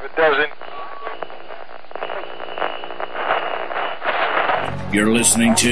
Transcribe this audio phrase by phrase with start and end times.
[0.00, 0.52] It doesn't.
[4.92, 5.70] You're listening to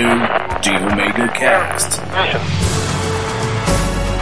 [0.62, 2.00] The Omega Cast.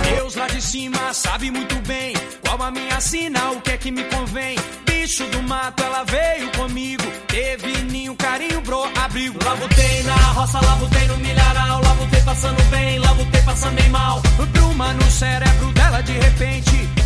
[0.03, 2.12] Deus lá de cima sabe muito bem
[2.43, 4.56] qual a minha sina, o que é que me convém.
[4.85, 7.05] Bicho do mato, ela veio comigo.
[7.27, 9.39] Teve ninho, carinho, bro, abrigo.
[9.43, 11.80] Lá botei na roça, lá botei no milharal.
[11.82, 14.21] Lá botei passando bem, lá botei passando bem mal.
[14.52, 17.04] Bruma no cérebro dela de repente.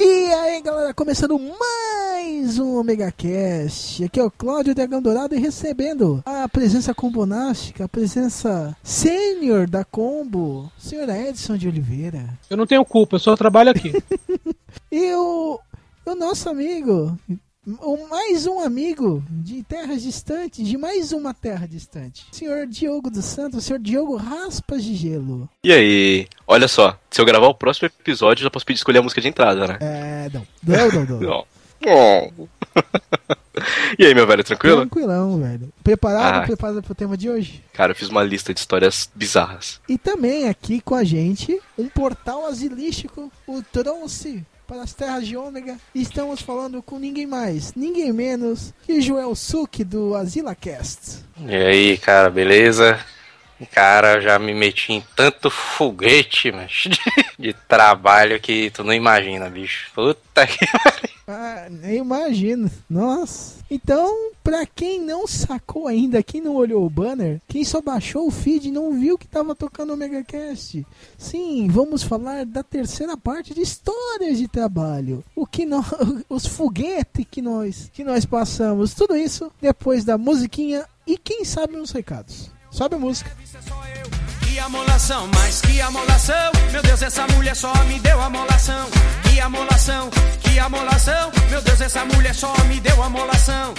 [0.00, 4.02] E aí galera, começando mais um Omega Cast.
[4.02, 9.84] Aqui é o Cláudio Dragão Dourado e recebendo a presença combonástica, a presença sênior da
[9.84, 12.38] Combo, senhor Edson de Oliveira.
[12.48, 13.92] Eu não tenho culpa, eu só trabalho aqui.
[14.90, 15.58] E o,
[16.06, 17.18] o nosso amigo,
[17.66, 23.24] o mais um amigo de terras distantes, de mais uma terra distante, senhor Diogo dos
[23.24, 25.48] Santos, senhor Diogo Raspas de Gelo.
[25.62, 28.98] E aí, olha só, se eu gravar o próximo episódio, eu já posso pedir escolher
[28.98, 29.78] a música de entrada, né?
[29.80, 31.46] É, não, não, não, não.
[31.84, 32.48] Não.
[33.98, 34.78] E aí, meu velho, tranquilo?
[34.78, 35.72] Tranquilão, velho.
[35.82, 36.42] Preparado?
[36.42, 36.46] Ah.
[36.46, 37.62] Preparado pro tema de hoje?
[37.72, 39.80] Cara, eu fiz uma lista de histórias bizarras.
[39.88, 44.44] E também aqui com a gente, um portal asilístico o trouxe
[44.74, 45.76] para as terras de Ômega.
[45.94, 51.24] Estamos falando com ninguém mais, ninguém menos que Joel Suki do AsilaCast.
[51.46, 52.98] E aí, cara, beleza?
[53.70, 56.88] Cara, eu já me meti em tanto foguete, mas
[57.38, 59.90] de, trabalho que tu não imagina, bicho.
[59.94, 60.58] Puta que
[61.26, 62.70] Ah, nem imagino.
[62.88, 63.54] Nossa.
[63.70, 68.30] Então, pra quem não sacou ainda, quem não olhou o banner, quem só baixou o
[68.30, 70.86] feed e não viu que tava tocando o MegaCast.
[71.16, 75.24] Sim, vamos falar da terceira parte de histórias de trabalho.
[75.34, 75.86] O que nós,
[76.28, 78.92] os foguetes que nós, que nós passamos.
[78.92, 82.53] Tudo isso depois da musiquinha e quem sabe uns recados.
[82.74, 83.30] Sobe a música.
[84.40, 86.50] Que amolação, mas que amolação.
[86.72, 88.88] Meu Deus, essa mulher só me deu amolação.
[89.22, 91.30] Que amolação, que amolação.
[91.50, 93.74] Meu Deus, essa mulher só me deu amolação.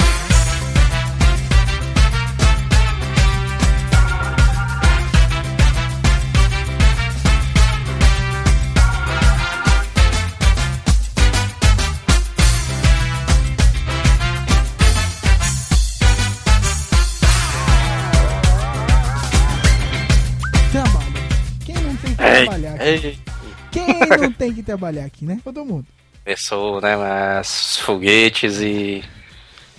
[22.25, 23.19] Trabalhar aqui?
[23.71, 25.39] Quem não tem que trabalhar aqui, né?
[25.43, 25.85] Todo mundo.
[26.23, 29.03] Começou, né, mas foguetes e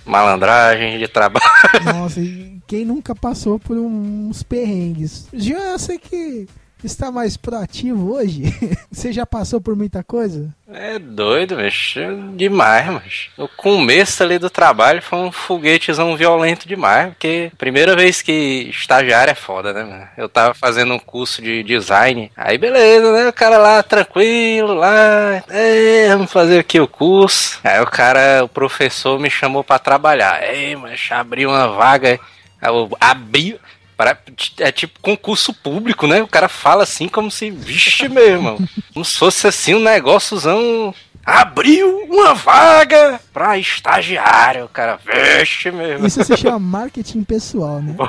[0.05, 1.45] malandragem de trabalho.
[1.83, 5.27] Nossa, e quem nunca passou por uns perrengues?
[5.33, 6.47] Jean, eu sei que
[6.83, 8.43] está mais proativo hoje.
[8.91, 10.53] Você já passou por muita coisa?
[10.69, 11.95] É doido, mas
[12.35, 18.21] demais, mas o começo ali do trabalho foi um foguetezão violento demais, porque primeira vez
[18.21, 20.07] que estagiário é foda, né, mano?
[20.17, 25.41] Eu tava fazendo um curso de design, aí beleza, né, o cara lá tranquilo, lá,
[25.49, 27.59] é, vamos fazer aqui o curso.
[27.63, 32.19] Aí o cara, o professor me chamou pra trabalhar, ei, mas abriu uma vaga,
[32.61, 33.57] eu abri...
[33.97, 34.17] Para-
[34.59, 36.21] É tipo concurso público, né?
[36.21, 38.57] O cara fala assim como se, vixe, meu irmão,
[38.93, 40.93] como se fosse assim um negóciozão.
[41.25, 46.07] Abriu uma vaga pra estagiário, o cara, vixe, meu irmão.
[46.07, 47.93] Isso se chama marketing pessoal, né?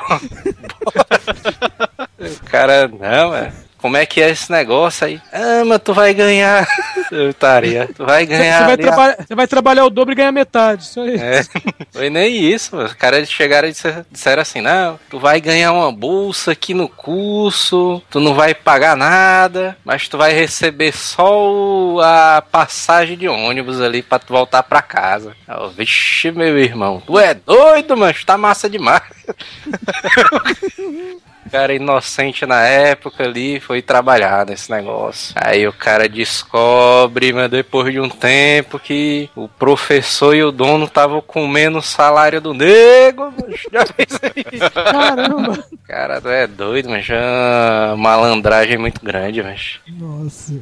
[2.21, 3.53] O cara, não, é.
[3.79, 5.21] Como é que é esse negócio aí?
[5.33, 6.67] Ah, mas tu vai ganhar.
[7.11, 7.89] Eu estaria.
[7.97, 8.65] Tu vai Você ganhar.
[8.65, 10.83] vai, ali a- traba- você vai trabalhar o dobro e ganhar metade.
[10.83, 11.15] Isso aí.
[11.15, 11.43] É,
[11.91, 12.89] foi nem isso, mano.
[12.89, 16.87] Os caras chegaram e disser- disseram assim: não, tu vai ganhar uma bolsa aqui no
[16.89, 23.81] curso, tu não vai pagar nada, mas tu vai receber só a passagem de ônibus
[23.81, 25.35] ali pra tu voltar pra casa.
[25.49, 29.01] Eu, Vixe, meu irmão, tu é doido, mano, tá massa demais.
[31.49, 35.35] cara inocente na época ali foi trabalhar nesse negócio.
[35.37, 40.85] Aí o cara descobre, mas depois de um tempo que o professor e o dono
[40.85, 43.33] estavam comendo o salário do nego.
[43.41, 44.71] mas Já fez aí.
[44.71, 45.65] Caramba!
[45.87, 49.81] Cara, tu é doido, mas já malandragem muito grande, mas.
[49.89, 50.55] Nossa.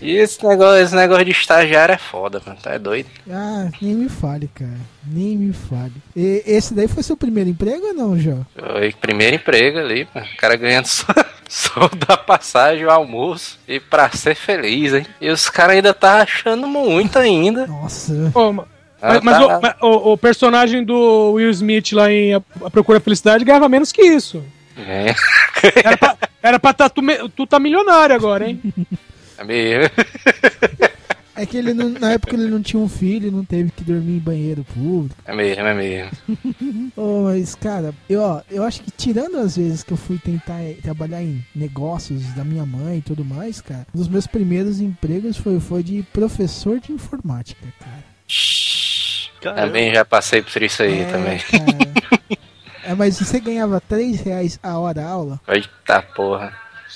[0.00, 2.58] E esse negócio, esse negócio de estagiário é foda, mano.
[2.62, 3.08] Tá é doido.
[3.30, 4.78] Ah, nem me fale, cara.
[5.06, 5.92] Nem me fale.
[6.16, 8.38] E esse daí foi seu primeiro emprego ou não, Jó?
[8.56, 10.26] Foi primeiro emprego ali, mano.
[10.32, 11.06] O cara ganhando só,
[11.48, 13.58] só da passagem, o almoço.
[13.68, 15.06] E pra ser feliz, hein?
[15.20, 17.66] E os caras ainda tá achando muito ainda.
[17.66, 18.12] Nossa.
[18.34, 18.64] Ô,
[19.02, 19.46] Ah, mas mas tá.
[19.46, 23.44] o, mas o- o personagem do Will Smith lá em A, A Procura da Felicidade
[23.44, 24.44] ganhava menos que isso.
[24.78, 25.14] É,
[25.84, 27.02] Era pra, era pra tá, tu,
[27.36, 28.60] tu tá milionário agora, hein?
[29.38, 29.90] é meio.
[31.42, 34.16] É que ele não- na época ele não tinha um filho, não teve que dormir
[34.16, 35.16] em banheiro público.
[35.24, 36.10] É mesmo, é mesmo.
[36.96, 40.60] Oh, mas, cara, eu, ó, eu acho que tirando as vezes que eu fui tentar
[40.60, 44.80] eh, trabalhar em negócios da minha mãe e tudo mais, cara, um dos meus primeiros
[44.80, 48.04] empregos foi, foi de professor de informática, cara.
[49.40, 51.38] Também já passei por isso aí é, também.
[51.38, 52.36] cara.
[52.84, 56.52] É, mas você ganhava 3 reais a hora aula, Eita porra.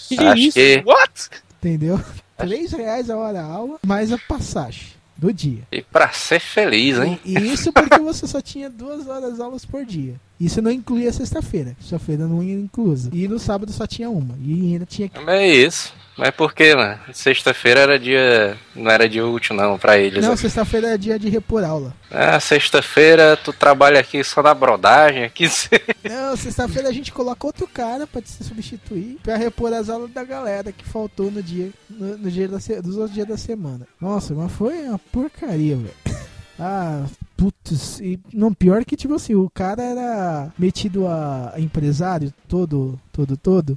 [0.08, 0.54] Que Acho isso?
[0.58, 0.82] que.
[0.84, 1.30] What?
[1.58, 2.00] entendeu?
[2.36, 5.62] 3 reais a hora aula, mais a passagem do dia.
[5.70, 7.18] E pra ser feliz, hein?
[7.24, 10.14] E isso porque você só tinha duas horas aulas por dia.
[10.38, 11.76] Isso não incluía sexta-feira.
[11.80, 13.10] Sexta-feira não ia inclusa.
[13.12, 14.34] E no sábado só tinha uma.
[14.42, 15.18] E ainda tinha que.
[15.18, 15.92] É isso.
[16.16, 16.98] Mas por quê, mano?
[17.12, 18.56] Sexta-feira era dia.
[18.74, 20.22] Não era dia útil, não, pra eles.
[20.22, 20.36] Não, né?
[20.36, 21.92] sexta-feira é dia de repor aula.
[22.10, 25.48] Ah, sexta-feira tu trabalha aqui só na brodagem, aqui
[26.08, 30.22] Não, sexta-feira a gente coloca outro cara pra te substituir pra repor as aulas da
[30.22, 33.86] galera que faltou no dia, no, no dia da, dos outros dias da semana.
[34.00, 35.94] Nossa, mas foi uma porcaria, velho.
[36.58, 37.04] Ah,
[37.36, 43.36] putz, e não pior que tipo assim, o cara era metido a, empresário todo, todo,
[43.36, 43.76] todo.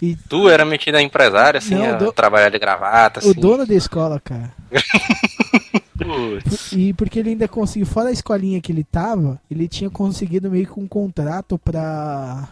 [0.00, 3.28] E Tu era metido a empresário, assim, Não, a do- trabalhar de gravata, assim.
[3.30, 4.52] o dono da escola, cara.
[5.96, 6.72] Putz.
[6.72, 10.66] E porque ele ainda conseguiu, fora a escolinha que ele tava, ele tinha conseguido meio
[10.66, 12.48] que um contrato pra,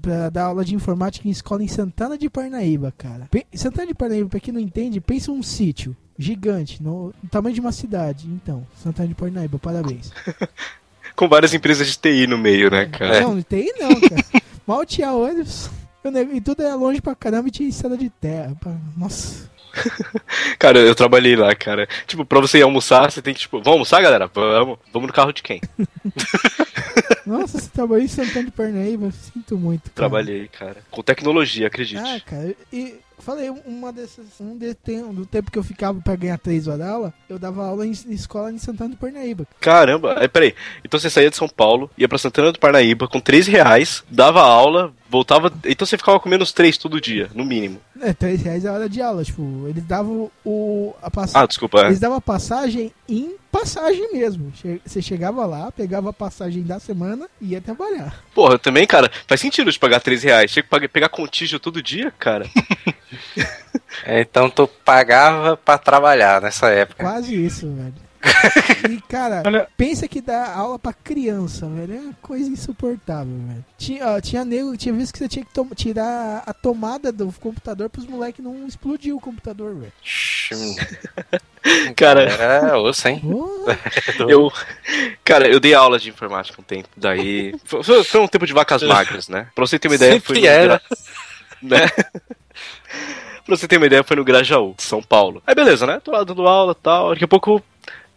[0.00, 3.28] pra dar aula de informática em escola em Santana de Parnaíba, cara.
[3.54, 7.60] Santana de Parnaíba, pra quem não entende, pensa um sítio gigante, no, no tamanho de
[7.60, 8.26] uma cidade.
[8.26, 10.12] Então, Santana de Parnaíba, parabéns.
[11.14, 13.20] Com várias empresas de TI no meio, né, cara?
[13.20, 14.24] Não, não tem não, cara.
[14.66, 15.70] Mal tinha ônibus.
[16.34, 18.56] E tudo era longe pra caramba e tinha estrada de terra.
[18.60, 18.74] pá.
[18.96, 19.50] Nossa.
[20.58, 21.88] Cara, eu trabalhei lá, cara.
[22.06, 24.30] Tipo, pra você ir almoçar, você tem que, tipo, vamos almoçar, galera?
[24.32, 24.78] Vamos.
[24.92, 25.60] Vamos no carro de quem?
[27.26, 29.10] Nossa, você trabalhou em Santana de Parnaíba?
[29.10, 29.84] Sinto muito.
[29.84, 29.94] Cara.
[29.94, 30.76] Trabalhei, cara.
[30.90, 32.02] Com tecnologia, acredite.
[32.02, 34.26] Ah, cara, e falei, uma dessas.
[34.40, 34.74] Um de
[35.12, 38.12] do tempo que eu ficava pra ganhar três horas aula, eu dava aula em, em
[38.12, 39.46] escola em Santana do Parnaíba.
[39.60, 40.54] Caramba, aí, peraí.
[40.84, 44.42] Então você saía de São Paulo, ia pra Santana do Parnaíba com 13 reais, dava
[44.42, 45.52] aula, voltava.
[45.66, 47.80] Então você ficava comendo os três todo dia, no mínimo.
[48.00, 49.22] É, três reais a hora de aula.
[49.22, 50.92] Tipo, eles davam o.
[51.02, 51.36] A pass...
[51.36, 51.82] Ah, desculpa.
[51.82, 51.86] é.
[51.86, 54.50] Eles davam a passagem em passagem mesmo.
[54.56, 58.24] Che- Você chegava lá, pegava a passagem da semana e ia trabalhar.
[58.34, 60.50] Porra, também, cara, faz sentido de pagar 13 reais.
[60.50, 62.46] Tinha que pegar contígio todo dia, cara.
[64.04, 67.04] É, Então tu pagava pra trabalhar nessa época.
[67.04, 67.94] Quase isso, velho.
[68.90, 71.94] E, cara, Olha- pensa que dá aula pra criança, velho.
[71.94, 73.64] É uma coisa insuportável, velho.
[73.78, 77.88] Tinha, ó, tinha nego, tinha vezes que você tinha que tirar a tomada do computador
[77.90, 79.92] pros moleques não explodir o computador, velho.
[81.96, 83.22] Cara, Era osso, hein?
[84.28, 84.50] Eu.
[85.24, 86.88] Cara, eu dei aula de informática um tempo.
[86.96, 87.54] Daí.
[87.64, 89.46] Foi, foi- um tempo de vacas magras, né?
[89.54, 90.80] Pra você ter uma ideia, foi Sempre era.
[91.62, 91.86] Né?
[93.46, 95.40] pra você ter uma ideia, foi no Grajaú, São Paulo.
[95.46, 96.00] Aí beleza, né?
[96.02, 97.10] Tô lá dando aula e tal.
[97.10, 97.62] Daqui a pouco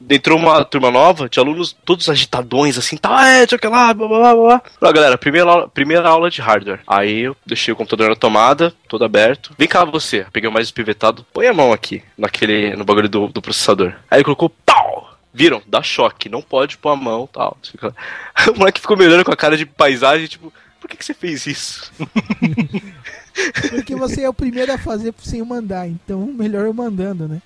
[0.09, 4.07] entrou uma turma nova de alunos todos agitadões, assim, tá, é, tinha que lá, blá
[4.07, 4.61] blá blá blá.
[4.79, 6.81] Falei, galera, primeira aula, primeira aula de hardware.
[6.87, 9.53] Aí eu deixei o computador na tomada, todo aberto.
[9.57, 13.27] Vem cá você, peguei o mais espivetado, põe a mão aqui, naquele, no bagulho do,
[13.27, 13.93] do processador.
[14.09, 15.15] Aí ele colocou, pau!
[15.33, 15.61] Viram?
[15.67, 17.57] Dá choque, não pode pôr a mão tal.
[18.53, 21.13] O moleque ficou me olhando com a cara de paisagem, tipo, por que, que você
[21.13, 21.91] fez isso?
[23.69, 27.41] porque você é o primeiro a fazer sem eu mandar, então melhor eu mandando, né?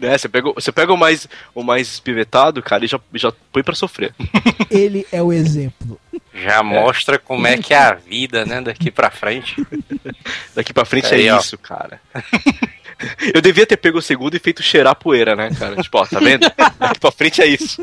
[0.00, 3.32] Né, você pega, o- você pega o mais, o mais espivetado, cara, e já, já
[3.52, 4.14] põe pra sofrer.
[4.70, 5.98] Ele é o exemplo.
[6.32, 8.60] Já mostra como é que é a vida, né?
[8.60, 9.56] Daqui pra frente.
[10.54, 11.38] Daqui pra frente Aí, é ó.
[11.40, 12.00] isso, cara.
[13.34, 15.76] Eu devia ter pego o segundo e feito cheirar poeira, né, cara?
[15.82, 16.50] Tipo, ó, tá vendo?
[16.78, 17.82] Daqui pra frente é isso.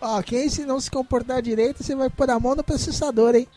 [0.00, 3.48] Ó, quem se não se comportar direito, você vai pôr a mão no processador, hein?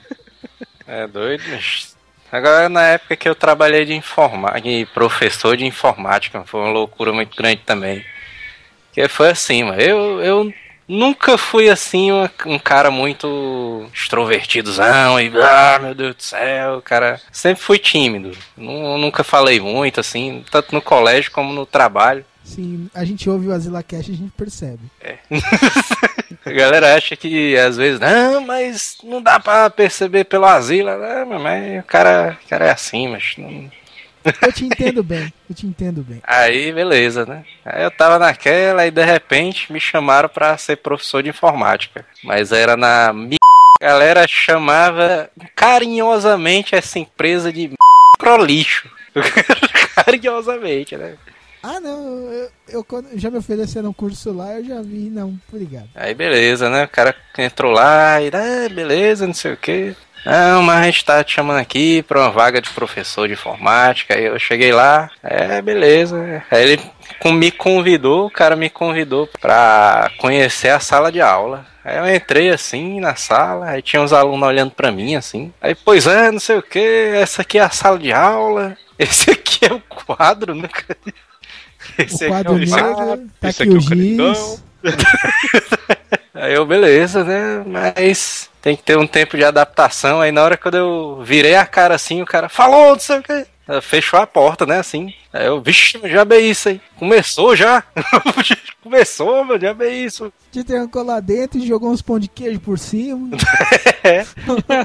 [0.88, 1.96] É doido, mas...
[2.32, 7.12] Agora, na época que eu trabalhei de informática, de professor de informática, foi uma loucura
[7.12, 8.04] muito grande também.
[8.94, 10.54] Que foi assim, mano, eu, eu
[10.88, 17.20] nunca fui assim uma- um cara muito extrovertidozão e, ah, meu Deus do céu, cara.
[17.32, 22.26] Sempre fui tímido, nu- nunca falei muito, assim, tanto no colégio como no trabalho.
[22.44, 24.80] Sim, a gente ouve o Azilacast e a gente percebe.
[26.46, 30.90] A galera acha que às vezes, não, mas não dá pra perceber pelo asilo.
[30.98, 33.70] Não, mas o cara, o cara é assim, mas não,
[34.42, 36.20] Eu te entendo bem, eu te entendo bem.
[36.24, 37.44] Aí, beleza, né?
[37.66, 42.06] Aí eu tava naquela e de repente me chamaram pra ser professor de informática.
[42.24, 43.10] Mas era na.
[43.10, 47.72] A galera chamava carinhosamente essa empresa de
[48.46, 48.90] lixo.
[49.96, 51.16] carinhosamente, né?
[51.64, 55.90] Ah, não, eu, eu já me ofereceram um curso lá, eu já vi, não, obrigado.
[55.94, 56.86] Aí beleza, né?
[56.86, 59.96] O cara entrou lá e, ah, beleza, não sei o que.
[60.26, 64.16] Não, mas a gente tá te chamando aqui pra uma vaga de professor de informática.
[64.16, 66.44] Aí eu cheguei lá, é, beleza.
[66.52, 66.82] Aí ele
[67.26, 71.66] me convidou, o cara me convidou pra conhecer a sala de aula.
[71.84, 75.52] Aí eu entrei assim na sala, aí tinha uns alunos olhando pra mim assim.
[75.60, 79.32] Aí, pois é, não sei o que, essa aqui é a sala de aula, esse
[79.32, 80.70] aqui é o quadro, né?
[81.98, 84.62] Esse o quadro aqui é o negro, tá aqui aqui é o giz.
[86.34, 87.64] Aí eu, beleza, né?
[87.66, 90.22] Mas tem que ter um tempo de adaptação.
[90.22, 93.24] Aí na hora que eu virei a cara assim, o cara falou, não sei o
[93.24, 93.46] que.
[93.82, 94.80] Fechou a porta, né?
[94.80, 95.14] Assim.
[95.32, 96.82] Aí eu, vixe, já bem isso aí.
[96.98, 97.84] Começou já.
[98.84, 100.34] Começou, meu, já bem isso.
[100.52, 103.30] Te trancou lá dentro e jogou uns pão de queijo por cima.
[104.04, 104.26] É.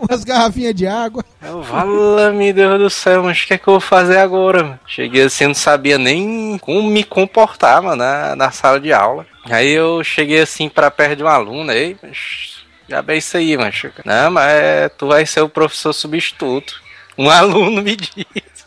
[0.08, 1.24] umas garrafinhas de água.
[1.66, 4.62] Eu, vala, meu Deus do céu, mas o que é que eu vou fazer agora?
[4.62, 4.80] mano?
[4.86, 9.26] Cheguei assim, não sabia nem como me comportar, mano, na, na sala de aula.
[9.44, 13.56] Aí eu cheguei assim pra perto de um aluno, aí, mas já bem isso aí,
[13.56, 13.90] macho.
[14.04, 16.80] Não, mas é, tu vai ser o professor substituto.
[17.18, 17.96] Um aluno me.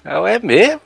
[0.03, 0.82] Eu, é mesmo?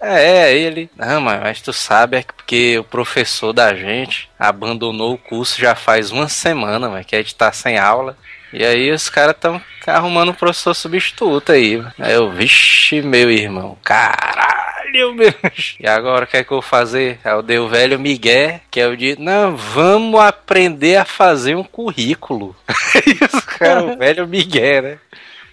[0.00, 0.90] É, é, ele.
[0.96, 5.60] Não, mas, mas tu sabe, é que porque o professor da gente abandonou o curso
[5.60, 8.16] já faz uma semana, mas que a gente tá sem aula.
[8.52, 11.82] E aí os caras estão arrumando um professor substituto aí.
[11.98, 15.34] Aí eu, vixe, meu irmão, caralho, meu.
[15.80, 17.18] E agora o que é que eu vou fazer?
[17.24, 21.56] Aí eu dei o velho Miguel, que é o de, não, vamos aprender a fazer
[21.56, 22.54] um currículo.
[22.68, 24.98] Aí os caras, o velho Miguel, né?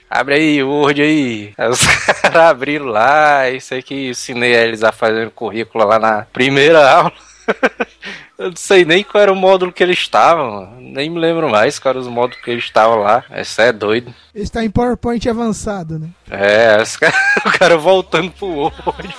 [0.09, 1.53] Abre aí, Word aí.
[1.57, 1.85] Aí os
[2.21, 7.13] caras abriram lá, isso aí que ensinei eles a fazer currículo lá na primeira aula.
[8.39, 10.77] Eu não sei nem qual era o módulo que ele estava, mano.
[10.79, 13.25] Nem me lembro mais qual era os módulos que ele estava lá.
[13.35, 14.15] Isso é doido.
[14.33, 16.07] Ele está em PowerPoint avançado, né?
[16.31, 17.13] É, cara,
[17.45, 19.15] o cara voltando pro Word.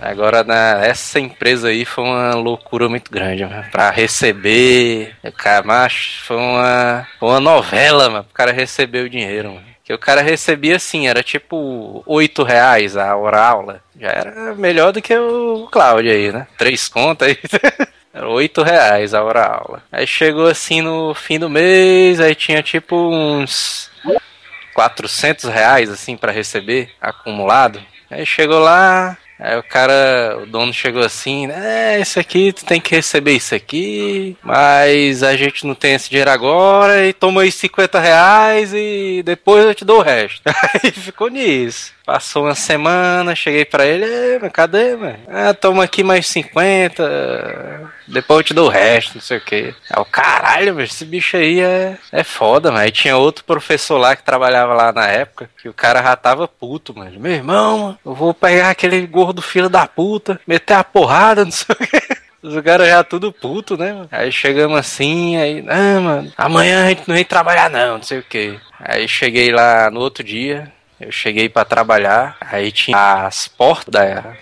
[0.00, 3.64] Agora, na, essa empresa aí foi uma loucura muito grande, mano.
[3.70, 8.26] Pra receber, o cara, macho, foi uma, foi uma novela, mano.
[8.28, 9.77] O cara recebeu o dinheiro, mano.
[9.88, 13.82] Que o cara recebia assim, era tipo 8 reais a hora aula.
[13.98, 16.46] Já era melhor do que o Cláudio aí, né?
[16.58, 17.38] Três contas aí.
[18.12, 19.82] Era 8 reais a hora aula.
[19.90, 23.90] Aí chegou assim no fim do mês, aí tinha tipo uns
[24.74, 27.80] 400 reais assim pra receber acumulado.
[28.10, 32.80] Aí chegou lá, aí o cara, o dono chegou assim, é, isso aqui tu tem
[32.80, 37.52] que receber isso aqui, mas a gente não tem esse dinheiro agora e toma aí
[37.52, 40.42] 50 reais e depois eu te dou o resto.
[40.82, 41.97] Aí ficou nisso.
[42.08, 45.18] Passou uma semana, cheguei pra ele, "É, mas cadê, mano?
[45.28, 49.74] Ah, toma aqui mais 50, depois eu te dou o resto, não sei o que.
[49.90, 52.82] Aí o caralho, mas esse bicho aí é, é foda, mano.
[52.82, 56.48] Aí tinha outro professor lá que trabalhava lá na época, que o cara já tava
[56.48, 57.20] puto, mano.
[57.20, 61.52] Meu irmão, mano, eu vou pegar aquele gordo filho da puta, meter a porrada, não
[61.52, 62.18] sei o que.
[62.42, 63.92] Os caras já tudo puto, né?
[63.92, 64.08] mano?
[64.10, 68.20] Aí chegamos assim, aí, ah, mano, amanhã a gente não vem trabalhar não, não sei
[68.20, 68.58] o que.
[68.80, 73.94] Aí cheguei lá no outro dia, eu cheguei pra trabalhar, aí tinha as portas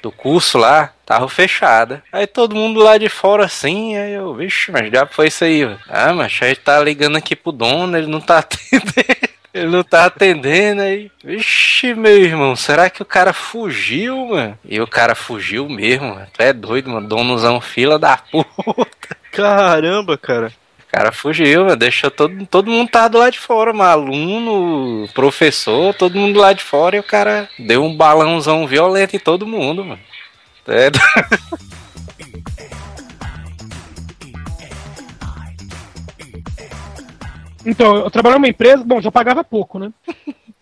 [0.03, 2.01] do curso lá, estavam fechadas.
[2.13, 5.65] Aí todo mundo lá de fora assim, aí eu, vixe, mas já foi isso aí.
[5.89, 9.37] Ah, mas a gente tá ligando aqui pro dono, ele não tá atendendo.
[9.57, 11.11] Ele não tá atendendo aí.
[11.25, 14.59] Vixe, meu irmão, será que o cara fugiu, mano?
[14.63, 16.27] E o cara fugiu mesmo, mano.
[16.39, 17.09] É doido, mano.
[17.09, 19.17] Donozão fila da puta.
[19.33, 20.53] Caramba, cara.
[20.97, 21.77] O cara fugiu, mano.
[21.77, 23.91] Deixou todo, todo mundo tá do lado de fora, mano.
[23.91, 26.97] Aluno, professor, todo mundo lá de fora.
[26.97, 30.01] E o cara deu um balãozão violento em todo mundo, mano.
[30.67, 30.91] É,
[37.67, 39.93] Então, eu trabalhava numa empresa, bom, já pagava pouco, né?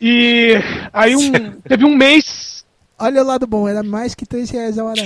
[0.01, 0.55] E
[0.93, 1.31] aí um,
[1.69, 2.65] teve um mês.
[2.99, 5.03] Olha o lado bom, era mais que 3 reais a hora.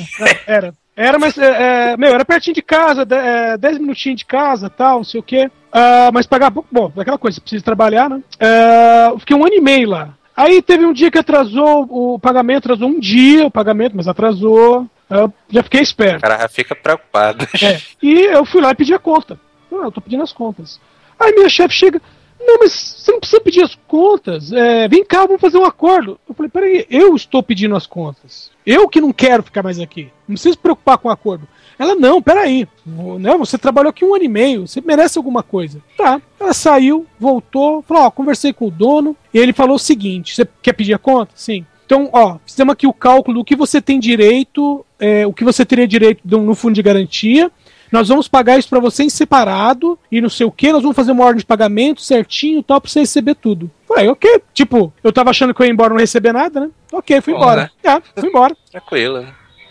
[0.47, 0.73] Era.
[1.00, 4.69] Era, mas, é, é, meu, era pertinho de casa, de- é, 10 minutinhos de casa
[4.69, 5.49] tal, não sei o quê.
[5.73, 8.21] Ah, mas pagava pouco, bom, aquela coisa, você precisa trabalhar, né?
[8.40, 10.09] Ah, eu fiquei um ano e meio lá.
[10.37, 14.87] Aí teve um dia que atrasou o pagamento, atrasou um dia o pagamento, mas atrasou.
[15.09, 16.21] Eu já fiquei o esperto.
[16.21, 17.47] cara já fica preocupado.
[17.62, 19.38] É, e eu fui lá e pedi a conta.
[19.71, 20.81] Não, eu tô pedindo as contas.
[21.19, 22.00] Aí minha chefe chega,
[22.40, 24.52] não, mas você não precisa pedir as contas.
[24.52, 26.18] É, vem cá, vamos fazer um acordo.
[26.28, 28.50] Eu falei, peraí, eu estou pedindo as contas.
[28.64, 30.04] Eu que não quero ficar mais aqui.
[30.26, 31.49] Não precisa se preocupar com o acordo.
[31.78, 32.66] Ela, não, peraí.
[32.85, 35.80] Não, você trabalhou aqui um ano e meio, você merece alguma coisa.
[35.97, 36.21] Tá.
[36.38, 40.47] Ela saiu, voltou, falou, ó, conversei com o dono, e ele falou o seguinte: você
[40.61, 41.33] quer pedir a conta?
[41.37, 41.64] Sim.
[41.87, 45.64] Então, ó, fizemos aqui o cálculo do que você tem direito, é, o que você
[45.64, 47.50] teria direito no fundo de garantia.
[47.90, 50.73] Nós vamos pagar isso pra você em separado e não sei o que.
[50.73, 53.71] Nós vamos fazer uma ordem de pagamento certinho e tal pra você receber tudo.
[53.87, 54.42] Falei, ok.
[54.52, 56.71] Tipo, eu tava achando que eu ia embora e não receber nada, né?
[56.92, 57.71] Ok, fui Bom, embora.
[57.83, 58.57] É, fui embora.
[58.71, 59.28] Tranquilo, né?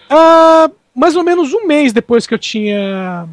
[0.10, 3.28] Ah, mais ou menos um mês depois que eu tinha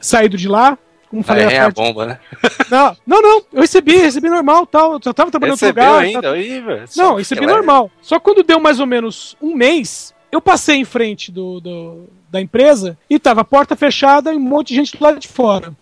[0.00, 0.78] saído de lá,
[1.10, 1.76] como falei, Aí a a parte...
[1.76, 2.18] bomba, né?
[2.70, 5.00] não, não, não, eu recebi, recebi normal tal.
[5.04, 6.02] Eu tava trabalhando Recebeu lugar.
[6.02, 6.32] ainda?
[6.32, 6.84] Aí, velho.
[6.96, 7.90] Não, recebi normal.
[8.02, 12.40] Só quando deu mais ou menos um mês, eu passei em frente do, do- da
[12.40, 15.72] empresa e tava a porta fechada e um monte de gente do lado de fora.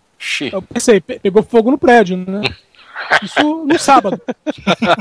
[0.51, 2.41] Eu pensei, pe- pegou fogo no prédio, né?
[3.21, 4.19] Isso no sábado.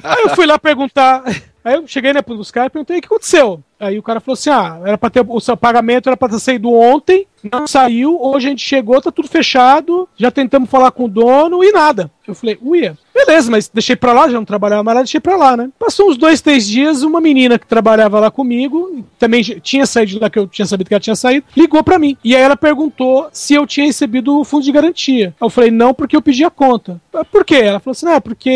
[0.02, 1.22] Aí eu fui lá perguntar.
[1.66, 3.60] Aí eu cheguei né, pros caras e perguntei o que aconteceu.
[3.78, 6.38] Aí o cara falou assim: ah, era pra ter o seu pagamento era pra ter
[6.38, 11.04] saído ontem, não saiu, hoje a gente chegou, tá tudo fechado, já tentamos falar com
[11.04, 12.10] o dono e nada.
[12.26, 15.36] Eu falei, uia, beleza, mas deixei pra lá, já não trabalhava mais lá, deixei pra
[15.36, 15.68] lá, né?
[15.78, 20.18] Passou uns dois, três dias, uma menina que trabalhava lá comigo, também tinha saído de
[20.18, 22.16] lá que eu tinha sabido que ela tinha saído, ligou pra mim.
[22.24, 25.32] E aí ela perguntou se eu tinha recebido o fundo de garantia.
[25.40, 27.00] Eu falei, não, porque eu pedi a conta.
[27.14, 27.56] "Ah, Por quê?
[27.56, 28.50] Ela falou assim, ah, porque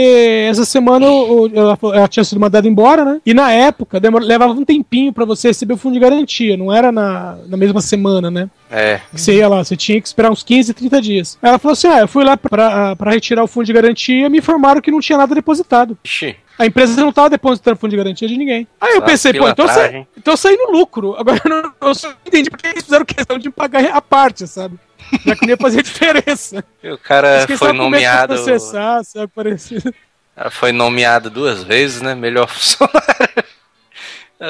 [0.51, 3.21] essa semana o- o- ela, ela tinha sido mandada embora, né?
[3.25, 6.73] E na época demor- levava um tempinho pra você receber o fundo de garantia, não
[6.73, 8.49] era na, na mesma semana, né?
[8.71, 9.01] É.
[9.13, 11.39] que você ia lá, você tinha que esperar uns 15, 30 dias.
[11.43, 14.29] Aí Ela falou assim: ah, eu fui lá pra, pra retirar o fundo de garantia
[14.29, 15.99] me informaram que não tinha nada depositado.
[16.05, 16.37] Xi.
[16.59, 18.69] A empresa não tava depositando fundo de garantia de ninguém.
[18.81, 20.09] Aí eu Só pensei, pô, então eu, saí, pilantragem.
[20.19, 21.17] então eu saí no lucro.
[21.19, 24.79] Agora eu, não, eu só entendi porque eles fizeram questão de pagar a parte, sabe?
[25.25, 26.63] Já que não ia fazer diferença.
[26.85, 28.35] E o cara foi nomeado.
[28.35, 29.33] processar, sabe?
[29.35, 29.93] Parecido.
[30.41, 32.15] Ela foi nomeado duas vezes, né?
[32.15, 33.45] Melhor funcionário.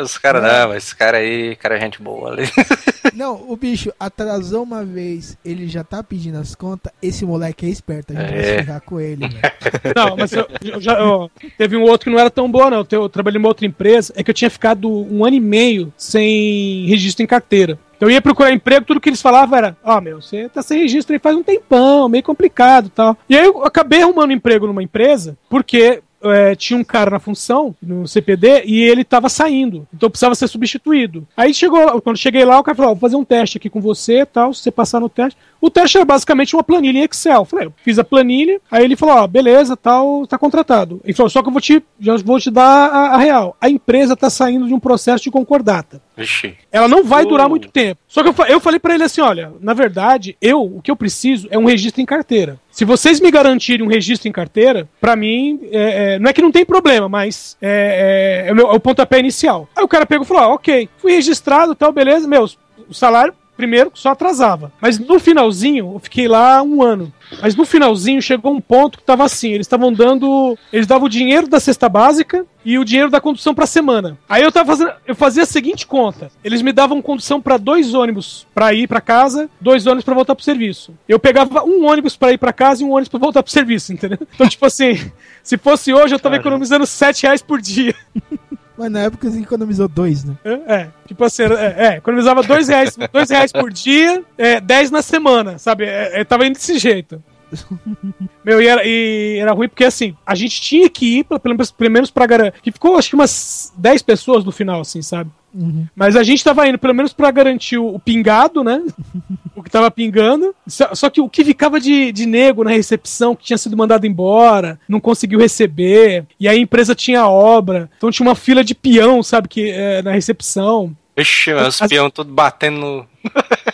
[0.04, 2.44] Os caras, não, mas esse cara aí, cara é gente boa ali.
[3.12, 6.92] Não, o bicho atrasou uma vez, ele já tá pedindo as contas.
[7.02, 8.44] Esse moleque é esperto, a gente vai É.
[8.44, 9.42] se ferrar com ele, velho.
[9.96, 11.28] Não, mas eu, eu já, ó,
[11.58, 12.86] teve um outro que não era tão boa, não.
[12.88, 15.40] Eu, eu trabalhei em uma outra empresa, é que eu tinha ficado um ano e
[15.40, 17.76] meio sem registro em carteira.
[18.00, 20.80] Então eu ia procurar emprego, tudo que eles falavam era: Ó, meu, você tá sem
[20.80, 23.14] registro aí faz um tempão, meio complicado tal.
[23.28, 26.02] E aí eu acabei arrumando emprego numa empresa, porque.
[26.22, 29.86] é, tinha um cara na função, no CPD, e ele tava saindo.
[29.92, 31.26] Então precisava ser substituído.
[31.36, 33.80] Aí chegou, quando cheguei lá, o cara falou: ó, vou fazer um teste aqui com
[33.82, 34.52] você tal.
[34.54, 35.38] Se você passar no teste.
[35.60, 37.44] O teste era basicamente uma planilha em Excel.
[37.44, 41.00] Falei, eu fiz a planilha, aí ele falou, ó, beleza, tal, tá contratado.
[41.04, 43.56] Ele falou, só que eu vou te, já vou te dar a, a real.
[43.60, 46.00] A empresa tá saindo de um processo de concordata.
[46.16, 46.54] Vixe.
[46.72, 47.28] Ela não vai Oh.
[47.28, 48.00] durar muito tempo.
[48.08, 50.96] Só que eu, eu falei pra ele assim, olha, na verdade, eu, o que eu
[50.96, 52.58] preciso é um registro em carteira.
[52.70, 56.40] Se vocês me garantirem um registro em carteira, pra mim, é, é, não é que
[56.42, 59.68] não tem problema, mas é, é, é o, meu, é o pontapé inicial.
[59.76, 62.58] Aí o cara pegou e falou, ah, ok, fui registrado, tal, beleza, meus,
[62.88, 64.72] o salário primeiro só atrasava.
[64.80, 67.12] Mas no finalzinho, eu fiquei lá um ano.
[67.42, 71.10] Mas no finalzinho chegou um ponto que tava assim, eles estavam dando, eles davam o
[71.10, 74.18] dinheiro da cesta básica e o dinheiro da condução pra semana.
[74.28, 76.30] Aí eu tava fazendo, eu fazia a seguinte conta.
[76.42, 80.34] Eles me davam condução pra dois ônibus pra ir pra casa, dois ônibus pra voltar
[80.34, 80.94] pro serviço.
[81.06, 83.92] Eu pegava um ônibus pra ir pra casa e um ônibus pra voltar pro serviço,
[83.92, 84.18] entendeu?
[84.34, 85.12] Então tipo assim,
[85.44, 87.94] se fosse hoje eu tava economizando sete reais por dia.
[88.80, 90.34] Mas na época você economizou dois, né?
[90.42, 94.90] É, é, tipo assim, é, é, economizava dois reais, dois reais por dia, é, dez
[94.90, 95.84] na semana, sabe?
[95.84, 97.22] É, é, tava indo desse jeito.
[98.44, 101.70] Meu, e era, e era ruim porque assim, a gente tinha que ir, pelo menos,
[101.70, 102.60] pelo menos pra garantir.
[102.62, 105.30] Que ficou acho que umas 10 pessoas no final, assim, sabe?
[105.52, 105.86] Uhum.
[105.96, 108.82] Mas a gente tava indo, pelo menos pra garantir o, o pingado, né?
[109.54, 110.54] o que tava pingando.
[110.66, 114.06] Só, só que o que ficava de, de nego na recepção, que tinha sido mandado
[114.06, 118.74] embora, não conseguiu receber, e aí a empresa tinha obra, então tinha uma fila de
[118.74, 120.94] peão, sabe, que é, na recepção.
[121.16, 123.06] Vixe, os As- peão tudo batendo no...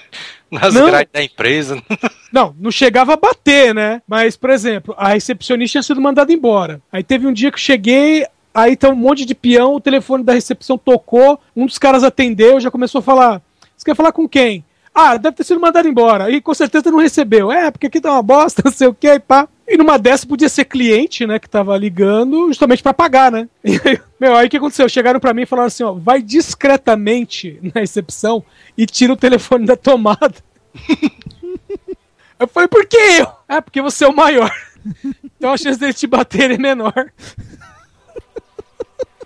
[0.61, 0.87] nas Não.
[0.87, 1.83] grades da empresa.
[2.33, 4.03] Não, não chegava a bater, né?
[4.07, 6.83] Mas, por exemplo, a recepcionista tinha sido mandada embora.
[6.92, 10.23] Aí teve um dia que eu cheguei, aí tá um monte de peão, o telefone
[10.23, 13.40] da recepção tocou, um dos caras atendeu, já começou a falar:
[13.75, 14.62] Você quer falar com quem?
[14.95, 16.31] Ah, deve ter sido mandado embora.
[16.31, 17.53] E com certeza não recebeu.
[17.53, 19.49] É, porque aqui tá uma bosta, não sei o que, pá.
[19.69, 23.49] E numa dessa podia ser cliente, né, que tava ligando justamente pra pagar, né?
[23.64, 24.88] E aí, meu, aí o que aconteceu?
[24.88, 28.42] Chegaram pra mim e falaram assim, ó, vai discretamente na recepção
[28.77, 30.35] e tira o telefone da tomada.
[32.39, 33.33] Eu falei, por que eu?
[33.49, 34.51] É, porque você é o maior.
[35.37, 36.93] Então a chance dele te bater é menor.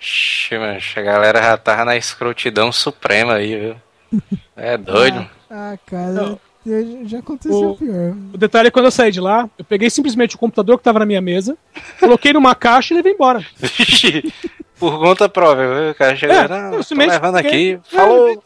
[0.00, 3.76] Ixi, mancha, a galera já tava na escrotidão suprema aí, viu?
[4.56, 5.28] É doido.
[5.52, 6.40] Ah, cara, Não.
[7.08, 8.14] já aconteceu O- pior.
[8.32, 11.00] O detalhe é quando eu saí de lá, eu peguei simplesmente o computador que tava
[11.00, 11.58] na minha mesa,
[11.98, 13.44] coloquei numa caixa e levei embora.
[13.56, 14.32] Vixe,
[14.78, 15.90] por conta própria, viu?
[15.90, 18.40] O cara chegou, É, não, tô levando aqui, falou.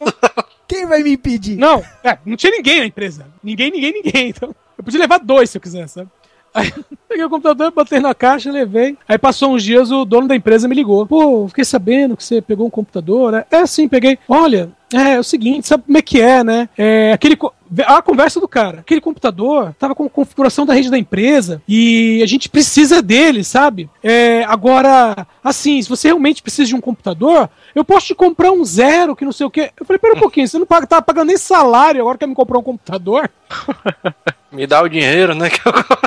[0.66, 1.56] Quem vai me impedir?
[1.56, 3.26] Não, é, não tinha ninguém na empresa.
[3.42, 4.28] Ninguém, ninguém, ninguém.
[4.30, 6.08] Então, eu podia levar dois se eu quisesse, sabe?
[6.54, 6.72] Aí,
[7.08, 8.96] peguei o computador, botei na caixa, levei.
[9.08, 11.06] Aí passou uns dias, o dono da empresa me ligou.
[11.06, 13.44] Pô, fiquei sabendo que você pegou um computador, né?
[13.50, 14.18] É sim, peguei.
[14.28, 16.68] Olha, é, é o seguinte, sabe como é que é, né?
[16.78, 17.36] É, aquele.
[17.36, 18.80] co- a conversa do cara.
[18.80, 23.88] Aquele computador tava com configuração da rede da empresa e a gente precisa dele, sabe?
[24.02, 28.64] É, agora, assim, se você realmente precisa de um computador, eu posso te comprar um
[28.64, 29.70] zero, que não sei o quê.
[29.78, 32.34] Eu falei, pera um pouquinho, você não paga, tava pagando nem salário, agora quer me
[32.34, 33.30] comprar um computador?
[34.52, 35.48] Me dá o dinheiro, né?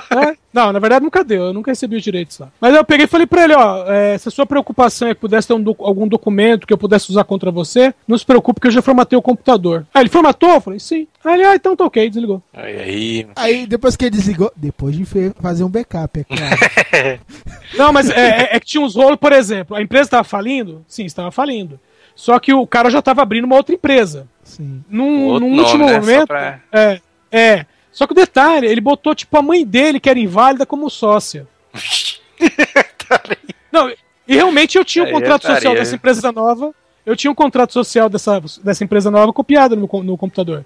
[0.09, 0.37] É?
[0.53, 2.47] Não, na verdade nunca deu, eu nunca recebi os direitos lá.
[2.61, 5.19] Mas eu peguei e falei pra ele, ó, é, se a sua preocupação é que
[5.19, 8.61] pudesse ter um docu- algum documento que eu pudesse usar contra você, não se preocupe
[8.61, 9.85] que eu já formatei o computador.
[9.93, 10.49] Aí ele formatou?
[10.51, 11.07] Eu falei, sim.
[11.25, 12.41] Aí ele, ah, então tá ok, desligou.
[12.53, 15.05] Aí, aí, Aí depois que ele desligou, depois de
[15.41, 17.19] fazer um backup, é claro.
[17.77, 20.83] Não, mas é, é- é que tinha uns rolos, por exemplo, a empresa estava falindo?
[20.87, 21.79] Sim, estava falindo.
[22.15, 24.27] Só que o cara já estava abrindo uma outra empresa.
[24.43, 24.83] Sim.
[24.89, 25.99] Num, num nome, último né?
[25.99, 26.27] Momento.
[26.27, 27.65] pra- É, é.
[27.91, 31.47] Só que o detalhe, ele botou, tipo, a mãe dele, que era inválida, como sócia.
[33.71, 33.89] Não,
[34.27, 36.73] e realmente eu tinha um contrato estaria, social dessa empresa nova.
[37.05, 40.65] Eu tinha um contrato social dessa, dessa empresa nova copiado no, no computador.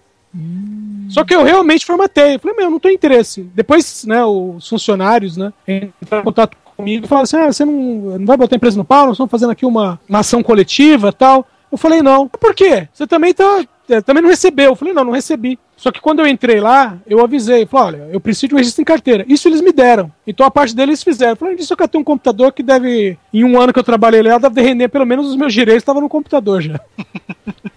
[1.10, 2.36] Só que eu realmente formatei.
[2.36, 3.44] Eu falei, meu, não tem interesse.
[3.54, 7.74] Depois, né, os funcionários, né, entraram em contato comigo e falaram assim: ah, você não,
[8.20, 11.10] não vai botar a empresa no pau, nós estamos fazendo aqui uma, uma ação coletiva
[11.10, 11.46] e tal.
[11.72, 12.28] Eu falei, não.
[12.28, 12.88] Por quê?
[12.92, 13.64] Você também tá.
[13.90, 14.72] é, Também não recebeu.
[14.72, 15.58] Eu falei, não, não recebi.
[15.78, 17.66] Só que quando eu entrei lá, eu avisei.
[17.66, 19.26] Falei, olha, eu preciso de um registro em carteira.
[19.28, 20.12] Isso eles me deram.
[20.28, 21.32] Então a parte deles fizeram.
[21.32, 23.84] Eu falei, isso eu quero ter um computador que deve, em um ano que eu
[23.84, 26.80] trabalhei lá, deve render pelo menos os meus direitos estavam no computador já.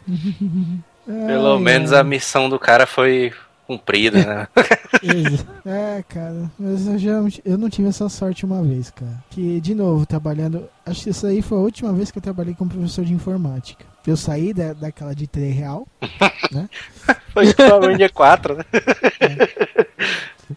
[1.07, 3.33] Pelo Ai, menos a missão do cara foi
[3.67, 4.49] cumprida, né?
[5.67, 7.11] É, cara, mas eu, já,
[7.45, 9.23] eu não tive essa sorte uma vez, cara.
[9.29, 10.69] Que, de novo, trabalhando.
[10.87, 13.85] Acho que isso aí foi a última vez que eu trabalhei como professor de informática.
[14.07, 15.87] Eu saí da, daquela de 3 real.
[17.33, 18.64] Foi provavelmente dia 4, né?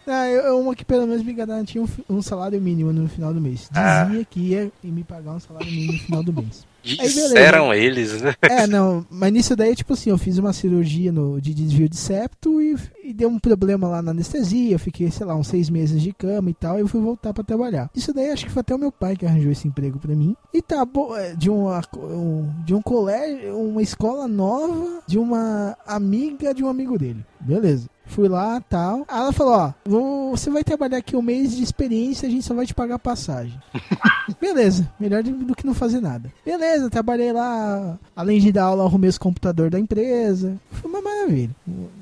[0.06, 3.40] Ah, eu, uma que pelo menos me garantia um, um salário mínimo no final do
[3.40, 3.70] mês.
[3.74, 4.04] Ah.
[4.04, 6.66] Dizia que ia me pagar um salário mínimo no final do mês.
[6.82, 8.34] Disseram eles, né?
[8.42, 11.96] É, não, mas nisso daí, tipo assim, eu fiz uma cirurgia no, de desvio de
[11.96, 14.74] septo e, e deu um problema lá na anestesia.
[14.74, 16.78] Eu fiquei, sei lá, uns seis meses de cama e tal.
[16.78, 17.90] E eu fui voltar pra trabalhar.
[17.94, 20.34] Isso daí acho que foi até o meu pai que arranjou esse emprego pra mim.
[20.52, 20.86] E tá,
[21.16, 26.68] é, de, uma, um, de um colégio, uma escola nova, de uma amiga de um
[26.68, 27.24] amigo dele.
[27.40, 27.88] Beleza.
[28.08, 29.04] Fui lá tal.
[29.06, 32.44] Aí ela falou: Ó, vou- você vai trabalhar aqui um mês de experiência, a gente
[32.44, 33.58] só vai te pagar passagem.
[34.40, 36.32] Beleza, melhor do, que não fazer nada.
[36.44, 37.98] Beleza, trabalhei lá.
[38.16, 40.56] Além de dar aula, arrumei os computadores da empresa.
[40.72, 41.50] Foi uma maravilha.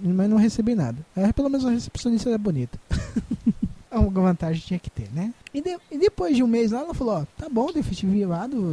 [0.03, 0.97] Mas não recebi nada.
[1.15, 2.79] Aí, pelo menos a recepcionista era bonita.
[3.91, 5.33] Alguma vantagem tinha que ter, né?
[5.57, 8.13] E, de- e depois de um mês lá, ela falou: Ó, tá bom, definitivo,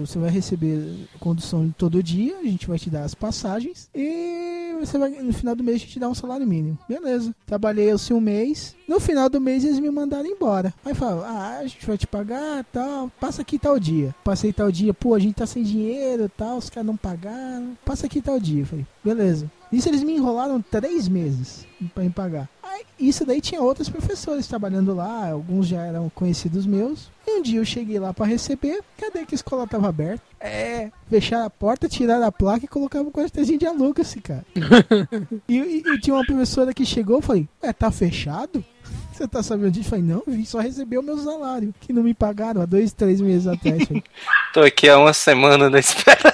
[0.05, 4.97] você vai receber condução todo dia, a gente vai te dar as passagens e você
[4.97, 6.77] vai, no final do mês, a gente te dá um salário mínimo.
[6.89, 7.33] Beleza.
[7.45, 8.75] Trabalhei assim um mês.
[8.85, 10.73] No final do mês, eles me mandaram embora.
[10.83, 14.13] Aí falaram: Ah, a gente vai te pagar tal, passa aqui tal dia.
[14.21, 17.77] Passei tal dia, pô, a gente tá sem dinheiro tal, os caras não pagaram.
[17.85, 18.63] Passa aqui tal dia.
[18.63, 19.49] Eu falei: Beleza.
[19.71, 21.65] Isso eles me enrolaram três meses
[21.95, 22.47] pra me pagar.
[22.61, 27.09] Aí, isso daí tinha outros professores trabalhando lá, alguns já eram conhecidos meus.
[27.25, 30.21] E um dia eu cheguei lá pra receber, cadê que a escola tava aberta?
[30.39, 34.43] É, fecharam a porta, tiraram a placa e colocavam um quartelzinho de aluga-se, cara.
[35.47, 38.63] e, e- e tinha uma professora que chegou, eu falei, é, tá fechado?
[39.13, 39.87] Você tá sabendo disso?
[39.87, 42.91] Eu falei, não, vim só receber o meu salário, que não me pagaram há dois,
[42.91, 43.87] três meses atrás.
[44.53, 46.33] Tô aqui há uma semana na espera.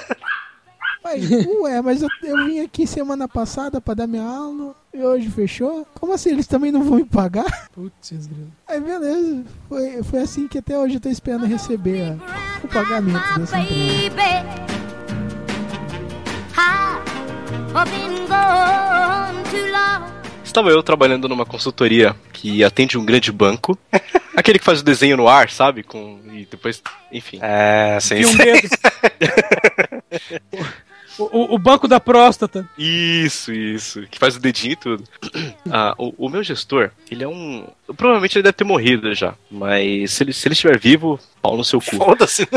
[1.04, 5.30] Mas, ué, mas eu, eu vim aqui semana passada pra dar minha aula e hoje
[5.30, 5.86] fechou?
[5.98, 6.30] Como assim?
[6.30, 7.68] Eles também não vão me pagar?
[7.72, 8.52] Putz, grilo.
[8.66, 13.38] Aí beleza, foi, foi assim que até hoje eu tô esperando receber a- o pagamento
[13.38, 14.70] dessa empresa.
[20.44, 23.78] Estava eu trabalhando numa consultoria que atende um grande banco.
[24.36, 25.82] Aquele que faz o desenho no ar, sabe?
[25.84, 27.38] Com, e depois, enfim.
[27.40, 28.68] É, sim, Enfia um dedo.
[31.18, 32.68] o, o- banco da próstata.
[32.78, 34.02] Isso, isso.
[34.10, 35.04] Que faz o dedinho e tudo.
[35.72, 37.64] Ah, o, o meu gestor, ele é um.
[37.96, 39.34] Provavelmente ele deve ter morrido já.
[39.50, 41.96] Mas se ele, se ele estiver vivo, pau no seu cu.
[41.96, 42.48] Foda-se.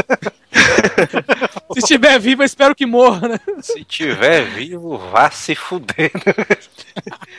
[1.74, 3.40] Se estiver vivo, eu espero que morra, né?
[3.62, 6.12] Se tiver vivo, vá se fuder.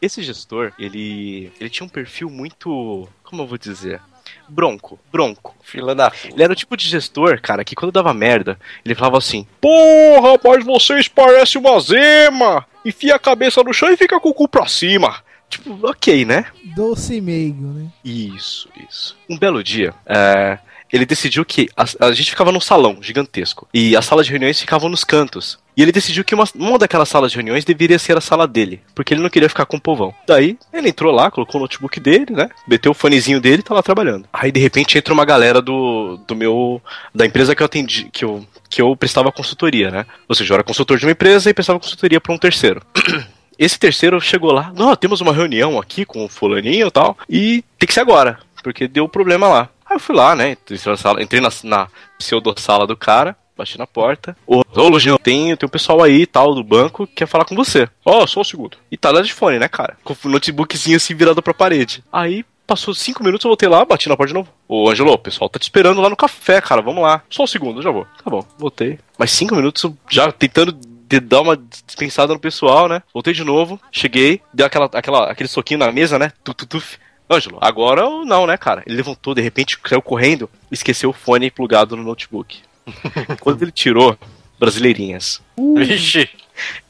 [0.00, 1.52] Esse gestor, ele.
[1.60, 3.08] ele tinha um perfil muito.
[3.22, 4.00] Como eu vou dizer?
[4.48, 5.54] Bronco, bronco.
[5.62, 6.28] Fila da puta.
[6.28, 10.38] Ele era o tipo de gestor, cara, que quando dava merda, ele falava assim: Porra,
[10.42, 12.66] mas vocês parecem uma zema!
[12.84, 15.22] Enfia a cabeça no chão e fica com o cu pra cima.
[15.48, 16.46] Tipo, ok, né?
[16.76, 17.88] Doce e meigo, né?
[18.04, 19.16] Isso, isso.
[19.28, 20.58] Um belo dia, é,
[20.92, 24.60] ele decidiu que a, a gente ficava num salão gigantesco e as salas de reuniões
[24.60, 25.58] ficavam nos cantos.
[25.80, 28.82] E ele decidiu que uma, uma daquelas salas de reuniões deveria ser a sala dele,
[28.94, 30.14] porque ele não queria ficar com o povão.
[30.26, 32.50] Daí, ele entrou lá, colocou o notebook dele, né?
[32.68, 34.28] Meteu o fonezinho dele e tá lá trabalhando.
[34.30, 36.82] Aí, de repente, entra uma galera do, do meu.
[37.14, 40.04] da empresa que eu atendi, que eu, que eu prestava consultoria, né?
[40.28, 42.82] Ou seja, eu era consultor de uma empresa e prestava consultoria pra um terceiro.
[43.58, 47.64] Esse terceiro chegou lá, não, temos uma reunião aqui com o fulaninho e tal, e
[47.78, 49.70] tem que ser agora, porque deu problema lá.
[49.86, 50.52] Aí eu fui lá, né?
[50.52, 50.78] Entrei
[51.20, 51.88] entrei na, na
[52.18, 54.36] pseudo-sala do cara, bati na porta.
[54.46, 57.88] Ô, ô tem, tem um pessoal aí tal do banco que quer falar com você.
[58.04, 58.76] Ó, só um segundo.
[58.90, 59.96] E tá lá de fone, né, cara?
[60.02, 62.02] Com o notebookzinho assim virado pra parede.
[62.12, 64.48] Aí passou cinco minutos, eu voltei lá, bati na porta de novo.
[64.68, 66.80] Ô, Angelo, o pessoal tá te esperando lá no café, cara.
[66.80, 67.22] Vamos lá.
[67.28, 68.06] Só um segundo, eu já vou.
[68.22, 68.98] Tá bom, voltei.
[69.18, 73.02] Mais cinco minutos já tentando de dar uma dispensada no pessoal, né?
[73.12, 76.32] Voltei de novo, cheguei, deu aquela, aquela, aquele soquinho na mesa, né?
[76.44, 76.98] Tuf, tuf.
[77.32, 78.82] Ângelo, agora não, né, cara?
[78.84, 82.58] Ele levantou, de repente, saiu correndo, esqueceu o fone plugado no notebook.
[83.40, 84.18] Quando ele tirou,
[84.58, 85.40] brasileirinhas.
[85.76, 86.28] Vixe.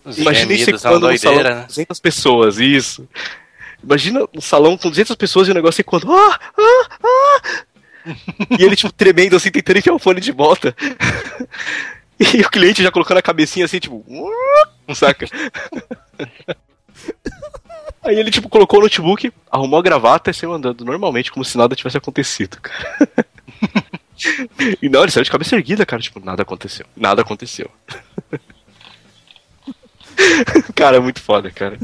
[0.04, 1.66] Os Imagina isso quando no salão doideira, com né?
[1.66, 3.08] 200 pessoas, isso.
[3.82, 7.64] Imagina um salão com 200 pessoas e o negócio quando ah, ah, ah.
[8.58, 10.74] E ele, tipo, tremendo assim, tentando enfiar o fone de volta.
[12.34, 15.26] E o cliente já colocando a cabecinha assim, tipo, um saca?
[18.02, 21.56] Aí ele, tipo, colocou o notebook, arrumou a gravata e saiu andando normalmente, como se
[21.56, 23.08] nada tivesse acontecido, cara.
[24.82, 26.86] E não, ele saiu de cabeça erguida, cara, tipo, nada aconteceu.
[26.96, 27.70] Nada aconteceu.
[30.74, 31.78] Cara, é muito foda, cara.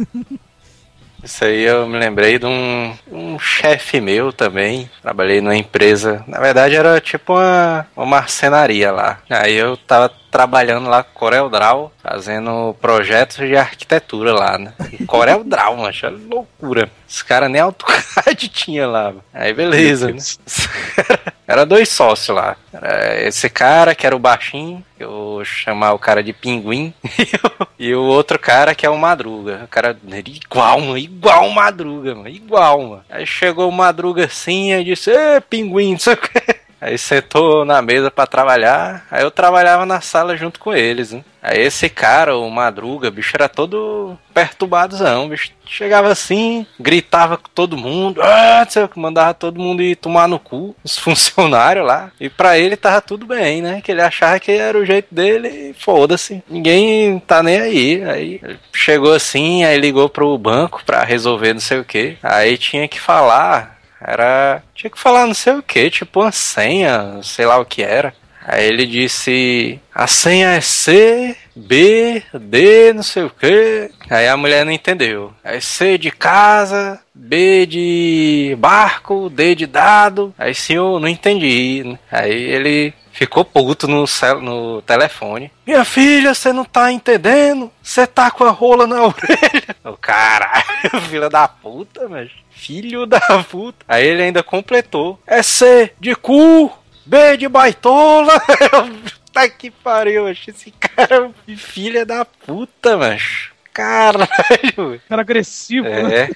[1.26, 4.88] Isso aí eu me lembrei de um, um chefe meu também.
[5.02, 6.22] Trabalhei numa empresa.
[6.26, 9.18] Na verdade era tipo uma, uma marcenaria lá.
[9.28, 14.72] Aí eu tava trabalhando lá com Corel Draw, fazendo projetos de arquitetura lá, né?
[14.92, 16.88] E Corel Draw, mano, era loucura.
[17.08, 19.12] Os caras nem AutoCAD tinha lá.
[19.34, 20.18] Aí beleza, né?
[21.46, 22.56] Era dois sócios lá.
[22.72, 26.92] Era esse cara que era o baixinho, eu vou chamar o cara de pinguim,
[27.78, 29.62] e o outro cara que é o Madruga.
[29.64, 33.04] O cara era igual, mano, igual Madruga, mano, igual, mano.
[33.08, 36.55] Aí chegou o Madruga assim e disse: Ê, pinguim, não sei o que.
[36.80, 41.24] Aí sentou na mesa pra trabalhar, aí eu trabalhava na sala junto com eles, né?
[41.42, 45.52] Aí esse cara, o Madruga, bicho, era todo perturbadozão, bicho.
[45.64, 50.26] Chegava assim, gritava com todo mundo, ah, sei o que, mandava todo mundo ir tomar
[50.26, 52.10] no cu, os funcionários lá.
[52.20, 53.80] E pra ele tava tudo bem, né?
[53.80, 56.42] Que ele achava que era o jeito dele e foda-se.
[56.48, 58.04] Ninguém tá nem aí.
[58.04, 58.40] Aí
[58.72, 62.18] chegou assim, aí ligou pro banco pra resolver não sei o que.
[62.22, 64.62] Aí tinha que falar era.
[64.74, 68.14] Tinha que falar não sei o que, tipo uma senha, sei lá o que era.
[68.46, 73.90] Aí ele disse: a senha é C, B, D, não sei o que.
[74.08, 75.32] Aí a mulher não entendeu.
[75.42, 80.32] Aí C de casa, B de barco, D de dado.
[80.38, 81.98] Aí sim eu não entendi.
[82.10, 85.50] Aí ele ficou puto no, cel no telefone.
[85.66, 87.72] Minha filha, você não tá entendendo?
[87.82, 89.76] Você tá com a rola na orelha.
[89.84, 92.30] O caralho, filha da puta, mas.
[92.50, 93.84] Filho da puta.
[93.88, 95.18] Aí ele ainda completou.
[95.26, 96.70] É C de cu,
[97.04, 98.32] B de baitola.
[99.36, 103.50] Tá que pariu, acho esse cara é filha da puta, mas.
[103.70, 104.98] Caralho.
[105.06, 106.30] Cara agressivo, né?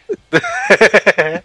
[1.16, 1.43] É.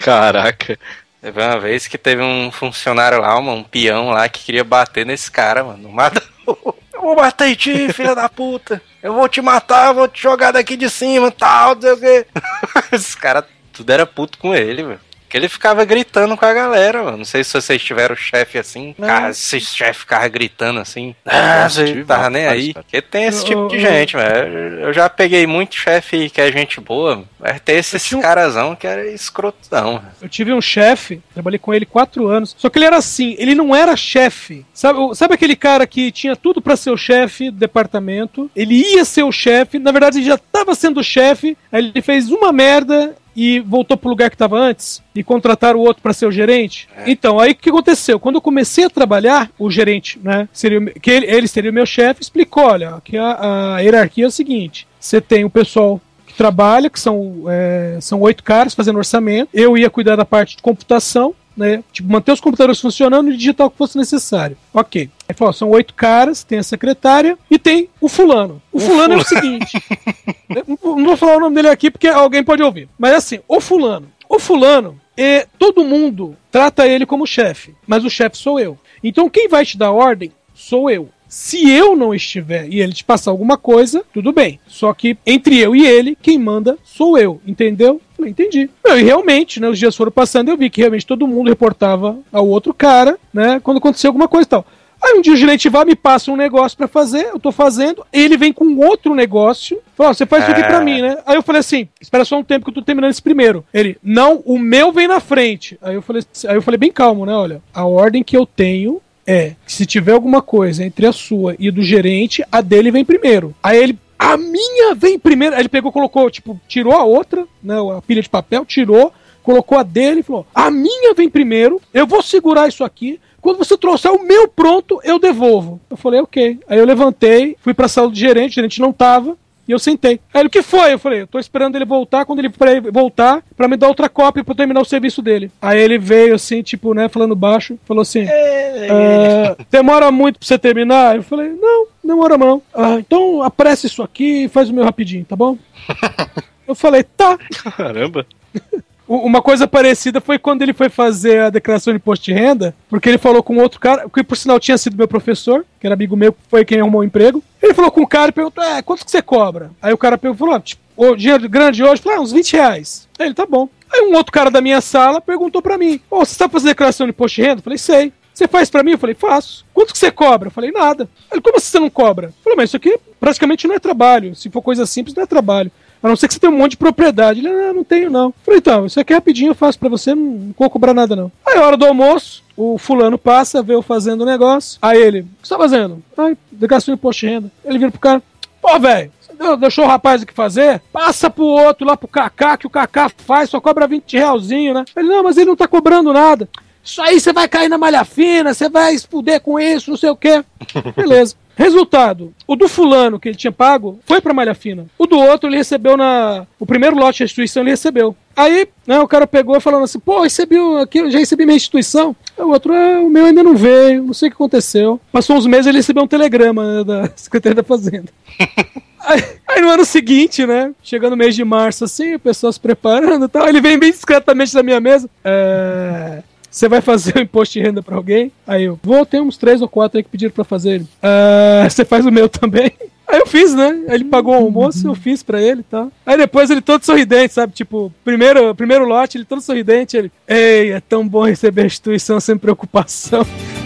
[0.00, 0.76] Caraca.
[1.22, 5.06] Teve uma vez que teve um funcionário lá, um, um peão lá, que queria bater
[5.06, 5.88] nesse cara, mano.
[5.88, 6.20] Mata.
[6.92, 8.82] Eu vou bater em ti, filha da puta.
[9.00, 11.98] Eu vou te matar, eu vou te jogar daqui de cima, tal, não sei o
[11.98, 12.26] quê.
[12.92, 15.00] Esse cara tudo era puto com ele, velho.
[15.32, 17.16] Que ele ficava gritando com a galera, mano.
[17.16, 18.94] Não sei se vocês tiveram chefe assim.
[19.00, 21.14] Cara, esse chefe ficava gritando assim.
[21.24, 22.74] Ah, você tava nem aí.
[22.74, 24.80] Porque tem esse tipo de gente, velho.
[24.80, 28.86] Eu já peguei muito chefe que é gente boa, mas tem esses um- carazão que
[28.86, 30.02] era escrotão.
[30.20, 32.54] Eu tive um chefe, trabalhei com ele quatro anos.
[32.58, 34.66] Só que ele era assim, ele não era chefe.
[34.74, 38.50] Sabe, sabe aquele cara que tinha tudo pra ser o chefe do departamento?
[38.54, 42.28] Ele ia ser o chefe, na verdade ele já tava sendo chefe, aí ele fez
[42.30, 46.26] uma merda e voltou pro lugar que tava antes e contrataram o outro pra ser
[46.26, 46.88] o gerente.
[47.06, 48.20] Então, aí o que aconteceu?
[48.20, 51.74] Quando eu comecei a trabalhar, o gerente, né, seria o que ele, ele seria o
[51.74, 56.00] meu chefe, explicou, olha, que a, a hierarquia é o seguinte, você tem o pessoal
[56.26, 59.50] que trabalha, que são, é, são oito caras fazendo orçamento.
[59.52, 61.84] Eu ia cuidar da parte de computação, né?
[61.92, 64.56] Tipo, manter os computadores funcionando e digitar o que fosse necessário.
[64.72, 65.10] Ok.
[65.28, 68.60] Aí falou, são oito caras, tem a secretária e tem o fulano.
[68.72, 69.72] O, fulano, é o seguinte.
[70.56, 72.88] eu não vou falar o nome dele aqui porque alguém pode ouvir.
[72.98, 74.10] Mas assim, o fulano.
[74.28, 78.78] O fulano, é, todo mundo trata ele como chefe, mas o chefe sou eu.
[79.02, 81.08] Então quem vai te dar ordem sou eu.
[81.28, 84.60] Se eu não estiver e ele te passar alguma coisa, tudo bem.
[84.66, 88.02] Só que entre eu e ele, quem manda sou eu, entendeu?
[88.14, 88.68] Falei, entendi.
[88.84, 92.46] E realmente, né, os dias foram passando eu vi que realmente todo mundo reportava ao
[92.46, 94.66] outro cara, né, quando acontecia alguma coisa e tal.
[95.02, 98.04] Aí um dia o gerente vai, me passa um negócio pra fazer, eu tô fazendo,
[98.12, 100.84] ele vem com outro negócio, fala, você faz isso aqui pra Ah.
[100.84, 101.18] mim, né?
[101.26, 103.64] Aí eu falei assim, espera só um tempo que eu tô terminando esse primeiro.
[103.74, 105.76] Ele, não, o meu vem na frente.
[105.82, 107.34] Aí eu falei, aí eu falei bem calmo, né?
[107.34, 111.56] Olha, a ordem que eu tenho é que se tiver alguma coisa entre a sua
[111.58, 113.54] e do gerente, a dele vem primeiro.
[113.62, 115.56] Aí ele a minha vem primeiro.
[115.56, 117.74] Aí ele pegou, colocou, tipo, tirou a outra, né?
[117.96, 119.12] A pilha de papel, tirou,
[119.42, 123.18] colocou a dele e falou: a minha vem primeiro, eu vou segurar isso aqui.
[123.42, 125.80] Quando você trouxer o meu pronto, eu devolvo.
[125.90, 126.60] Eu falei, ok.
[126.68, 129.36] Aí eu levantei, fui pra sala do gerente, o gerente não tava.
[129.66, 130.18] E eu sentei.
[130.34, 130.92] Aí ele, o que foi?
[130.92, 132.24] Eu falei, eu tô esperando ele voltar.
[132.24, 132.50] Quando ele
[132.92, 135.50] voltar, pra me dar outra cópia pra eu terminar o serviço dele.
[135.60, 140.58] Aí ele veio assim, tipo, né, falando baixo, falou assim: "Ah, Demora muito pra você
[140.58, 141.16] terminar?
[141.16, 142.60] Eu falei, não, demora não.
[142.74, 145.56] "Ah, então apressa isso aqui e faz o meu rapidinho, tá bom?
[146.66, 147.38] eu falei, tá.
[147.76, 148.26] Caramba.
[149.06, 153.08] Uma coisa parecida foi quando ele foi fazer a declaração de imposto de renda, porque
[153.08, 156.16] ele falou com outro cara, que por sinal tinha sido meu professor, que era amigo
[156.16, 157.42] meu, foi quem arrumou o emprego.
[157.60, 159.70] Ele falou com o cara e perguntou: é, quanto que você cobra?
[159.82, 162.00] Aí o cara falou: ah, tipo, o dinheiro grande hoje?
[162.00, 163.08] Falou, ah, uns 20 reais.
[163.18, 163.68] Aí ele, tá bom.
[163.92, 167.06] Aí um outro cara da minha sala perguntou pra mim: Ô, você sabe fazer declaração
[167.06, 167.58] de imposto de renda?
[167.58, 168.12] Eu falei, sei.
[168.32, 168.92] Você faz pra mim?
[168.92, 169.64] Eu falei, faço.
[169.74, 170.46] Quanto que você cobra?
[170.46, 171.06] Eu falei, nada.
[171.30, 172.28] Ele, como assim você não cobra?
[172.28, 174.34] Eu falei, mas isso aqui praticamente não é trabalho.
[174.34, 175.70] Se for coisa simples, não é trabalho.
[176.02, 177.40] A não ser que você tenha um monte de propriedade.
[177.40, 178.34] Ele, não, não tenho não.
[178.44, 181.30] Falei, então, isso aqui é rapidinho, eu faço pra você, não, vou cobrar nada não.
[181.46, 184.78] Aí, hora do almoço, o fulano passa, vê eu fazendo o negócio.
[184.82, 186.02] Aí ele, o que você tá fazendo?
[186.50, 187.52] Declaração de imposto de renda.
[187.64, 188.22] Ele vira pro cara,
[188.60, 189.12] pô, velho,
[189.58, 190.82] deixou o rapaz aqui fazer?
[190.92, 194.84] Passa pro outro lá pro Kaká, que o Kaká faz, só cobra 20 realzinho, né?
[194.96, 196.48] Ele, não, mas ele não tá cobrando nada.
[196.84, 200.10] Isso aí você vai cair na malha fina, você vai explodir com isso, não sei
[200.10, 200.42] o quê.
[200.96, 201.36] Beleza.
[201.54, 204.86] Resultado, o do fulano que ele tinha pago foi pra malha fina.
[204.98, 206.46] O do outro ele recebeu na.
[206.58, 208.16] O primeiro lote de restituição ele recebeu.
[208.34, 212.16] Aí, né, o cara pegou falando assim, pô, recebi o- aqui, já recebi minha restituição.
[212.38, 214.98] Aí o outro, é, o meu ainda não veio, não sei o que aconteceu.
[215.12, 218.08] Passou uns meses ele recebeu um telegrama né, da Secretaria da Fazenda.
[219.04, 220.72] Aí, aí no ano seguinte, né?
[220.80, 223.48] Chegando no mês de março, assim, o pessoal se preparando e tal.
[223.48, 225.10] Ele vem bem discretamente na minha mesa.
[225.24, 226.22] É.
[226.52, 228.30] Você vai fazer o imposto de renda pra alguém?
[228.46, 230.82] Aí eu, vou, tem uns três ou quatro aí que pediram pra fazer.
[231.02, 232.70] "Ah, Você faz o meu também?
[233.08, 233.84] Aí eu fiz, né?
[233.88, 235.90] Ele pagou o almoço, eu fiz pra ele e tal.
[236.06, 237.52] Aí depois ele todo sorridente, sabe?
[237.52, 239.96] Tipo, primeiro, primeiro lote, ele todo sorridente.
[239.96, 243.26] Ele, ei, é tão bom receber a instituição sem preocupação.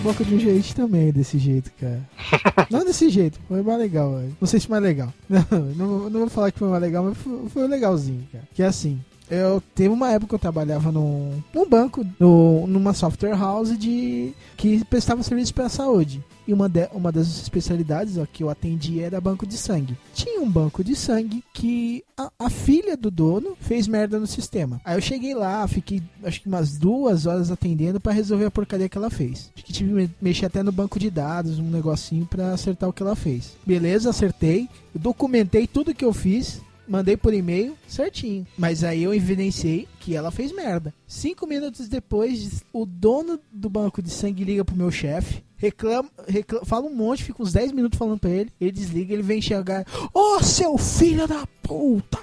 [0.00, 2.00] boca de um gerente também, desse jeito, cara.
[2.70, 4.16] Não desse jeito, foi mais legal.
[4.16, 4.36] velho.
[4.40, 5.12] Não sei se mais legal.
[5.28, 8.44] Não, não, não vou falar que foi mais legal, mas foi, foi legalzinho, cara.
[8.54, 9.00] Que é assim.
[9.30, 14.32] Eu teve uma época que eu trabalhava num, num banco, no, numa software house de
[14.56, 16.22] que prestava serviço para saúde.
[16.50, 19.96] E uma, de- uma das especialidades ó, que eu atendi era banco de sangue.
[20.12, 24.80] Tinha um banco de sangue que a, a filha do dono fez merda no sistema.
[24.84, 28.88] Aí eu cheguei lá, fiquei acho que umas duas horas atendendo para resolver a porcaria
[28.88, 29.52] que ela fez.
[29.54, 32.88] Acho que tive que me- mexer até no banco de dados, um negocinho para acertar
[32.88, 33.52] o que ela fez.
[33.64, 34.68] Beleza, acertei.
[34.92, 36.60] Eu documentei tudo que eu fiz.
[36.90, 38.44] Mandei por e-mail certinho.
[38.58, 40.92] Mas aí eu evidenciei que ela fez merda.
[41.06, 45.44] Cinco minutos depois, o dono do banco de sangue liga pro meu chefe.
[45.56, 48.50] Reclama, reclama, fala um monte, fica uns 10 minutos falando pra ele.
[48.60, 49.86] Ele desliga, ele vem enxergar.
[50.12, 52.18] Ô seu filho da puta!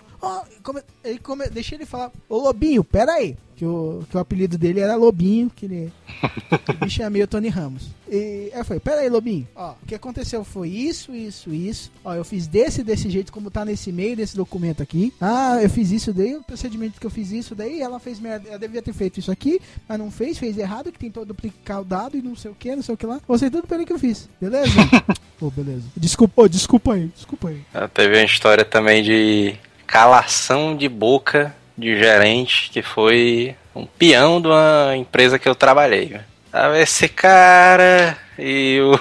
[0.64, 2.12] Come- ele come- deixa ele falar.
[2.28, 3.38] Ô Lobinho, pera aí.
[3.58, 5.92] Que o, que o apelido dele era Lobinho, que ele.
[6.64, 7.88] que o bicho é meio Tony Ramos.
[8.08, 9.48] E aí eu falei, pera aí, Lobinho.
[9.56, 11.92] Ó, o que aconteceu foi isso, isso, isso.
[12.06, 15.12] Ó, eu fiz desse desse jeito, como tá nesse meio desse documento aqui.
[15.20, 18.48] Ah, eu fiz isso daí, o procedimento que eu fiz isso daí, ela fez merda.
[18.48, 21.84] Ela devia ter feito isso aqui, mas não fez, fez errado, que tentou duplicar o
[21.84, 23.20] dado e não sei o que, não sei o que lá.
[23.28, 24.72] Você tudo pelo que eu fiz, beleza?
[25.40, 25.84] Pô, beleza.
[25.98, 27.62] Desculpa, desculpa aí, desculpa aí.
[27.74, 29.56] Ah, Teve uma história também de
[29.88, 36.20] calação de boca de gerente que foi um peão de uma empresa que eu trabalhei.
[36.52, 39.00] Tava esse cara e o,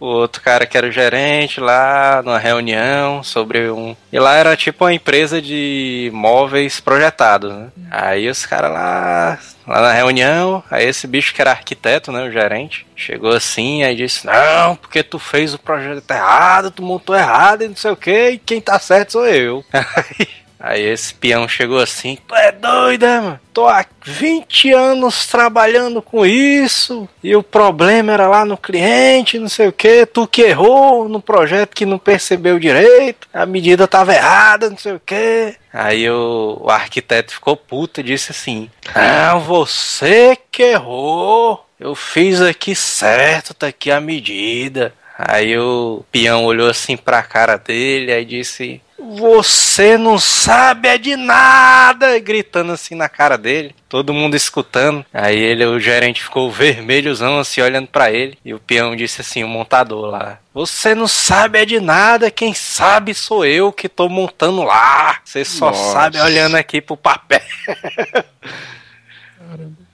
[0.00, 3.96] o outro cara que era o gerente lá numa reunião sobre um.
[4.12, 7.68] E lá era tipo uma empresa de móveis projetados, né?
[7.90, 12.22] Aí os caras lá, lá na reunião, aí esse bicho que era arquiteto, né?
[12.24, 17.16] O gerente, chegou assim aí disse: Não, porque tu fez o projeto errado, tu montou
[17.16, 19.64] errado e não sei o que, e quem tá certo sou eu.
[19.72, 23.40] Aí, aí esse peão chegou assim: Tu é doido, é, mano?
[23.52, 29.48] Tô há 20 anos trabalhando com isso e o problema era lá no cliente, não
[29.48, 34.14] sei o que, tu que errou no projeto que não percebeu direito, a medida tava
[34.14, 35.56] errada, não sei o que.
[35.72, 41.64] Aí o, o arquiteto ficou puto e disse assim: Não, você que errou.
[41.78, 44.92] Eu fiz aqui certo, tá aqui a medida.
[45.16, 51.14] Aí o peão olhou assim pra cara dele e disse: Você não sabe é de
[51.14, 52.18] nada!
[52.18, 55.06] Gritando assim na cara dele, todo mundo escutando.
[55.14, 58.36] Aí ele, o gerente ficou vermelhozão assim, olhando pra ele.
[58.44, 62.52] E o peão disse assim: O montador lá: Você não sabe é de nada, quem
[62.52, 65.20] sabe sou eu que tô montando lá.
[65.24, 65.92] Você só Nossa.
[65.92, 67.40] sabe olhando aqui pro papel.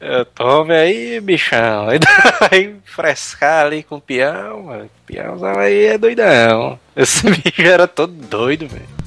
[0.06, 1.88] Eu, Tome aí, bichão.
[1.88, 1.98] Aí
[2.38, 4.84] vai frescar ali com o peão, mano.
[4.84, 6.78] O peãozão aí é doidão.
[6.94, 9.03] Esse bicho era todo doido, velho.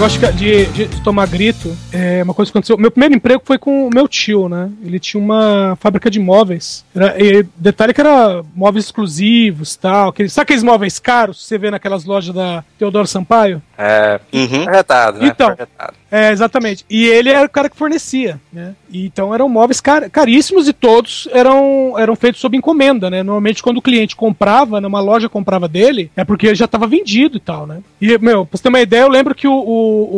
[0.00, 2.78] Negócio de, de- de tomar grito é uma coisa que aconteceu.
[2.78, 4.70] Meu primeiro emprego foi com o meu tio, né?
[4.82, 6.86] Ele tinha uma fábrica de móveis.
[6.96, 10.08] Era, e detalhe que era móveis exclusivos tal.
[10.08, 13.60] Aqueles, sabe aqueles móveis caros que você vê naquelas lojas da Teodoro Sampaio?
[13.76, 14.64] É, Uhum.
[14.64, 15.26] projetado, né?
[15.26, 15.48] Então.
[15.54, 15.94] Projetado.
[16.10, 16.84] É, exatamente.
[16.90, 18.74] E ele era o cara que fornecia, né?
[18.90, 23.22] E então eram móveis car- caríssimos e todos eram, eram feitos sob encomenda, né?
[23.22, 27.40] Normalmente quando o cliente comprava, numa loja comprava dele, é porque já estava vendido e
[27.40, 27.78] tal, né?
[28.00, 30.16] E, meu, pra você ter uma ideia, eu lembro que o, o-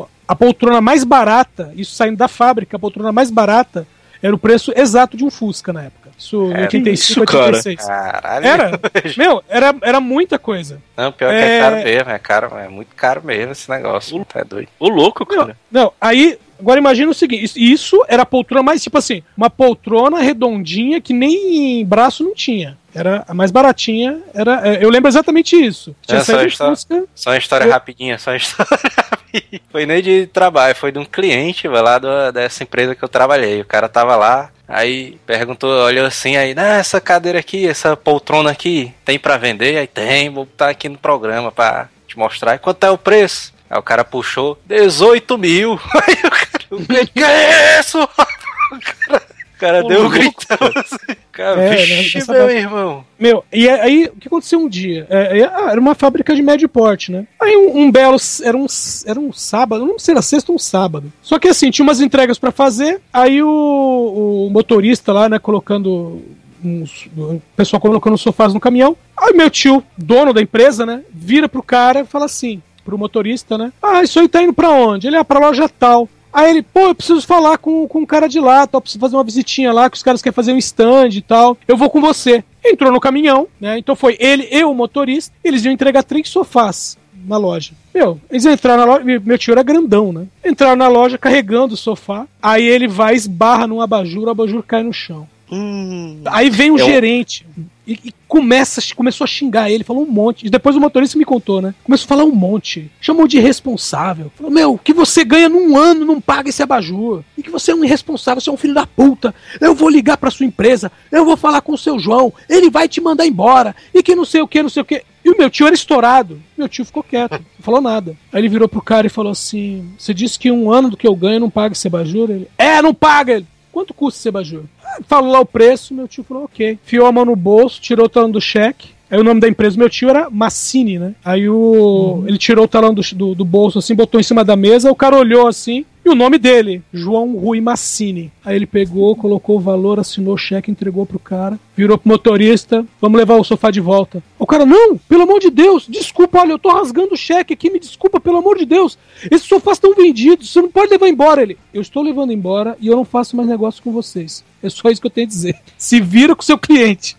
[0.00, 3.86] o- a poltrona mais barata, isso saindo da fábrica, a poltrona mais barata
[4.22, 6.10] era o preço exato de um Fusca na época.
[6.16, 7.46] Isso em É, 85, isso, cara.
[7.56, 7.86] 86.
[7.86, 8.46] Caralho.
[8.46, 8.80] Era?
[9.16, 10.80] Meu, era, era muita coisa.
[10.96, 11.56] Não, pior que É.
[11.56, 14.24] é caro mesmo, é caro, é muito caro mesmo esse negócio.
[14.26, 14.68] Tá doido.
[14.78, 15.56] Ô, louco, Não, cara.
[15.70, 20.20] não, aí, agora imagina o seguinte: isso- era a poltrona mais, tipo assim, uma poltrona
[20.20, 22.78] redondinha que nem braço não tinha.
[22.94, 24.60] Era a mais baratinha, era.
[24.68, 25.96] é, Eu lembro exatamente isso.
[26.06, 27.04] Tinha É, só de está- Fusca.
[27.14, 28.78] Só uma história Eu- rapidinha, só uma história
[29.10, 29.60] rapidinha.
[29.70, 33.62] Foi nem de trabalho, foi de um cliente lá do- dessa empresa que eu trabalhei.
[33.62, 38.50] O cara tava lá, aí perguntou, olhou assim, aí, né, essa cadeira aqui, essa poltrona
[38.50, 39.78] aqui, tem pra vender?
[39.78, 42.56] Aí tem, vou botar aqui no programa pra te mostrar.
[42.56, 43.54] E quanto é o preço?
[43.70, 45.80] Aí o cara puxou 18 mil.
[46.06, 48.02] Aí o cara, o cliente, que é isso?
[48.02, 48.08] O
[48.80, 49.22] cara,
[49.54, 51.16] o cara Ô, deu um gritão assim.
[51.32, 53.04] Cara, É, né, vixe, nessa meu irmão.
[53.18, 55.06] Meu, e aí, o que aconteceu um dia?
[55.08, 57.26] É, é, ah, era uma fábrica de médio porte, né?
[57.40, 58.16] Aí um, um belo.
[58.42, 58.66] Era um,
[59.06, 61.12] era um sábado, não lembro se era sexta ou um sábado.
[61.22, 66.22] Só que assim, tinha umas entregas pra fazer, aí o, o motorista lá, né, colocando.
[66.64, 68.96] Uns, o pessoal colocando sofás no caminhão.
[69.16, 73.56] Aí meu tio, dono da empresa, né, vira pro cara e fala assim, pro motorista,
[73.58, 73.72] né?
[73.82, 75.06] Ah, isso aí tá indo pra onde?
[75.06, 76.08] Ele é pra loja tal.
[76.32, 79.16] Aí ele, pô, eu preciso falar com, com o cara de lá, tal, preciso fazer
[79.16, 81.56] uma visitinha lá, que os caras querem fazer um stand e tal.
[81.68, 82.42] Eu vou com você.
[82.64, 83.76] Entrou no caminhão, né?
[83.78, 85.34] Então foi ele e o motorista.
[85.42, 87.72] Eles iam entregar três sofás na loja.
[87.94, 89.20] Meu, eles entraram na loja.
[89.20, 90.26] meu- tio era grandão, né?
[90.44, 92.26] Entraram na loja carregando o sofá.
[92.40, 95.28] Aí ele vai, esbarra num abajur, o abajur cai no chão.
[95.50, 96.20] Hum.
[96.26, 97.44] Aí vem o É um- gerente
[97.86, 100.46] e, e começa, começou a xingar ele, falou um monte.
[100.46, 101.74] E depois o motorista me contou, né?
[101.84, 102.90] Começou a falar um monte.
[102.98, 104.32] Chamou de irresponsável.
[104.34, 107.22] Falou, meu, que você ganha num ano não paga esse abajur.
[107.36, 109.34] E que você é um irresponsável, você é um filho da puta.
[109.60, 112.88] Eu vou ligar pra sua empresa, eu vou falar com o seu João, ele vai
[112.88, 113.76] te mandar embora.
[113.92, 115.02] E que não sei o que, não sei o que.
[115.22, 116.40] E o meu tio era estourado.
[116.56, 118.16] Meu tio ficou quieto, não falou nada.
[118.32, 121.06] Aí ele virou pro cara e falou assim: Você disse que um ano do que
[121.06, 122.30] eu ganho não paga esse abajur?
[122.30, 123.34] Ele, é, não paga.
[123.34, 124.64] Ele, Quanto custa esse abajur?
[125.06, 126.78] Falou lá o preço, meu tio falou, ok.
[126.84, 128.90] Fiou a mão no bolso, tirou o talão do cheque.
[129.10, 131.14] Aí o nome da empresa do meu tio era Massini, né?
[131.22, 132.24] Aí o.
[132.26, 134.96] Ele tirou o talão do, do, do bolso assim, botou em cima da mesa, o
[134.96, 138.32] cara olhou assim, e o nome dele, João Rui Massini.
[138.44, 142.84] Aí ele pegou, colocou o valor, assinou o cheque, entregou pro cara, virou pro motorista,
[143.00, 144.22] vamos levar o sofá de volta.
[144.38, 147.70] O cara, não, pelo amor de Deus, desculpa, olha, eu tô rasgando o cheque aqui,
[147.70, 148.98] me desculpa, pelo amor de Deus.
[149.30, 151.56] Esses sofás estão vendidos, você não pode levar embora ele.
[151.72, 154.44] Eu estou levando embora e eu não faço mais negócio com vocês.
[154.60, 155.56] É só isso que eu tenho a dizer.
[155.78, 157.16] Se vira com o seu cliente.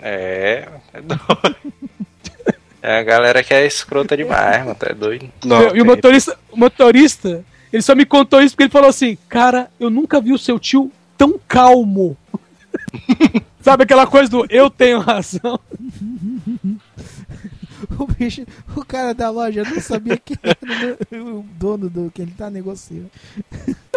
[0.00, 1.56] É, é doido.
[2.86, 5.26] É a galera que é escrota demais, mano, tá doido.
[5.42, 7.42] Não, e o motorista, o motorista,
[7.74, 10.58] ele só me contou isso porque ele falou assim: Cara, eu nunca vi o seu
[10.58, 12.16] tio tão calmo.
[13.60, 15.58] Sabe aquela coisa do eu tenho razão?
[17.98, 18.44] O bicho,
[18.74, 23.10] o cara da loja não sabia quem era o dono do que ele tá negociando.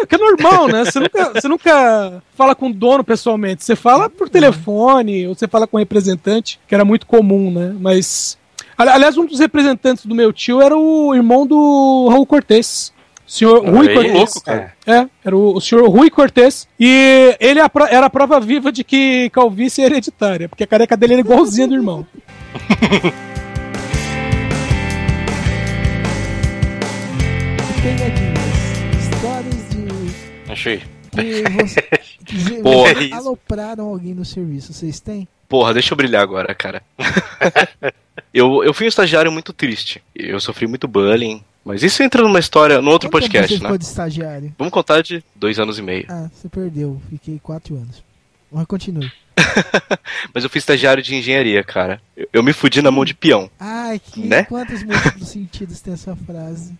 [0.06, 0.84] Que é normal, né?
[0.84, 3.64] Você nunca, você nunca fala com o dono pessoalmente.
[3.64, 7.74] Você fala por telefone, ou você fala com o representante, que era muito comum, né?
[7.80, 8.36] Mas.
[8.76, 12.92] ali- Aliás, um dos representantes do meu tio era o irmão do Raul Cortez.
[13.28, 14.14] O senhor Rui Aí, Cortez.
[14.14, 14.72] louco, cara.
[14.86, 16.66] É, era o, o senhor Rui Cortez.
[16.80, 20.66] E ele é a era a prova viva de que calvície é hereditária, porque a
[20.66, 22.06] careca dele era igualzinha do irmão.
[27.82, 28.38] Pegadinhas.
[29.00, 30.82] Histórias de Achei.
[31.10, 31.82] que você
[32.62, 32.92] Porra.
[33.16, 34.72] alopraram alguém no serviço.
[34.72, 35.26] Vocês têm?
[35.48, 36.82] Porra, deixa eu brilhar agora, cara.
[38.32, 40.02] eu, eu fui um estagiário muito triste.
[40.14, 41.42] Eu sofri muito bullying.
[41.64, 43.68] Mas isso entra numa história, no outro Quanto podcast, você né?
[43.68, 44.54] ficou de estagiário?
[44.56, 46.06] Vamos contar de dois anos e meio.
[46.08, 47.00] Ah, você perdeu.
[47.10, 48.02] Fiquei quatro anos.
[48.50, 49.12] Mas continue.
[50.34, 52.00] Mas eu fui estagiário de engenharia, cara.
[52.16, 53.50] Eu, eu me fudi na mão de peão.
[53.60, 54.44] Ai, que Né?
[54.44, 56.74] quantos múltiplos sentidos tem essa frase?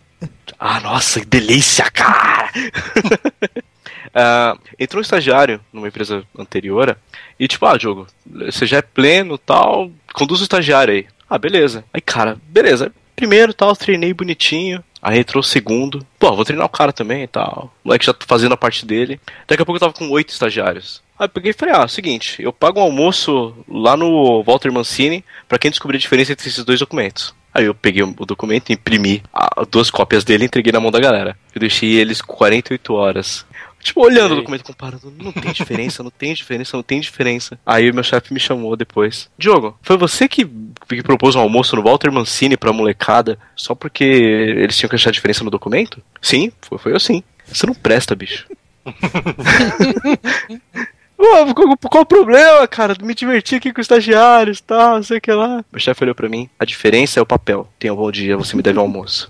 [0.57, 2.49] Ah, nossa, que delícia, cara!
[4.13, 6.97] Ah, entrou um estagiário numa empresa anterior
[7.39, 11.05] e tipo, ah, jogo, você já é pleno tal, conduz o estagiário aí.
[11.29, 11.83] Ah, beleza.
[11.93, 12.91] Aí, cara, beleza.
[13.15, 14.83] primeiro tal, treinei bonitinho.
[15.01, 16.05] Aí entrou o segundo.
[16.17, 17.73] Pô, vou treinar o cara também e tal.
[17.83, 19.19] O moleque já tá fazendo a parte dele.
[19.47, 21.01] Daqui a pouco eu tava com oito estagiários.
[21.17, 25.23] Aí eu peguei e falei, ah, seguinte, eu pago um almoço lá no Walter Mancini
[25.47, 27.33] pra quem descobrir a diferença entre esses dois documentos.
[27.53, 29.23] Aí eu peguei o documento, imprimi
[29.69, 31.37] duas cópias dele e entreguei na mão da galera.
[31.53, 33.45] Eu deixei eles 48 horas.
[33.81, 35.13] Tipo, olhando o documento, comparando.
[35.17, 37.59] Não tem diferença, não tem diferença, não tem diferença.
[37.65, 39.29] Aí o meu chefe me chamou depois.
[39.37, 44.03] Diogo, foi você que, que propôs um almoço no Walter Mancini pra molecada só porque
[44.03, 46.01] eles tinham que achar diferença no documento?
[46.21, 47.23] Sim, foi, foi eu sim.
[47.47, 48.45] Você não presta, bicho.
[51.19, 52.95] Pô, qual, qual o problema, cara?
[53.01, 55.65] Me diverti aqui com os estagiários e tal, não sei o que lá.
[55.69, 56.49] Meu chefe olhou pra mim.
[56.57, 57.67] A diferença é o papel.
[57.77, 59.29] Tenha um bom dia, você me deve um almoço.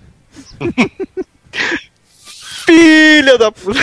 [2.66, 3.80] Filha da puta!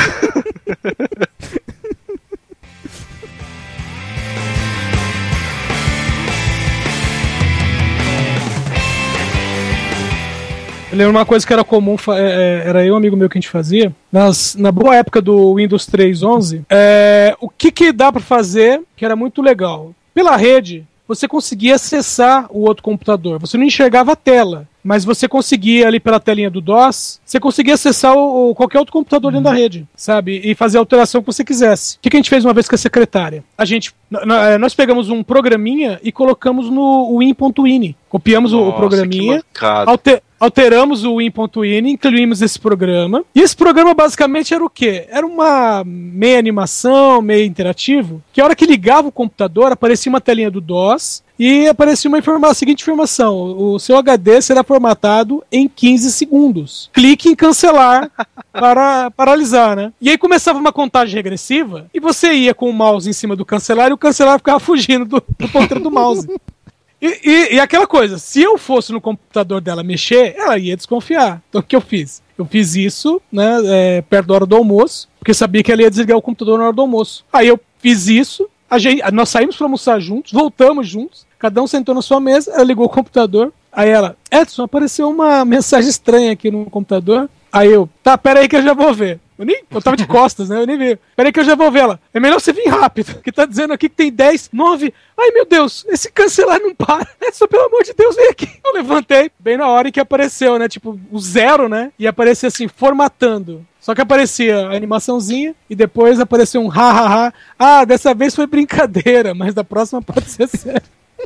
[10.89, 13.38] Eu lembro uma coisa que era comum, é, é, era eu um amigo meu que
[13.38, 13.93] a gente fazia.
[14.11, 19.05] Nas, na boa época do Windows 3.11, é, o que, que dá pra fazer que
[19.05, 19.93] era muito legal?
[20.13, 23.39] Pela rede, você conseguia acessar o outro computador.
[23.39, 27.74] Você não enxergava a tela, mas você conseguia ali pela telinha do DOS, você conseguia
[27.76, 30.41] acessar o, o- qualquer outro computador dentro da rede, sabe?
[30.43, 31.95] E fazer a alteração que você quisesse.
[31.97, 33.43] O que, que a gente fez uma vez com a secretária?
[33.58, 37.95] A gente, n- nós pegamos um programinha e colocamos no win.ini.
[38.10, 39.43] Copiamos o- o Nossa, programinha.
[39.86, 43.23] Alter- alteramos o win.ini, incluímos esse programa.
[43.33, 45.05] E esse programa basicamente era o quê?
[45.09, 50.21] Era uma meia animação, meio interativo, que a hora que ligava o computador, aparecia uma
[50.21, 55.43] telinha do DOS e aparecia uma informa a seguinte informação: o seu HD será formatado
[55.51, 56.89] em 15 segundos.
[56.93, 58.09] Clique em cancelar
[58.51, 59.93] para paralisar, né?
[60.01, 63.45] E aí começava uma contagem regressiva e você ia com o mouse em cima do
[63.45, 66.27] cancelar e o cancelar ficava fugindo do, do ponteiro do mouse.
[67.02, 71.41] E, e- e aquela coisa, se eu fosse no computador dela mexer, ela ia desconfiar.
[71.50, 72.22] Então o que eu fiz?
[72.38, 75.89] Eu fiz isso, né, é, perto da hora do almoço, porque sabia que ela ia
[75.89, 77.24] desligar o computador na hora do almoço.
[77.34, 81.68] Aí eu fiz isso, a gente, nós saímos para almoçar juntos, voltamos juntos, cada um
[81.68, 86.32] sentou na sua mesa, ela ligou o computador, aí ela, Edson, apareceu uma mensagem estranha
[86.32, 87.30] aqui no computador.
[87.52, 89.20] Aí eu, tá, pera aí que eu já vou ver.
[89.38, 90.59] Eu, nem, eu tava de costas, né?
[90.61, 90.99] Eu nem vi.
[91.15, 91.99] Pera aí que eu já vou ver ela.
[92.13, 94.93] É melhor você vir rápido, que tá dizendo aqui que tem 10, 9.
[95.17, 97.07] Ai meu Deus, esse cancelar não para.
[97.21, 98.49] É só pelo amor de Deus, vem aqui.
[98.65, 100.67] Eu levantei, bem na hora em que apareceu, né?
[100.67, 101.91] Tipo, o zero, né?
[101.99, 103.65] E aparecia assim, formatando.
[103.79, 107.33] Só que aparecia a animaçãozinha e depois apareceu um ha ha ha.
[107.57, 110.83] Ah, dessa vez foi brincadeira, mas da próxima pode ser sério.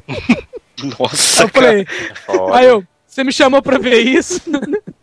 [0.99, 1.85] Nossa, eu falei,
[2.25, 2.57] Foda.
[2.57, 4.41] aí eu, você me chamou pra ver isso?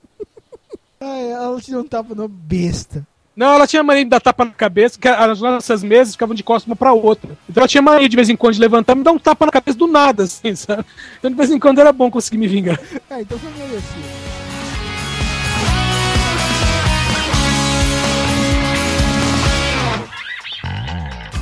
[1.00, 3.06] Ai, ela deu um tapa no besta.
[3.36, 6.42] Não, ela tinha mania de dar tapa na cabeça, que as nossas mesas ficavam de
[6.42, 7.38] costas uma pra outra.
[7.48, 9.46] Então ela tinha mania de vez em quando de levantar e me dar um tapa
[9.46, 10.84] na cabeça do nada, assim, sabe?
[11.18, 12.80] Então de vez em quando era bom conseguir me vingar.
[13.08, 14.38] Ah, então foi merecido.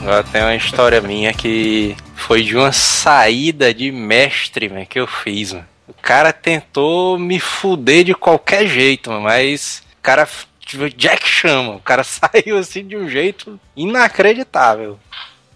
[0.02, 5.06] Agora tem uma história minha que foi de uma saída de mestre mano, que eu
[5.06, 5.54] fiz.
[5.54, 5.75] Mano.
[6.06, 10.28] Cara tentou me fuder de qualquer jeito, mas o cara,
[10.60, 11.72] tipo, Jack chama.
[11.74, 15.00] O cara saiu assim de um jeito inacreditável.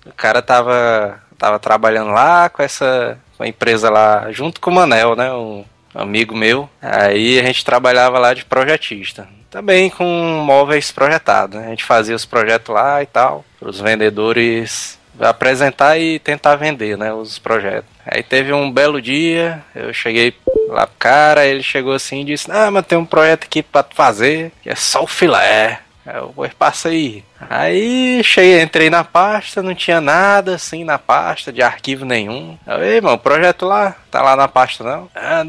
[0.05, 4.75] O cara tava, tava trabalhando lá com essa com a empresa lá, junto com o
[4.75, 5.33] Manel, né?
[5.33, 6.69] Um amigo meu.
[6.83, 9.29] Aí a gente trabalhava lá de projetista.
[9.49, 10.05] Também com
[10.45, 11.61] móveis projetados.
[11.61, 11.69] Né?
[11.69, 16.97] A gente fazia os projetos lá e tal, para os vendedores apresentar e tentar vender,
[16.97, 17.91] né, os projetos.
[18.07, 20.35] Aí teve um belo dia, eu cheguei
[20.69, 23.87] lá pro cara, ele chegou assim e disse: "Ah, mas tem um projeto aqui para
[23.95, 25.81] fazer, que é só o filé".
[26.07, 27.23] Eu vou passa aí.
[27.49, 32.59] Aí cheguei, entrei na pasta, não tinha nada assim na pasta, de arquivo nenhum.
[32.67, 35.09] Eu, ei, mano, o projeto lá, tá lá na pasta não?
[35.15, 35.45] Ah,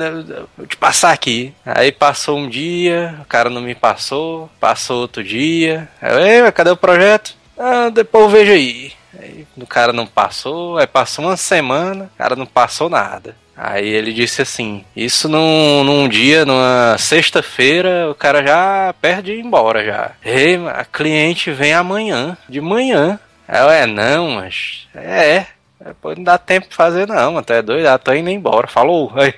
[0.57, 1.53] vou te passar aqui.
[1.65, 5.89] Aí passou um dia, o cara não me passou, passou outro dia.
[6.01, 7.35] Eu, ei, cadê o projeto?
[7.57, 9.00] Ah, depois eu vejo aí.
[9.19, 13.35] Aí o cara não passou, aí passou uma semana, o cara não passou nada.
[13.55, 19.39] Aí ele disse assim: Isso num, num dia, numa sexta-feira, o cara já perde ir
[19.39, 20.11] embora já.
[20.23, 23.19] Ei, a cliente vem amanhã, de manhã.
[23.47, 24.87] Aí eu, é, não, mas.
[24.95, 25.45] É,
[25.83, 27.41] depois não dá tempo de fazer, não.
[27.43, 28.67] Tu é doido, já tô indo embora.
[28.67, 29.11] Falou.
[29.17, 29.33] Aí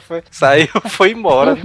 [0.00, 1.56] foi, saiu, foi embora.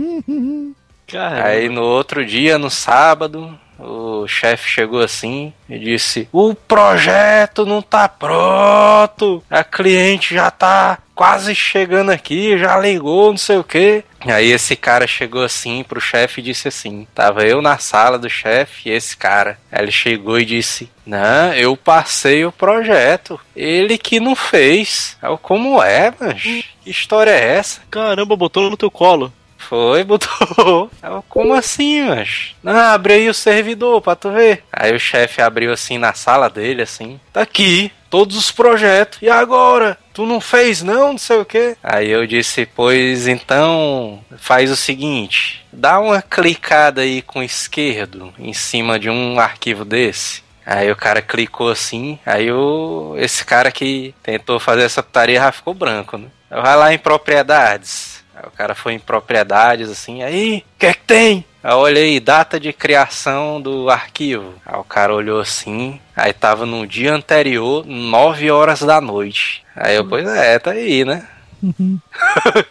[1.08, 1.44] Caramba.
[1.46, 7.82] Aí no outro dia, no sábado, o chefe chegou assim e disse: O projeto não
[7.82, 14.04] tá pronto, a cliente já tá quase chegando aqui, já ligou, não sei o que.
[14.26, 18.30] Aí esse cara chegou assim pro chefe e disse assim: Tava eu na sala do
[18.30, 19.58] chefe e esse cara.
[19.72, 23.40] Aí ele chegou e disse: Não, eu passei o projeto.
[23.56, 25.18] Ele que não fez.
[25.22, 26.42] Eu, como é, mas?
[26.42, 27.82] Que história é essa?
[27.90, 29.32] Caramba, botou no teu colo.
[29.62, 30.90] Foi, botou.
[31.30, 32.56] Como assim, mas?
[32.62, 34.64] Não, abre aí o servidor pra tu ver.
[34.72, 37.20] Aí o chefe abriu assim na sala dele, assim.
[37.32, 39.20] Tá aqui, todos os projetos.
[39.22, 39.98] E agora?
[40.14, 41.78] Tu não fez não, não sei o que.
[41.82, 45.66] Aí eu disse, pois então faz o seguinte.
[45.72, 50.44] Dá uma clicada aí com o esquerdo em cima de um arquivo desse.
[50.66, 55.52] Aí o cara clicou assim, aí o, esse cara que tentou fazer essa putaria já
[55.52, 56.28] ficou branco, né?
[56.50, 58.21] Vai lá em propriedades.
[58.42, 61.46] Aí o cara foi em propriedades assim, aí, o que é que tem?
[61.64, 64.56] Aí eu olhei, data de criação do arquivo.
[64.66, 69.64] Aí o cara olhou assim, aí tava no dia anterior, 9 horas da noite.
[69.76, 71.28] Aí eu, pois é, tá aí, né?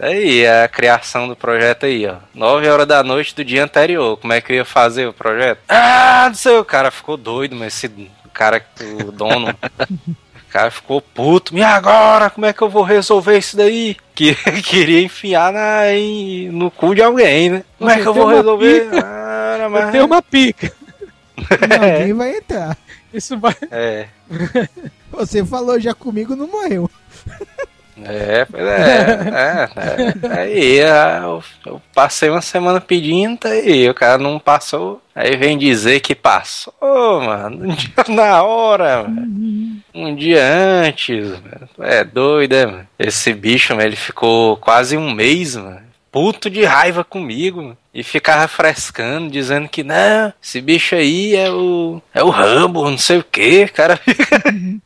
[0.00, 2.16] Tá aí, a criação do projeto aí, ó.
[2.34, 4.16] 9 horas da noite do dia anterior.
[4.16, 5.58] Como é que eu ia fazer o projeto?
[5.68, 8.64] Ah, não sei, o cara ficou doido, mas esse cara,
[8.98, 9.54] o dono,
[10.50, 11.56] cara ficou puto.
[11.56, 13.96] E agora, como é que eu vou resolver isso daí?
[14.20, 17.64] Que queria enfiar na, em- no cu de alguém, né?
[17.78, 18.88] Como é Você que eu vou resolver?
[19.02, 19.90] Ah, Eu mas...
[19.92, 20.70] tenho uma pica.
[21.80, 22.76] Alguém vai entrar.
[23.14, 23.56] Isso vai.
[23.70, 24.06] É,
[25.10, 26.90] Você falou já comigo, não morreu.
[28.06, 28.64] É, é,
[29.34, 29.68] é,
[30.32, 30.40] é.
[30.40, 35.00] Aí eu, eu passei uma semana pedindo, tá aí, o cara não passou.
[35.14, 36.72] Aí vem dizer que passou,
[37.20, 39.80] mano, um dia na hora, mano.
[39.94, 41.68] Um dia antes, mano.
[41.80, 42.88] É doido, é, mano.
[42.98, 45.80] Esse bicho, mano, ele ficou quase um mês, mano.
[46.12, 47.76] Puto de raiva comigo, mano.
[47.92, 52.00] E ficava frescando, dizendo que não, esse bicho aí é o.
[52.14, 53.96] é o Rambo, não sei o que, cara.
[54.02, 54.42] fica-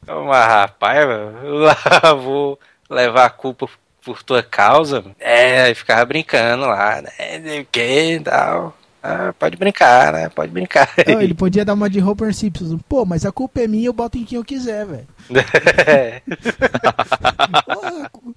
[0.07, 2.59] Mas rapaz, mano, eu lá vou
[2.89, 3.69] levar a culpa
[4.05, 5.05] por tua causa.
[5.19, 7.61] É, ficava brincando lá, né?
[7.61, 8.77] O que tal.
[9.07, 10.31] Ah, pode brincar, né?
[10.31, 10.89] Pode brincar.
[11.07, 12.79] Não, ele podia dar uma de Homer Simpson.
[12.89, 15.07] Pô, mas a culpa é minha, eu boto em quem eu quiser, velho.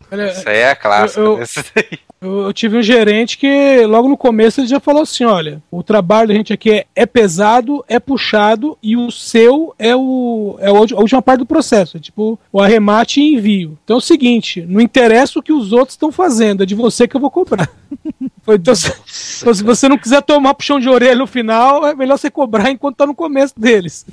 [0.09, 1.19] É, Isso aí é a clássica.
[1.19, 1.45] Eu- eu-.
[2.19, 6.29] Eu, tive um gerente que logo no começo ele já falou assim: olha, o trabalho
[6.29, 10.71] da gente aqui é, é pesado, é puxado e o seu é, o, é a
[10.71, 13.77] última parte do processo, é tipo o arremate e envio.
[13.83, 17.07] Então é o seguinte: não interessa o que os outros estão fazendo, é de você
[17.07, 17.69] que eu vou cobrar.
[18.47, 18.93] Então, se,
[19.41, 22.71] então, se você não quiser tomar puxão de orelha no final, é melhor você cobrar
[22.71, 24.05] enquanto tá no começo deles.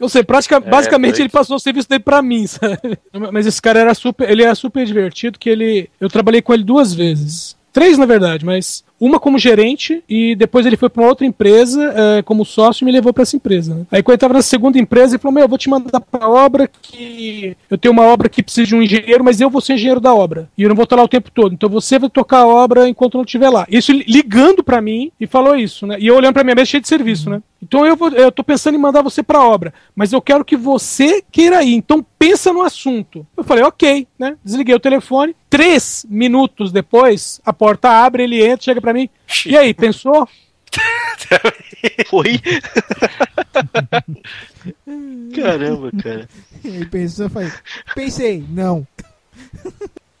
[0.00, 2.98] Eu sei, pratica, basicamente ele passou o serviço dele pra mim, sabe?
[3.32, 6.62] Mas esse cara era super, ele era super divertido, que ele, eu trabalhei com ele
[6.62, 7.56] duas vezes.
[7.72, 11.92] Três, na verdade, mas uma como gerente e depois ele foi pra uma outra empresa
[11.96, 13.74] eh, como sócio e me levou pra essa empresa.
[13.74, 13.86] né?
[13.90, 16.28] Aí quando ele tava na segunda empresa, ele falou: Meu, eu vou te mandar pra
[16.28, 19.74] obra que eu tenho uma obra que precisa de um engenheiro, mas eu vou ser
[19.74, 20.48] engenheiro da obra.
[20.58, 21.52] E eu não vou estar lá o tempo todo.
[21.52, 23.66] Então você vai tocar a obra enquanto eu não estiver lá.
[23.70, 25.96] Isso ligando pra mim e falou isso, né?
[26.00, 27.40] E eu olhando pra minha mesa cheia de serviço, né?
[27.60, 30.56] Então eu, vou, eu tô pensando em mandar você pra obra, mas eu quero que
[30.56, 31.74] você queira ir.
[31.74, 33.26] Então pensa no assunto.
[33.36, 34.36] Eu falei, ok, né?
[34.44, 35.34] Desliguei o telefone.
[35.50, 39.10] Três minutos depois, a porta abre, ele entra, chega pra mim.
[39.44, 40.28] E aí, pensou?
[42.08, 42.38] Foi?
[45.34, 46.28] Caramba, cara.
[46.64, 47.52] Ele pensou e falei,
[47.94, 48.86] pensei, não.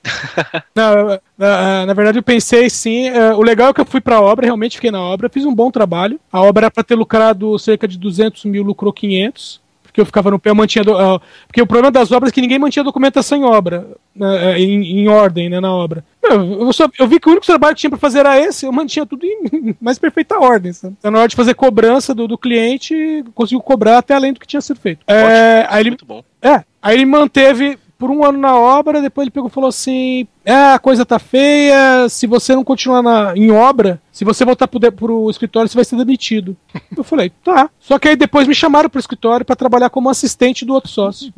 [0.74, 3.08] Não, na, na verdade eu pensei sim.
[3.08, 5.54] eh, o legal é que eu fui pra obra, realmente fiquei na obra, fiz um
[5.54, 6.18] bom trabalho.
[6.32, 9.60] A obra era pra ter lucrado cerca de 200 mil, lucrou 500.
[9.82, 10.84] Porque eu ficava no pé, eu mantinha.
[10.84, 14.52] do- ah, porque o problema das obras é que ninguém mantinha documentação em obra, né,
[14.52, 16.04] eh, em, em ordem, né, na obra.
[16.22, 18.66] Eu, eu, só- eu vi que o único trabalho que tinha pra fazer era esse,
[18.66, 20.72] eu mantinha tudo em mais perfeita ordem.
[20.74, 20.94] Sabe?
[20.98, 24.46] Então, na hora de fazer cobrança do, do cliente, conseguiu cobrar até além do que
[24.46, 25.00] tinha sido feito.
[25.08, 26.22] Eh, aí ele, Muito bom.
[26.42, 30.26] é, aí ele manteve por um ano na obra, depois ele pegou e falou assim:
[30.44, 34.68] É, a coisa tá feia, se você não continuar na, em obra, se você voltar
[34.68, 36.56] pro, de- pro escritório, você vai ser demitido.
[36.96, 37.68] Eu falei, tá.
[37.80, 41.32] Só que aí depois me chamaram pro escritório pra trabalhar como assistente do outro sócio.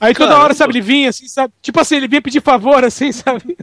[0.00, 0.44] Aí toda Caramba.
[0.44, 1.52] hora, sabe, ele vinha assim, sabe?
[1.60, 3.56] Tipo assim, ele vinha pedir favor, assim, sabe?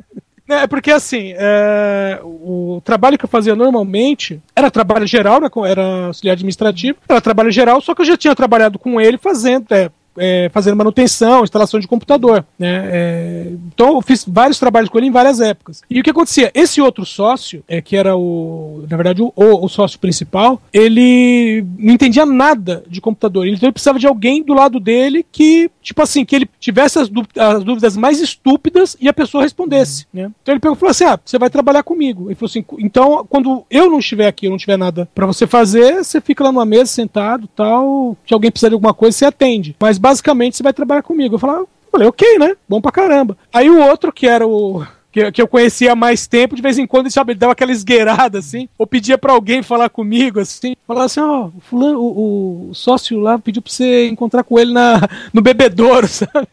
[0.49, 6.07] É, porque assim, é, o trabalho que eu fazia normalmente era trabalho geral, né, era
[6.07, 9.89] auxiliar administrativo, era trabalho geral, só que eu já tinha trabalhado com ele fazendo, é,
[10.17, 12.89] é, fazendo manutenção, instalação de computador, né?
[12.91, 15.81] é, então eu fiz vários trabalhos com ele em várias épocas.
[15.89, 16.51] E o que acontecia?
[16.53, 21.93] Esse outro sócio, é, que era o, na verdade, o, o sócio principal, ele não
[21.93, 23.47] entendia nada de computador.
[23.47, 27.09] Então ele precisava de alguém do lado dele que, tipo assim, que ele tivesse as,
[27.37, 30.31] as dúvidas mais estúpidas e a pessoa respondesse, né?
[30.41, 32.27] Então ele pegou e falou assim: ah, você vai trabalhar comigo.
[32.27, 35.47] Ele falou assim: então, quando eu não estiver aqui, eu não tiver nada pra você
[35.47, 38.17] fazer, você fica lá numa mesa sentado tal.
[38.27, 39.75] Se alguém precisar de alguma coisa, você atende.
[39.79, 41.35] Mas basicamente você vai trabalhar comigo.
[41.35, 42.55] Eu falei, ah, falei, ok, né?
[42.67, 43.37] Bom pra caramba.
[43.53, 44.83] Aí o outro, que era o.
[45.11, 47.73] Que, que eu conhecia há mais tempo, de vez em quando, sabe, ele dava aquela
[47.73, 52.69] esgueirada, assim, ou pedia pra alguém falar comigo, assim, falava assim, ó, o fulano, o,
[52.69, 55.01] o sócio lá pediu pra você encontrar com ele na,
[55.33, 56.47] no bebedouro, sabe?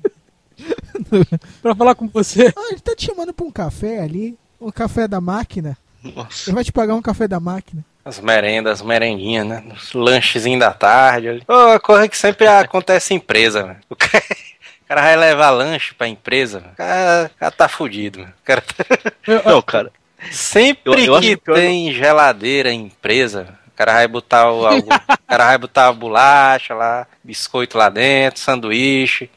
[1.63, 2.53] pra falar com você.
[2.57, 4.37] Ah, ele tá te chamando pra um café ali.
[4.59, 5.79] o café da máquina.
[6.03, 6.51] Nossa.
[6.51, 7.85] Ele vai te pagar um café da máquina.
[8.09, 9.63] As merendas, as merendinhas, né?
[9.77, 11.43] Os lanchezinhos da tarde ali.
[11.47, 13.77] A coisa que sempre acontece em empresa, velho.
[13.91, 18.21] O cara, o cara vai levar lanche pra empresa, o cara, o cara tá fudido,
[18.21, 18.33] velho.
[18.41, 19.93] O cara tá- Não, cara.
[20.31, 24.67] Sempre Eu- eu que que eu- tem geladeira em empresa, o cara vai botar o,
[24.67, 29.31] algo- o cara vai botar a bolacha lá, biscoito lá dentro, sanduíche.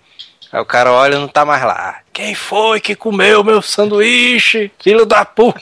[0.51, 1.99] Aí o cara olha e não tá mais lá.
[2.13, 4.71] Quem foi que comeu meu sanduíche?
[4.81, 5.59] Filho da puta!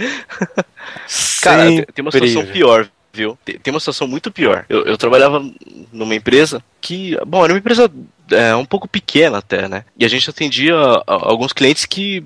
[1.42, 3.38] Cara, tem, tem uma situação pior, viu?
[3.44, 4.64] Tem, tem uma situação muito pior.
[4.68, 5.44] Eu, eu trabalhava
[5.92, 7.90] numa empresa que, bom, era uma empresa
[8.30, 9.84] é, um pouco pequena até, né?
[9.98, 12.24] E a gente atendia a- a- alguns clientes que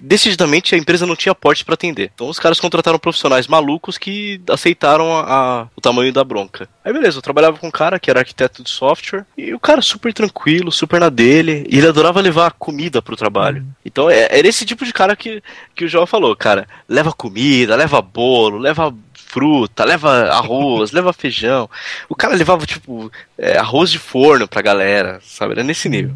[0.00, 2.10] decididamente a empresa não tinha porte para atender.
[2.14, 5.22] Então os caras contrataram profissionais malucos que aceitaram a,
[5.62, 6.68] a- o tamanho da bronca.
[6.84, 9.80] Aí beleza, eu trabalhava com um cara que era arquiteto de software e o cara
[9.80, 13.64] super tranquilo, super na dele, e ele adorava levar comida pro trabalho.
[13.84, 15.42] Então é, era esse tipo de cara que,
[15.74, 18.94] que o João falou, cara, leva comida, leva bolo, leva
[19.34, 21.68] fruta, leva arroz, leva feijão.
[22.08, 25.54] O cara levava, tipo, é, arroz de forno pra galera, sabe?
[25.54, 26.14] Era nesse nível.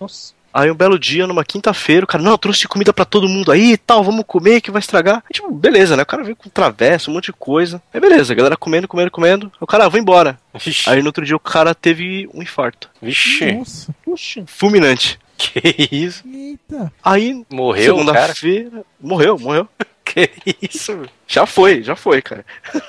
[0.00, 0.32] Nossa.
[0.52, 3.52] Aí um belo dia, numa quinta-feira, o cara, não, eu trouxe comida pra todo mundo
[3.52, 5.22] aí e tal, vamos comer que vai estragar.
[5.30, 6.02] E, tipo, beleza, né?
[6.02, 7.80] O cara veio com travessa, um monte de coisa.
[7.94, 9.46] Aí beleza, a galera comendo, comendo, comendo.
[9.46, 10.38] Aí O cara, ah, vou embora.
[10.54, 12.88] Vixe, Aí no outro dia o cara teve um infarto.
[13.02, 13.94] vixe, Nossa.
[14.04, 14.42] Puxa.
[14.46, 15.18] Fulminante.
[15.38, 16.24] que isso?
[16.28, 16.92] Eita.
[17.04, 18.82] Aí, Morreu segunda-feira.
[19.00, 19.68] Morreu, morreu.
[20.10, 20.30] Que
[20.60, 21.02] isso?
[21.26, 22.44] Já foi, já foi, cara.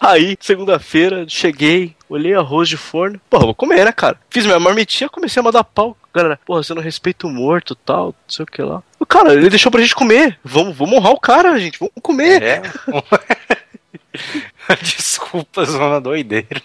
[0.00, 3.20] Aí, segunda-feira, cheguei, olhei arroz de forno.
[3.30, 4.18] Porra, vou comer, né, cara?
[4.28, 5.96] Fiz minha marmitinha, comecei a mandar pau.
[6.12, 8.82] Galera, porra, você não respeita o morto tal, não sei o que lá.
[8.98, 10.38] O cara, ele deixou pra gente comer.
[10.44, 11.78] Vamos, vamos honrar o cara, gente.
[11.78, 12.42] Vamos comer.
[12.42, 12.62] É.
[14.82, 16.62] Desculpa, zona doideira.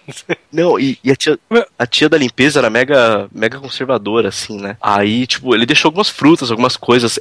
[0.52, 1.38] Não, e, e a, tia,
[1.78, 4.76] a tia da limpeza era mega, mega conservadora, assim, né?
[4.80, 7.18] Aí, tipo, ele deixou algumas frutas, algumas coisas.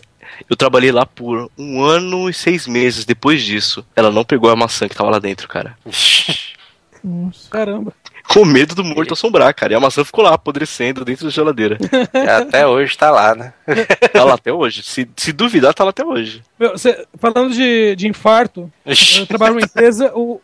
[0.50, 3.84] Eu trabalhei lá por um ano e seis meses depois disso.
[3.96, 5.76] Ela não pegou a maçã que tava lá dentro, cara.
[7.04, 7.50] Nossa.
[7.50, 7.94] Caramba.
[8.28, 9.74] Com medo do morto assombrar, cara.
[9.74, 11.78] E a maçã ficou lá, apodrecendo dentro da geladeira.
[12.38, 13.54] Até hoje tá lá, né?
[14.14, 14.84] Tá lá até hoje.
[14.84, 16.44] Se, se duvidar, tá lá até hoje.
[16.60, 18.72] Meu, cê- falando de, de infarto,
[19.20, 20.12] eu trabalho numa empresa.
[20.16, 20.40] O...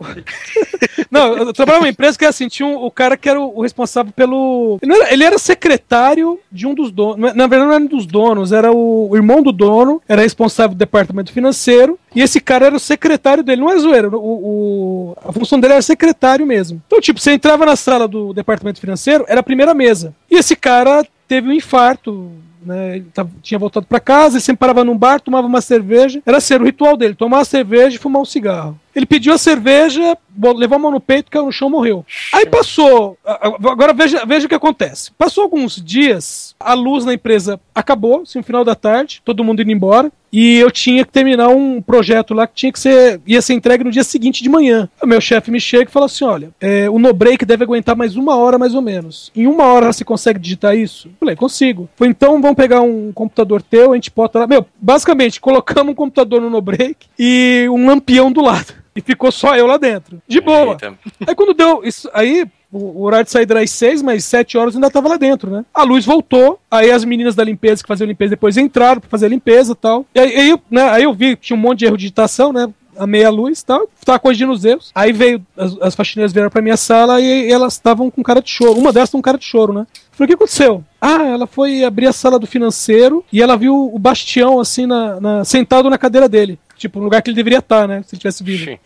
[1.11, 3.61] não, eu trabalho numa empresa que assim, tinha um- o cara que era o, o
[3.61, 4.77] responsável pelo.
[4.81, 7.33] Ele era, ele era secretário de um dos donos.
[7.35, 10.75] Na verdade, não era um dos donos, era o, o irmão do dono, era responsável
[10.75, 11.97] do departamento financeiro.
[12.15, 14.09] E esse cara era o secretário dele, não é zoeira.
[14.09, 16.81] O, o- a função dele era secretário mesmo.
[16.87, 20.13] Então, tipo, você entrava na sala do departamento financeiro, era a primeira mesa.
[20.29, 22.31] E esse cara teve um infarto
[22.65, 22.97] né?
[22.97, 23.05] Ele
[23.41, 26.21] tinha voltado pra casa, ele sempre parava num bar, tomava uma cerveja.
[26.25, 28.79] Era ser o ritual dele, tomar uma cerveja e fumar um cigarro.
[28.95, 30.17] Ele pediu a cerveja,
[30.55, 32.05] levou a mão no peito, caiu no chão morreu.
[32.31, 33.17] Aí passou.
[33.25, 35.11] Agora veja, veja o que acontece.
[35.17, 39.61] Passou alguns dias, a luz na empresa acabou, assim, no final da tarde, todo mundo
[39.61, 40.11] indo embora.
[40.31, 43.21] E eu tinha que terminar um projeto lá que tinha que ser.
[43.25, 44.89] ia ser entregue no dia seguinte de manhã.
[45.01, 47.95] O meu chefe me chega e fala assim: olha, é, o no break deve aguentar
[47.95, 49.31] mais uma hora mais ou menos.
[49.33, 51.07] Em uma hora você consegue digitar isso?
[51.07, 51.87] Eu falei, consigo.
[51.95, 54.47] Falei, então vamos pegar um computador teu, a gente bota lá.
[54.47, 58.84] Meu, basicamente, colocamos um computador no no break e um lampião do lado.
[58.95, 60.21] E ficou só eu lá dentro.
[60.27, 60.71] De boa.
[60.71, 60.93] Eita.
[61.27, 64.73] Aí quando deu isso, aí o horário de saída era às seis, mas sete horas
[64.73, 65.63] eu ainda tava lá dentro, né?
[65.73, 69.25] A luz voltou, aí as meninas da limpeza que faziam limpeza depois entraram pra fazer
[69.27, 70.05] a limpeza e tal.
[70.15, 72.01] E aí, aí, eu, né, aí eu vi que tinha um monte de erro de
[72.01, 72.67] digitação, né?
[72.97, 74.89] A meia luz e tal, tava corrigindo os erros.
[74.95, 78.49] Aí veio, as, as faxineiras vieram pra minha sala e, elas estavam com cara de
[78.49, 78.79] choro.
[78.79, 79.85] Uma delas com cara de choro, né?
[80.13, 80.81] Falei, o que aconteceu?
[81.01, 85.19] Ah, ela foi abrir a sala do financeiro e ela viu o Bastião, assim, na,
[85.19, 86.57] na- sentado na cadeira dele.
[86.77, 88.03] Tipo, no lugar que ele deveria estar, né?
[88.03, 88.63] Se ele tivesse vivo.
[88.63, 88.79] Ixi.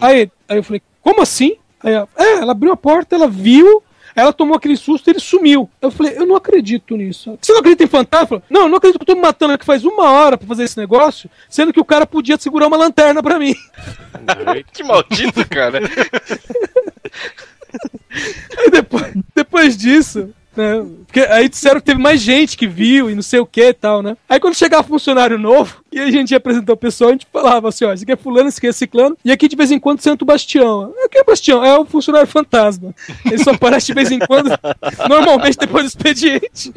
[0.00, 1.56] Aí, aí eu falei, como assim?
[1.82, 3.82] Aí ela, é, ela abriu a porta, ela viu,
[4.14, 5.68] ela tomou aquele susto e ele sumiu.
[5.80, 7.36] Eu falei, eu não acredito nisso.
[7.40, 8.26] Você não acredita em fantasma?
[8.26, 10.46] Falei, não, eu não acredito que eu tô me matando aqui faz uma hora pra
[10.46, 13.54] fazer esse negócio, sendo que o cara podia segurar uma lanterna pra mim.
[14.72, 15.80] Que maldito, cara.
[18.56, 20.84] Aí depois, depois disso, né?
[21.06, 23.74] Porque aí disseram que teve mais gente que viu e não sei o que e
[23.74, 24.16] tal, né?
[24.28, 27.68] Aí quando chegava funcionário novo, e a gente ia apresentar o pessoal, a gente falava
[27.68, 29.78] assim, ó, esse aqui é fulano, esse aqui é ciclano, e aqui de vez em
[29.78, 30.94] quando senta o Bastião.
[30.96, 31.64] O que é o Bastião?
[31.64, 32.94] É o funcionário fantasma.
[33.24, 34.50] Ele só aparece de vez em quando,
[35.08, 36.72] normalmente depois do expediente.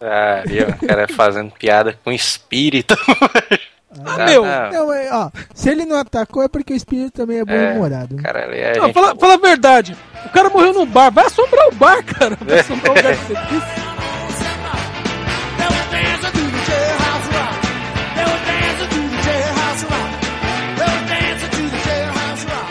[0.00, 0.68] Ah, viu?
[0.68, 2.94] O cara fazendo piada com espírito.
[4.04, 4.70] Ah, meu, não.
[4.72, 7.72] Não, é, ó, se ele não atacou é porque o espírito também é bom É.
[7.72, 8.16] humorado.
[8.16, 9.96] Cara, ele é Não, gente fala, fala a verdade.
[10.26, 11.10] O cara morreu num bar.
[11.12, 12.36] Vai assombrar o bar, cara.
[12.40, 13.84] Vai assombrar o lugar quis.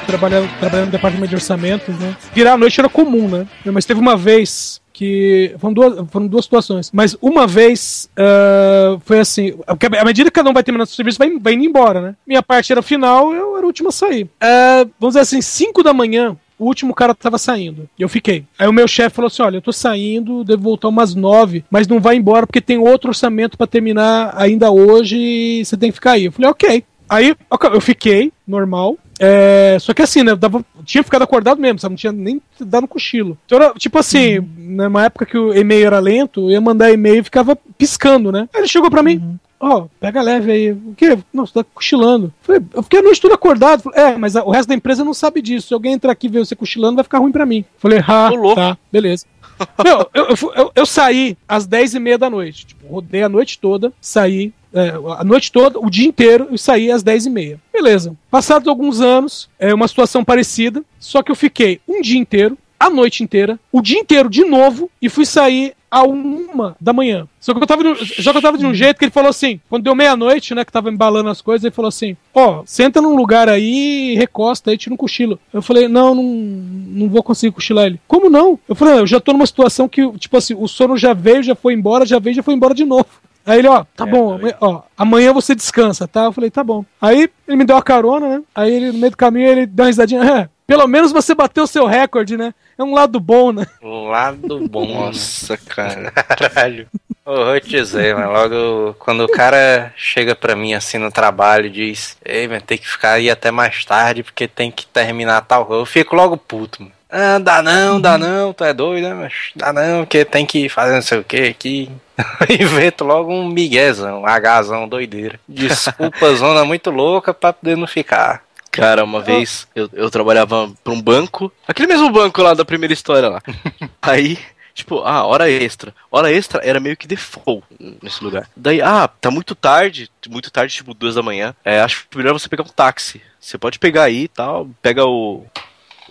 [0.06, 2.16] Trabalhando, trabalhando no departamento de orçamentos, né?
[2.36, 3.48] Virar a noite era comum, né?
[3.66, 6.92] Mas teve uma vez que foram duas, foram duas situações.
[6.94, 11.18] Mas uma vez ah, foi assim, à medida que cada um vai terminando o serviço,
[11.18, 12.16] vai, vai indo embora, né?
[12.26, 14.30] Minha parte era final, eu era o último a sair.
[14.40, 17.90] Ah, vamos dizer assim, 5 da manhã, o último cara tava saindo.
[17.98, 18.46] Eu fiquei.
[18.58, 21.88] Aí o meu chefe falou assim: olha, eu tô saindo, devo voltar umas nove, mas
[21.88, 25.96] não vai embora porque tem outro orçamento pra terminar ainda hoje e você tem que
[25.96, 26.26] ficar aí.
[26.26, 26.84] Eu falei, ok.
[27.10, 27.36] Aí
[27.74, 28.98] eu fiquei, normal.
[29.20, 30.36] É, só que assim, né?
[30.36, 31.92] Dava, tinha ficado acordado mesmo, sabe?
[31.94, 33.38] Não tinha nem dado um cochilo.
[33.46, 37.20] Então era, tipo assim, numa época que o e-mail era lento, eu ia mandar e-mail
[37.20, 38.50] e ficava piscando, né?
[38.54, 40.72] Aí ele chegou pra mim, ó, pega leve aí.
[40.72, 41.18] O quê?
[41.32, 42.34] Não, você tá cochilando.
[42.42, 43.82] Falei, eu fiquei a noite toda acordado.
[43.84, 45.68] Falei, é, mas a- o resto da empresa não sabe disso.
[45.68, 47.64] Se alguém entrar aqui e ver você cochilando, vai ficar ruim pra mim.
[47.78, 49.26] Falei, ah, tá, beleza.
[49.84, 52.66] Meu, eu, eu, eu- eu saí às 10 e meia da noite.
[52.66, 54.52] Tipo, rodei a noite toda, saí.
[54.74, 57.60] É, a noite toda, o dia inteiro, eu saí às 10 e meia.
[57.72, 58.16] Beleza.
[58.30, 62.90] Passados alguns anos, é uma situação parecida, só que eu fiquei um dia inteiro, a
[62.90, 67.28] noite inteira, o dia inteiro de novo, e fui sair a uma da manhã.
[67.40, 69.60] Só que eu tava, só que eu tava de um jeito que ele falou assim,
[69.70, 73.16] quando deu meia-noite, né, que tava embalando as coisas, ele falou assim, ó, senta num
[73.16, 75.40] lugar aí, recosta aí, tira um cochilo.
[75.54, 78.02] Eu falei, não, não, não vou conseguir cochilar ele.
[78.08, 78.58] Como não?
[78.68, 81.44] Eu falei, "Ah, eu já tô numa situação que, tipo assim, o sono já veio,
[81.44, 83.06] já foi embora, já veio, já foi embora de novo.
[83.46, 86.26] Aí ele, ó, tá bom, amanhã, ó, amanhã você descansa, tá?
[86.26, 86.86] Eu falei, tá bom.
[87.02, 88.44] Aí ele me deu a carona, né?
[88.56, 91.64] Aí ele, no meio do caminho, ele deu uma risadinha, é, pelo menos você bateu
[91.64, 92.54] o seu recorde, né?
[92.78, 93.66] É um lado bom, né?
[93.82, 94.94] Lado bom, né?
[94.94, 96.12] Nossa, cara.
[96.12, 96.88] Caralho.
[97.26, 101.68] Ô, vou te dizer, mas logo quando o cara chega pra mim assim no trabalho
[101.68, 105.40] e diz, ei, vai ter que ficar aí até mais tarde porque tem que terminar
[105.42, 106.94] tal coisa, eu fico logo puto, mano.
[107.16, 109.14] Ah, dá não, dá não, tu é doido, né?
[109.14, 111.92] Mas dá não, porque tem que fazer não sei o que aqui.
[112.60, 115.40] Invento logo um miguezão, um agazão doideira.
[115.48, 118.42] Desculpa, zona muito louca pra poder não ficar.
[118.72, 122.96] Cara, uma vez eu, eu trabalhava pra um banco, aquele mesmo banco lá da primeira
[122.96, 123.44] história lá.
[124.02, 124.40] Aí,
[124.74, 125.94] tipo, ah, hora extra.
[126.10, 127.64] Hora extra era meio que default
[128.02, 128.50] nesse lugar.
[128.58, 131.54] Daí, ah, tá muito tarde, muito tarde, tipo duas da manhã.
[131.64, 133.22] É, acho melhor você pegar um táxi.
[133.40, 135.46] Você pode pegar aí e tal, pega o,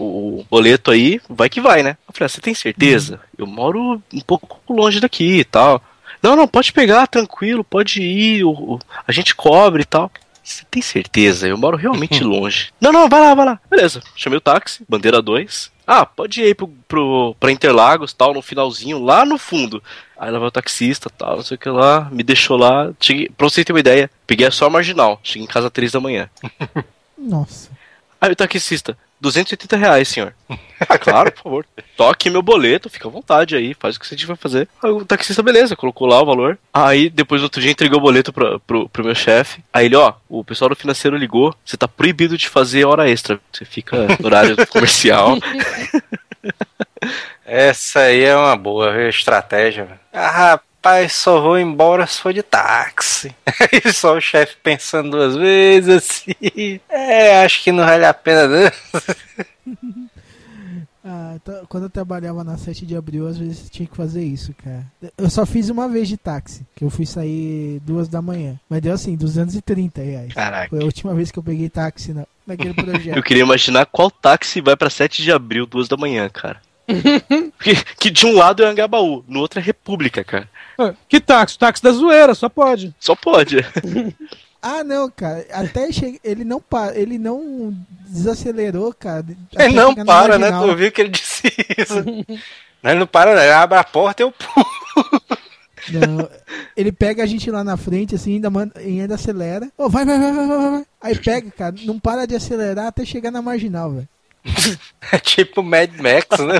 [0.03, 1.97] o boleto aí, vai que vai, né?
[2.09, 3.21] Eu falei, ah, você tem certeza?
[3.37, 5.83] Eu moro um pouco longe daqui e tal.
[6.23, 10.11] Não, não, pode pegar, tranquilo, pode ir, o, a gente cobre e tal.
[10.43, 11.47] Você tem certeza?
[11.47, 12.73] Eu moro realmente longe.
[12.81, 13.61] Não, não, vai lá, vai lá.
[13.71, 15.71] Beleza, chamei o táxi, bandeira 2.
[15.87, 19.83] Ah, pode ir aí pro, pro, pra Interlagos, tal, no finalzinho, lá no fundo.
[20.17, 22.93] Aí lá vai o taxista, tal, não sei o que lá, me deixou lá.
[23.01, 25.21] Cheguei, pra você ter uma ideia, peguei só a marginal.
[25.23, 26.29] Cheguei em casa às 3 da manhã.
[27.19, 27.71] Nossa.
[28.21, 30.35] Aí o taxista, 280 reais, senhor.
[30.89, 31.67] Ah, claro, por favor.
[31.97, 34.69] Toque meu boleto, fica à vontade aí, faz o que você tiver fazer.
[34.83, 36.59] Aí o taxista, beleza, colocou lá o valor.
[36.75, 39.63] Aí depois no outro dia entreguei o boleto pra, pro, pro meu chefe.
[39.73, 43.39] Aí ele, ó, o pessoal do financeiro ligou, você tá proibido de fazer hora extra.
[43.53, 45.39] Você fica no horário comercial.
[47.47, 49.85] Essa aí é uma boa estratégia.
[49.85, 50.01] velho.
[50.13, 53.35] Ah, rapaz, só vou embora se for de táxi.
[53.47, 56.81] Aí só o chefe pensando duas vezes assim.
[56.89, 58.73] É, acho que não vale a pena não.
[61.05, 64.55] Ah, tá- quando eu trabalhava na 7 de abril, às vezes tinha que fazer isso,
[64.63, 64.87] cara.
[65.19, 68.55] Eu só fiz uma vez de táxi, que eu fui sair duas da manhã.
[68.71, 70.33] Mas deu assim, 230 reais.
[70.33, 70.69] Caraca.
[70.69, 73.17] Foi a última vez que eu peguei táxi na, naquele projeto.
[73.17, 76.61] Eu queria imaginar qual táxi vai pra 7 de abril, duas da manhã, cara.
[77.63, 80.49] que, que de um lado é Angabaú, no outro é República, cara.
[80.79, 81.59] Ah, Que táxi?
[81.59, 82.95] Táxi da zoeira, só pode.
[82.99, 83.59] Só pode.
[84.65, 85.45] Ah, não, cara.
[85.51, 87.77] Até cheguei, ele não pa, ele não
[88.07, 89.27] desacelerou, cara.
[89.59, 90.53] Ele não para, né?
[90.53, 91.97] Tu viu que ele disse isso.
[92.81, 93.31] Não, ele não para.
[93.31, 94.67] Ele abre a porta e eu pulo.
[95.89, 96.29] Não,
[96.77, 99.71] ele pega a gente lá na frente, assim, ainda, manda, e ainda acelera.
[99.79, 100.87] Vai, vai, vai, vai, vai, vai.
[101.01, 104.09] Aí pega, cara, não para de acelerar até chegar na marginal, velho.
[105.13, 106.59] É tipo Mad Max, né?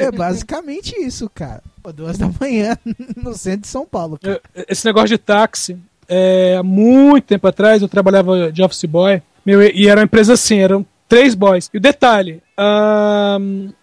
[0.00, 1.62] É basicamente isso, cara.
[1.82, 2.76] Pô, duas da manhã
[3.16, 4.40] no centro de São Paulo, cara.
[4.54, 9.22] Eu- Esse negócio de táxi, é, há muito tempo atrás eu trabalhava de office boy,
[9.46, 11.70] meu, e era uma empresa assim, eram três boys.
[11.72, 12.42] E o detalhe,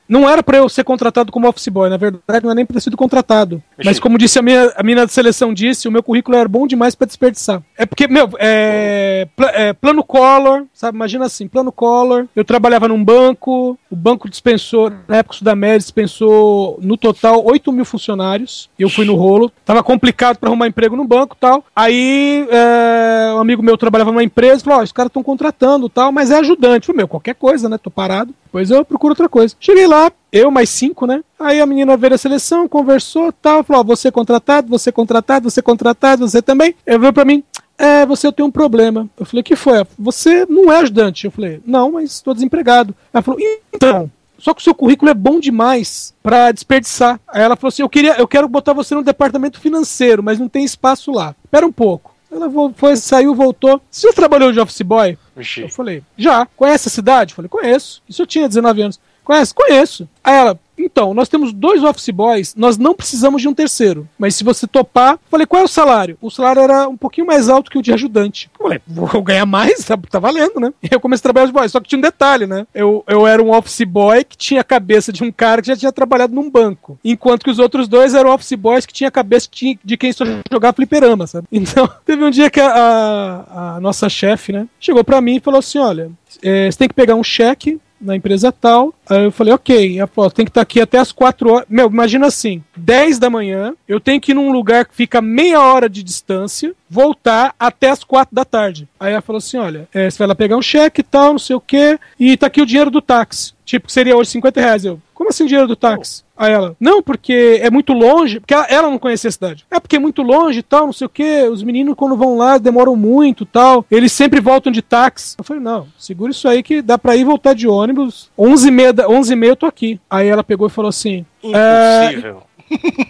[0.08, 2.74] não era pra eu ser contratado como office boy, na verdade não é nem pra
[2.76, 3.62] ter sido contratado.
[3.86, 6.66] Mas como disse a minha a mina de seleção disse, o meu currículo era bom
[6.66, 7.62] demais pra desperdiçar.
[7.78, 10.96] É porque, meu, é, pla- é, plano color, sabe?
[10.98, 12.28] Imagina assim, plano color.
[12.36, 17.72] Eu trabalhava num banco, o banco dispensou, na época o Sudamérica dispensou no total 8
[17.72, 18.70] mil funcionários.
[18.80, 19.52] Eu fui no rolo.
[19.64, 21.64] Tava complicado pra arrumar emprego no banco e tal.
[21.76, 25.90] Aí é, um amigo meu trabalhava numa empresa falou: Ó, os caras estão contratando e
[25.90, 26.90] tal, mas é ajudante.
[26.90, 27.78] Eu falei, meu, qualquer coisa, né?
[27.78, 28.34] Tô parado.
[28.70, 29.56] Eu procuro outra coisa.
[29.60, 31.24] Cheguei lá, eu mais cinco, né?
[31.40, 35.62] Aí a menina veio a seleção, conversou tal, falou: ó, você contratado, você contratado, você
[35.62, 36.76] contratado, você também.
[36.86, 37.44] Ele veio pra mim.
[37.78, 39.10] É, você tem um problema.
[39.18, 39.78] Eu falei, que foi?
[39.78, 41.26] Ela Você não é ajudante.
[41.26, 42.94] Eu falei, não, mas estou desempregado.
[43.14, 43.40] Ela falou,
[43.74, 47.20] então, só que o seu currículo é bom demais pra desperdiçar.
[47.28, 50.48] Aí ela falou assim: eu, queria, eu quero botar você no departamento financeiro, mas não
[50.48, 51.36] tem espaço lá.
[51.44, 52.09] Espera um pouco.
[52.32, 53.82] Ela foi, saiu, voltou.
[53.90, 55.18] Você já trabalhou de office boy?
[55.36, 55.62] Vixe.
[55.62, 56.46] Eu falei, já.
[56.56, 57.32] Conhece a cidade?
[57.32, 58.04] Eu falei, conheço.
[58.08, 59.00] Isso eu tinha 19 anos.
[59.24, 59.54] Conhece?
[59.54, 60.08] Conheço.
[60.24, 64.08] Aí ela, então, nós temos dois office boys, nós não precisamos de um terceiro.
[64.18, 66.18] Mas se você topar, falei, qual é o salário?
[66.22, 68.50] O salário era um pouquinho mais alto que o de ajudante.
[68.60, 69.86] Eu falei, vou ganhar mais?
[69.90, 70.72] Tá, tá valendo, né?
[70.84, 72.68] E eu comecei a trabalhar de boy, só que tinha um detalhe, né?
[72.76, 75.76] Eu, eu era um office boy que tinha a cabeça de um cara que já
[75.76, 77.00] tinha trabalhado num banco.
[77.04, 79.50] Enquanto que os outros dois eram office boys que tinha a cabeça
[79.84, 81.48] de quem só jogava fliperama, sabe?
[81.52, 85.40] Então, teve um dia que a, a- a nossa chefe, né, chegou pra mim e
[85.40, 86.12] falou assim: olha,
[86.44, 88.94] é, você tem que pegar um cheque na empresa tal.
[89.10, 90.00] Aí eu falei, ok.
[90.14, 91.68] Falou, tem que estar aqui até as 4 horas.
[91.70, 95.62] Meu, imagina assim: 10 da manhã, eu tenho que ir num lugar que fica meia
[95.62, 98.88] hora de distância, voltar até as 4 da tarde.
[99.00, 101.40] Aí ela falou assim: olha, é, você vai lá pegar um cheque e tal, não
[101.40, 103.54] sei o quê, e tá aqui o dinheiro do táxi.
[103.66, 104.84] Tipo, seria hoje 50 reais.
[104.86, 106.24] Eu, como assim o dinheiro do táxi?
[106.38, 109.66] Aí ela, não, porque é muito longe, porque ela, não conhecia a cidade.
[109.70, 111.50] É porque é muito longe e tal, não sei o quê.
[111.52, 113.86] Os meninos, quando vão lá, demoram muito e tal.
[113.92, 115.36] Eles sempre voltam de táxi.
[115.38, 118.32] Eu falei, não, segura isso aí que dá pra ir e voltar de ônibus.
[118.40, 120.00] 11h30, da- 11h30 eu tô aqui.
[120.10, 122.44] Aí ela pegou e falou assim: Impossível.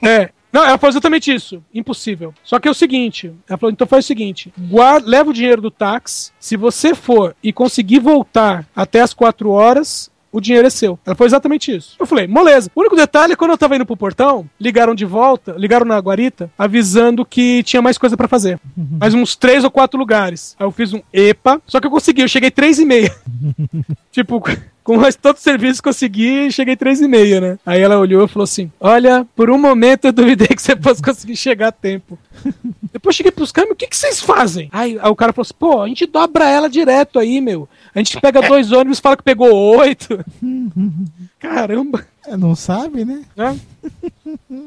[0.03, 0.29] é.
[0.51, 1.63] Não, ela falou exatamente isso.
[1.71, 2.33] Impossível.
[2.43, 5.61] Só que é o seguinte: ela falou, então faz o seguinte: guarda, leva o dinheiro
[5.61, 6.31] do táxi.
[6.39, 10.09] Se você for e conseguir voltar até as 4 horas.
[10.31, 10.99] O dinheiro é seu.
[11.05, 11.95] Ela falou exatamente isso.
[11.99, 12.69] Eu falei, moleza.
[12.75, 15.97] O único detalhe é quando eu tava indo pro portão, ligaram de volta, ligaram na
[15.97, 18.59] guarita, avisando que tinha mais coisa pra fazer.
[18.99, 20.55] Mais uns três ou quatro lugares.
[20.59, 23.15] Aí eu fiz um EPA, só que eu consegui, eu cheguei três e meia.
[24.11, 24.41] tipo,
[24.89, 27.59] com o resto do serviço consegui cheguei três e meia, né?
[27.63, 30.99] Aí ela olhou e falou assim: Olha, por um momento eu duvidei que você fosse
[30.99, 32.17] conseguir chegar a tempo.
[32.91, 34.67] Depois cheguei pros caras, o que, que vocês fazem?
[34.71, 37.69] Aí, aí o cara falou assim: pô, a gente dobra ela direto aí, meu.
[37.93, 40.25] A gente pega dois ônibus fala que pegou oito.
[41.37, 42.07] Caramba.
[42.27, 43.23] É, não sabe, né?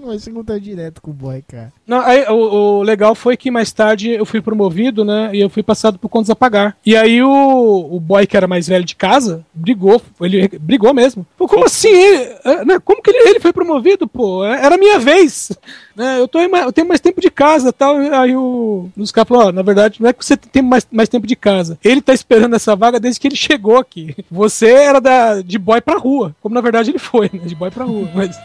[0.04, 1.72] Vai se encontrar direto com o boy, cara.
[1.86, 5.30] Não, aí, o, o legal foi que mais tarde eu fui promovido, né?
[5.32, 6.76] E eu fui passado por contas a pagar.
[6.84, 10.00] E aí o, o boy que era mais velho de casa brigou.
[10.20, 11.26] Ele brigou mesmo.
[11.36, 11.88] Pô, como assim?
[11.88, 14.44] Ele, é, né, como que ele, ele foi promovido, pô?
[14.44, 15.52] É, Era minha vez.
[15.94, 17.98] Né, eu, tô eu tenho mais tempo de casa e tal.
[17.98, 21.06] Aí o, os caras falaram: ó, na verdade, não é que você tem mais, mais
[21.06, 21.78] tempo de casa.
[21.84, 24.16] Ele tá esperando essa vaga desde que ele chegou aqui.
[24.30, 26.34] Você era da, de boy pra rua.
[26.40, 27.40] Como na verdade ele foi, né?
[27.52, 28.08] De boy pra rua.
[28.14, 28.40] Mas.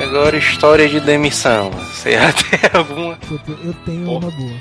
[0.00, 1.72] Agora, história de demissão.
[1.72, 3.18] Você já tem alguma?
[3.64, 4.60] Eu tenho uma boa,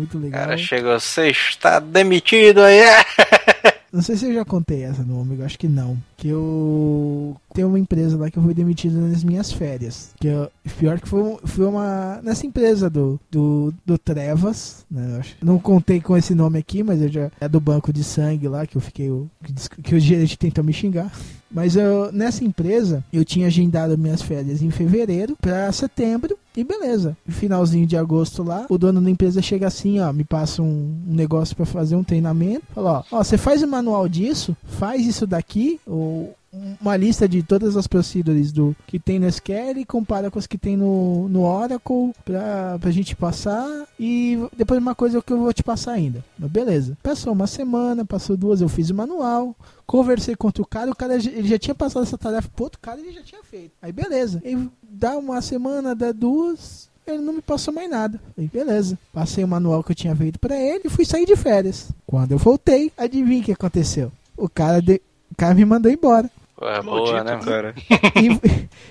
[0.00, 0.40] muito O legal.
[0.40, 2.80] cara chegou, você está demitido aí.
[3.92, 5.98] Não sei se eu já contei essa no amigo, acho que não.
[6.16, 10.10] Que eu tenho uma empresa lá que eu fui demitido nas minhas férias.
[10.20, 10.48] Que eu,
[10.78, 12.20] pior que foi, foi uma.
[12.22, 15.22] Nessa empresa do, do, do Trevas, né?
[15.42, 17.32] Não contei com esse nome aqui, mas eu já.
[17.40, 19.10] É do banco de sangue lá que eu fiquei.
[19.10, 21.10] o- Que, que o gerente tentou me xingar.
[21.50, 26.38] Mas eu, nessa empresa, eu tinha agendado minhas férias em fevereiro pra setembro.
[26.56, 27.16] E beleza.
[27.28, 31.14] Finalzinho de agosto lá, o dono da empresa chega assim, ó, me passa um, um
[31.14, 32.64] negócio pra fazer um treinamento.
[32.74, 36.34] Fala, ó, ó, você faz o manual disso, faz isso daqui, ou
[36.80, 40.46] uma lista de todas as procedures do que tem no SQL e compara com as
[40.46, 43.86] que tem no, no Oracle pra, pra gente passar.
[43.98, 46.24] E depois uma coisa que eu vou te passar ainda.
[46.38, 46.96] Mas beleza.
[47.02, 49.54] Passou uma semana, passou duas, eu fiz o manual.
[49.86, 52.98] Conversei com outro cara, o cara ele já tinha passado essa tarefa pro outro cara
[53.00, 53.72] e ele já tinha feito.
[53.80, 54.40] Aí beleza.
[54.44, 58.20] E dá uma semana, dá duas, ele não me passou mais nada.
[58.34, 58.98] Falei, beleza.
[59.12, 61.90] Passei o manual que eu tinha feito pra ele e fui sair de férias.
[62.06, 64.10] Quando eu voltei, adivinha o que aconteceu?
[64.36, 66.30] O cara, de- o cara me mandou embora.
[66.60, 67.32] Boa, Maldito, né?
[67.32, 67.44] mano?
[67.44, 67.74] cara.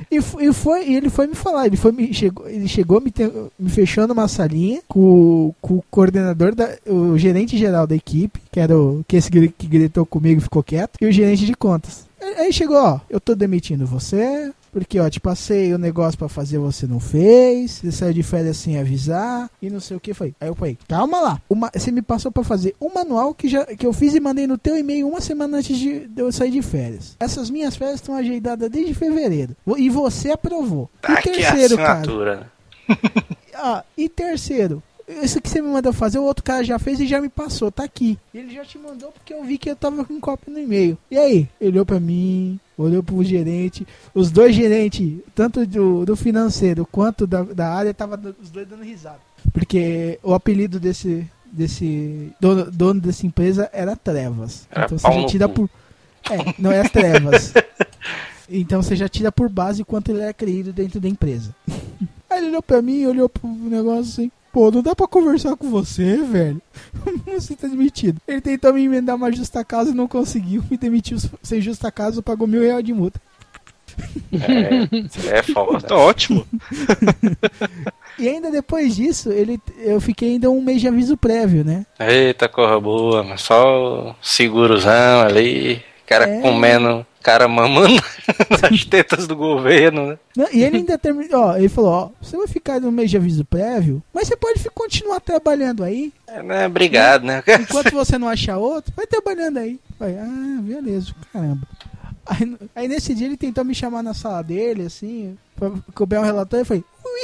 [0.09, 2.99] E, e, e foi, e ele foi me falar, ele, foi, me, chegou, ele chegou,
[2.99, 7.95] me, te- me fechou numa salinha com, com o coordenador, da, o gerente geral da
[7.95, 11.45] equipe, que era o que esse que gritou comigo e ficou quieto, e o gerente
[11.45, 12.07] de contas.
[12.37, 16.57] Aí chegou, ó, eu tô demitindo você, porque, ó, te passei o negócio pra fazer,
[16.57, 20.33] você não fez, você saiu de férias sem avisar, e não sei o que foi.
[20.39, 23.65] Aí eu falei, calma lá, uma, você me passou pra fazer um manual que, já,
[23.65, 26.51] que eu fiz e mandei no teu e-mail uma semana antes de, de eu sair
[26.51, 27.15] de férias.
[27.19, 30.89] Essas minhas férias estão agendadas desde fevereiro, e você aprovou.
[31.01, 32.51] Tá e terceiro, cara,
[33.55, 34.81] ah, e terceiro,
[35.23, 37.71] isso que você me mandou fazer, o outro cara já fez e já me passou,
[37.71, 38.17] tá aqui.
[38.33, 40.97] Ele já te mandou porque eu vi que eu tava com cópia no e-mail.
[41.09, 41.49] E aí?
[41.59, 47.25] Ele olhou pra mim, olhou pro gerente, os dois gerentes, tanto do, do financeiro quanto
[47.25, 49.19] da, da área, tava os dois dando risada.
[49.51, 54.67] Porque o apelido desse desse dono, dono dessa empresa era Trevas.
[54.71, 55.69] Era então você já tira por
[56.29, 57.53] É, não é Trevas.
[58.49, 61.55] então você já tira por base quanto ele é creído dentro da empresa.
[62.29, 64.31] Aí ele olhou pra mim, olhou pro negócio assim.
[64.51, 66.61] Pô, não dá pra conversar com você, velho.
[67.27, 68.19] Você tá demitido.
[68.27, 70.63] Ele tentou me emendar uma justa causa e não conseguiu.
[70.71, 73.21] Me demitiu sem justa causa, pagou mil reais de multa.
[74.31, 75.81] É, é foda.
[75.87, 76.45] Tá ótimo.
[78.17, 81.85] E ainda depois disso, ele, eu fiquei ainda um mês de aviso prévio, né?
[81.97, 86.41] Eita, corra boa, mas só o segurozão ali, cara É.
[86.41, 88.01] comendo, cara mamando
[88.61, 90.19] nas tetas do governo, né?
[90.35, 93.17] Não, e ele ainda terminou, ó, ele falou, ó, você vai ficar no mês de
[93.17, 96.67] aviso prévio, mas você pode continuar trabalhando aí, É, né?
[96.67, 97.43] Obrigado, né?
[97.59, 99.79] enquanto você não achar outro, vai trabalhando aí.
[99.99, 101.67] Vai, ah, beleza, caramba.
[102.25, 106.25] Aí, aí nesse dia ele tentou me chamar na sala dele, assim, pra cobrar um
[106.25, 107.17] relatório, e falei, o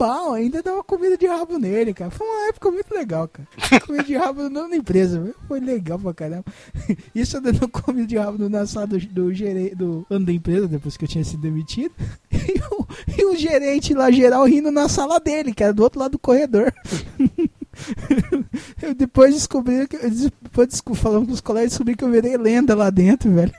[0.00, 2.10] escambau, ainda dava comida de rabo nele, cara.
[2.10, 3.48] Foi uma época muito legal, cara.
[3.86, 5.34] Comida de rabo não na empresa, viu?
[5.46, 6.44] foi legal pra caramba.
[7.14, 10.96] Isso eu dando comida de rabo na sala do, gerente, do dono da empresa, depois
[10.96, 11.92] que eu tinha sido demitido.
[12.40, 12.86] E o,
[13.16, 16.18] e o gerente lá geral rindo na sala dele, que era do outro lado do
[16.18, 16.72] corredor.
[18.82, 19.96] Eu depois descobri que.
[19.98, 23.52] Depois falando com os colegas, descobri que eu virei lenda lá dentro, velho.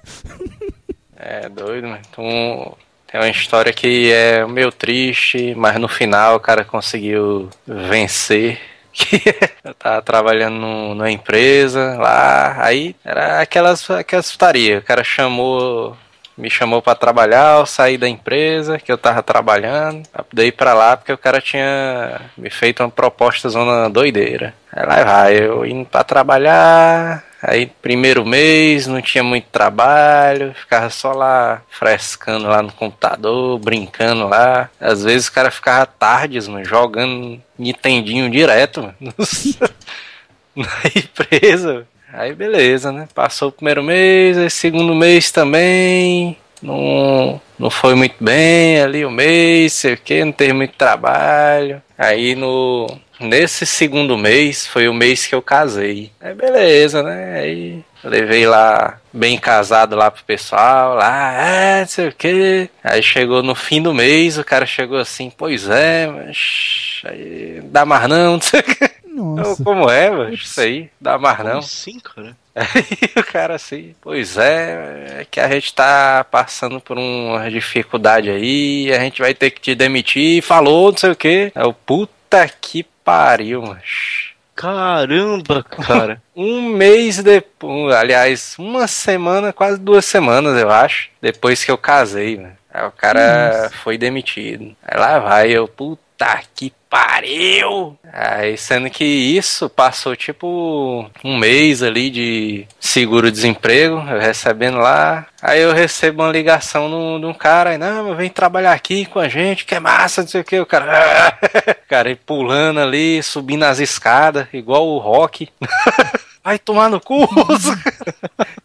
[1.16, 2.02] É doido, mano.
[2.10, 2.78] Então,
[3.12, 8.60] tem uma história que é meio triste, mas no final o cara conseguiu vencer.
[9.64, 14.80] Eu tava trabalhando num- numa empresa lá, aí era aquelas, aquelas putaria.
[14.80, 15.96] O cara chamou,
[16.38, 20.04] me chamou pra trabalhar, eu saí da empresa que eu tava trabalhando,
[20.38, 24.54] ir pra lá porque o cara tinha me feito uma proposta zona doideira.
[24.74, 30.92] Aí lá vai, eu indo pra trabalhar, Aí, primeiro mês, não tinha muito trabalho, ficava
[30.92, 34.70] só lá frescando lá no computador, brincando lá.
[34.80, 38.96] Às vezes o cara ficava tardes, mano, jogando Nintendinho direto, mano,
[40.56, 41.88] na empresa.
[42.14, 43.08] Aí, beleza, né?
[43.14, 46.38] Passou o primeiro mês, aí segundo mês também.
[46.62, 51.82] Não, não foi muito bem ali o mês, sei o que, não teve muito trabalho.
[51.98, 52.86] Aí no,
[53.22, 56.12] nesse segundo mês foi o mês que eu casei.
[56.20, 57.40] Aí beleza, né?
[57.40, 62.70] Aí levei lá bem casado lá pro pessoal, lá, é, não sei o que.
[62.84, 67.86] Aí chegou no fim do mês, o cara chegou assim, pois é, mas aí dá
[67.86, 69.02] mais não, não sei o que.
[69.12, 69.64] Eu, Nossa.
[69.64, 71.62] como é, mas isso aí, dá mais não.
[71.62, 72.36] Sim, cara.
[72.56, 78.30] Aí o cara assim, pois é, é que a gente tá passando por uma dificuldade
[78.30, 81.52] aí, a gente vai ter que te demitir, falou, não sei o que.
[81.54, 84.32] É o puta que pariu, mas.
[84.56, 86.22] Caramba, cara.
[86.36, 92.38] Um mês depois, aliás, uma semana, quase duas semanas, eu acho, depois que eu casei,
[92.38, 92.54] né?
[92.74, 94.76] Aí o cara foi demitido.
[94.84, 97.98] Aí lá vai eu, puta que pariu!
[98.12, 105.26] Aí sendo que isso passou tipo um mês ali de seguro-desemprego, eu recebendo lá.
[105.42, 109.30] Aí eu recebo uma ligação de um cara, aí, não, vem trabalhar aqui com a
[109.30, 110.60] gente, que é massa, não sei o que.
[110.60, 111.40] O cara,
[111.88, 115.48] cara, pulando ali, subindo as escadas, igual o rock.
[116.44, 117.28] Vai tomar no cu!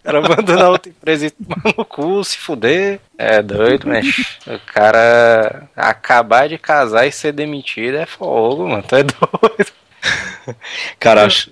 [0.03, 3.01] cara abandonar outra empresa e tomar no cu, se fuder.
[3.19, 8.83] É doido, mas o cara acabar de casar e ser demitido é fogo, mano.
[8.83, 9.73] Tu é doido.
[10.99, 11.51] Cara, acho.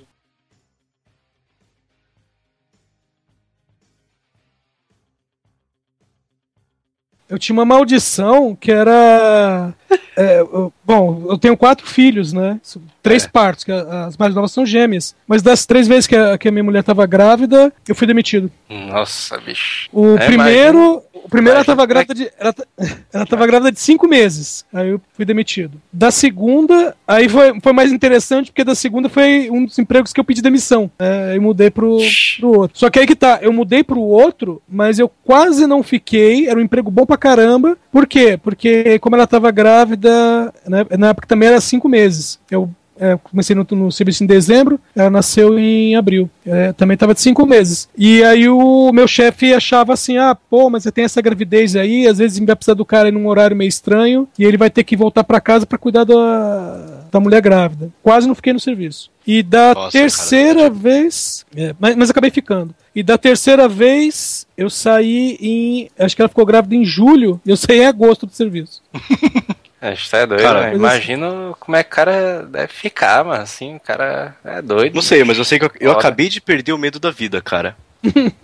[7.29, 9.75] Eu tinha uma maldição que era.
[10.17, 12.61] É, eu- bom, eu tenho quatro filhos, né?
[13.03, 15.15] Três partos, que as mais novas são gêmeas.
[15.27, 18.51] Mas das três vezes que a, que a minha mulher tava grávida, eu fui demitido.
[18.69, 19.89] Nossa, bicho.
[19.93, 21.03] O É, primeiro.
[21.13, 22.31] O primeiro ela imagina tava é grávida de.
[22.39, 22.55] Ela,
[23.13, 24.65] ela tava grávida de cinco meses.
[24.73, 25.81] Aí eu fui demitido.
[25.93, 30.21] Da segunda, aí foi, foi mais interessante, porque da segunda foi um dos empregos que
[30.21, 30.91] eu pedi demissão.
[30.99, 31.99] É, aí mudei pro,
[32.39, 32.79] pro outro.
[32.79, 36.49] Só que aí que tá, eu mudei pro outro, mas eu quase não fiquei.
[36.49, 37.77] Era um emprego bom pra caramba.
[37.93, 38.39] Por quê?
[38.43, 42.39] Porque como ela tava grávida, né, na época também era cinco meses.
[42.51, 46.31] Eu é, comecei no, no serviço em dezembro, ela nasceu em abril.
[46.47, 47.89] É, também estava de cinco meses.
[47.97, 52.07] E aí o meu chefe achava assim: ah, pô, mas você tem essa gravidez aí,
[52.07, 54.85] às vezes vai precisar do cara em um horário meio estranho, e ele vai ter
[54.85, 57.91] que voltar para casa para cuidar da, da mulher grávida.
[58.03, 59.11] Quase não fiquei no serviço.
[59.27, 61.47] E da Nossa, terceira cara, vez.
[61.57, 62.75] é, mas, mas acabei ficando.
[62.95, 65.89] E da terceira vez, eu saí em.
[65.99, 68.83] Acho que ela ficou grávida em julho, e eu saí em agosto do serviço.
[69.93, 70.67] Acho que é doido, Cara, né?
[70.69, 73.43] mas Imagino como é que o cara deve ficar, mano.
[73.43, 74.95] Assim, o cara é doido.
[74.95, 77.43] Não sei, mas eu sei que eu, eu acabei de perder o medo da vida,
[77.43, 77.77] cara.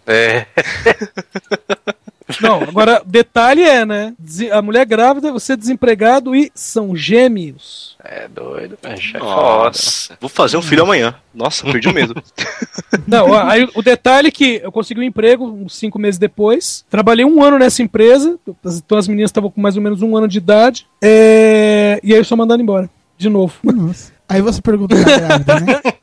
[0.06, 0.44] É.
[2.40, 4.14] Não, agora, detalhe é, né?
[4.52, 7.96] A mulher grávida, você é desempregado e são gêmeos.
[8.04, 9.18] É doido, é.
[9.18, 10.16] Nossa.
[10.20, 11.14] Vou fazer um filho amanhã.
[11.34, 12.22] Nossa, perdi o medo.
[13.06, 16.84] Não, aí o detalhe é que eu consegui um emprego uns cinco meses depois.
[16.90, 18.38] Trabalhei um ano nessa empresa.
[18.64, 20.86] as- Então as meninas estavam com mais ou menos um ano de idade.
[21.02, 22.88] é, E aí eu sou mandado embora.
[23.18, 23.54] De novo.
[23.62, 24.12] Nossa.
[24.28, 25.80] Aí você pergunta pra grávida, né?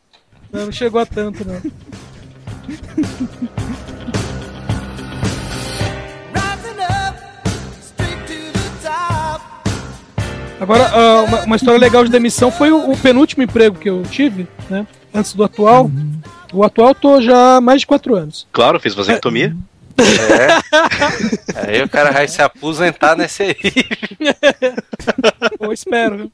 [0.50, 1.62] Não, não chegou a tanto, não.
[10.60, 14.04] Agora, ah, uma, uma história legal de demissão foi o, o penúltimo emprego que eu
[14.04, 14.86] tive, né?
[15.14, 15.90] Antes do atual.
[16.54, 18.48] O atual eu tô já há mais de quatro anos.
[18.52, 19.56] Claro, fez vasectomia.
[20.00, 21.72] É.
[21.72, 23.56] Aí o cara vai se aposentar nesse aí.
[25.60, 26.32] Eu espero, viu?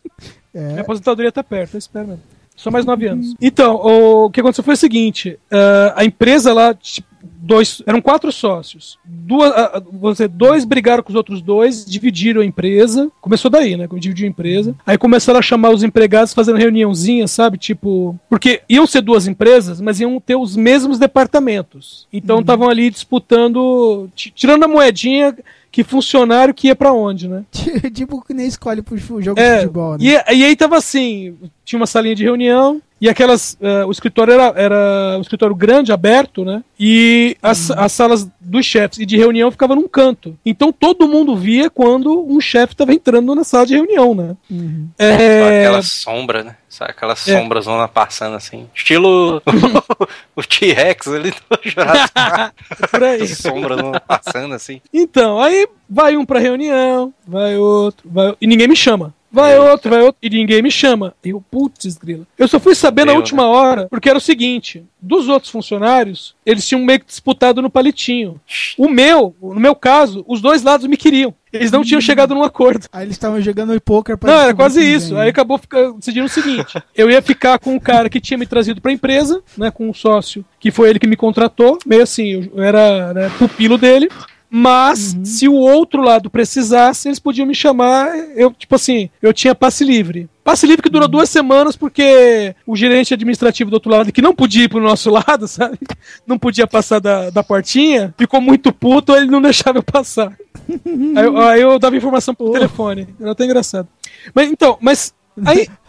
[0.54, 0.82] Minha É.
[0.82, 2.22] aposentadoria tá perto, eu espero mesmo.
[2.56, 3.34] Só mais nove anos.
[3.42, 8.32] Então, o que aconteceu foi o seguinte: ah, a empresa lá, tipo, dois, eram quatro
[8.32, 8.98] sócios.
[9.06, 13.12] Duas, ah, ah, você, dois brigaram com os outros dois, dividiram a empresa.
[13.22, 13.88] Começou daí, né?
[13.98, 14.76] Dividiu a empresa.
[14.86, 17.58] Aí começaram a chamar os empregados fazendo reuniãozinha, sabe?
[17.58, 18.20] Tipo.
[18.30, 22.08] Porque iam ser duas empresas, mas iam ter os mesmos departamentos.
[22.12, 25.36] Então estavam ali disputando, ti- tirando a moedinha
[25.72, 27.44] que funcionário que ia pra onde, né?
[27.94, 29.98] tipo que nem escolhe pro jogo de É, futebol, né?
[30.02, 31.36] e, e aí tava assim,
[31.66, 35.92] tinha uma salinha de reunião e aquelas, eh, o escritório era, era um escritório grande,
[35.92, 36.64] aberto, né?
[36.80, 37.76] E as, Uhum.
[37.80, 40.40] as salas dos chefes e de reunião ficavam num canto.
[40.46, 44.38] Então todo mundo via quando um chefe tava entrando na sala de reunião, né?
[44.50, 44.88] Uhum.
[44.98, 46.56] É, aquela sombra, né?
[46.70, 48.68] Só aquela sombra zona passando assim.
[48.74, 49.42] Estilo
[50.34, 51.38] o T-Rex ali do
[51.70, 52.54] Jurassic Park.
[52.90, 53.28] por aí.
[53.28, 54.80] sombra zona passando assim.
[54.94, 59.14] Então, aí vai um pra reunião, vai outro, vai e ninguém me chama.
[59.34, 59.72] Vai Eita.
[59.72, 61.16] outro, vai outro, e ninguém me chama.
[61.24, 62.28] Eu, putz, grila.
[62.38, 66.68] Eu só fui saber na última hora, porque era o seguinte: dos outros funcionários, eles
[66.68, 68.40] tinham meio que disputado no palitinho.
[68.78, 71.34] O meu, no meu caso, os dois lados me queriam.
[71.52, 72.88] Eles não tinham chegado num acordo.
[72.92, 75.18] Aí eles estavam jogando poker pra Não, era quase isso.
[75.18, 78.46] Aí acabou fica- decidindo o seguinte: eu ia ficar com o cara que tinha me
[78.46, 82.52] trazido pra empresa, né, com um sócio, que foi ele que me contratou, meio assim,
[82.56, 84.10] eu era né, pupilo dele.
[84.56, 88.16] Mas, se o outro lado precisasse, eles podiam me chamar.
[88.36, 90.30] Eu, tipo assim, eu tinha passe livre.
[90.44, 94.36] Passe livre que durou duas semanas, porque o gerente administrativo do outro lado, que não
[94.36, 95.80] podia ir pro nosso lado, sabe?
[96.28, 100.32] Não podia passar da, da portinha, ficou muito puto, ele não deixava eu passar.
[101.18, 103.08] Aí, eu- aí eu dava informação pro telefone.
[103.20, 103.88] Era até engraçado.
[104.36, 105.16] Mas então, mas.
[105.44, 105.68] Aí.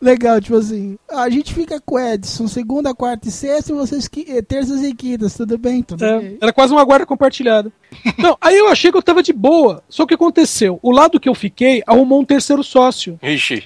[0.00, 4.08] Legal, tipo assim, a gente fica com o Edson segunda, quarta e sexta e vocês
[4.28, 5.82] eh, terças e quintas, tudo bem?
[5.82, 6.38] Tudo É, bem.
[6.40, 7.72] era quase uma guarda compartilhada.
[8.18, 9.82] Não, aí eu achei que eu tava de boa.
[9.88, 10.78] Só que aconteceu?
[10.82, 13.18] O lado que eu fiquei arrumou um terceiro sócio.
[13.22, 13.64] Ixi,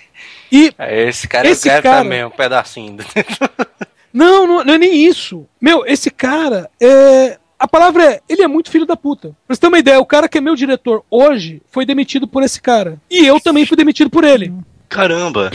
[0.50, 0.72] E.
[0.78, 2.96] é esse cara Esse eu quero cara- também, um pedacinho.
[4.12, 5.46] Não, não, não é nem isso.
[5.60, 7.38] Meu, esse cara é.
[7.58, 9.36] A palavra é, ele é muito filho da puta.
[9.46, 12.42] Pra você ter uma ideia, o cara que é meu diretor hoje foi demitido por
[12.42, 12.98] esse cara.
[13.10, 14.52] E eu também fui demitido por ele.
[14.88, 15.50] Caramba.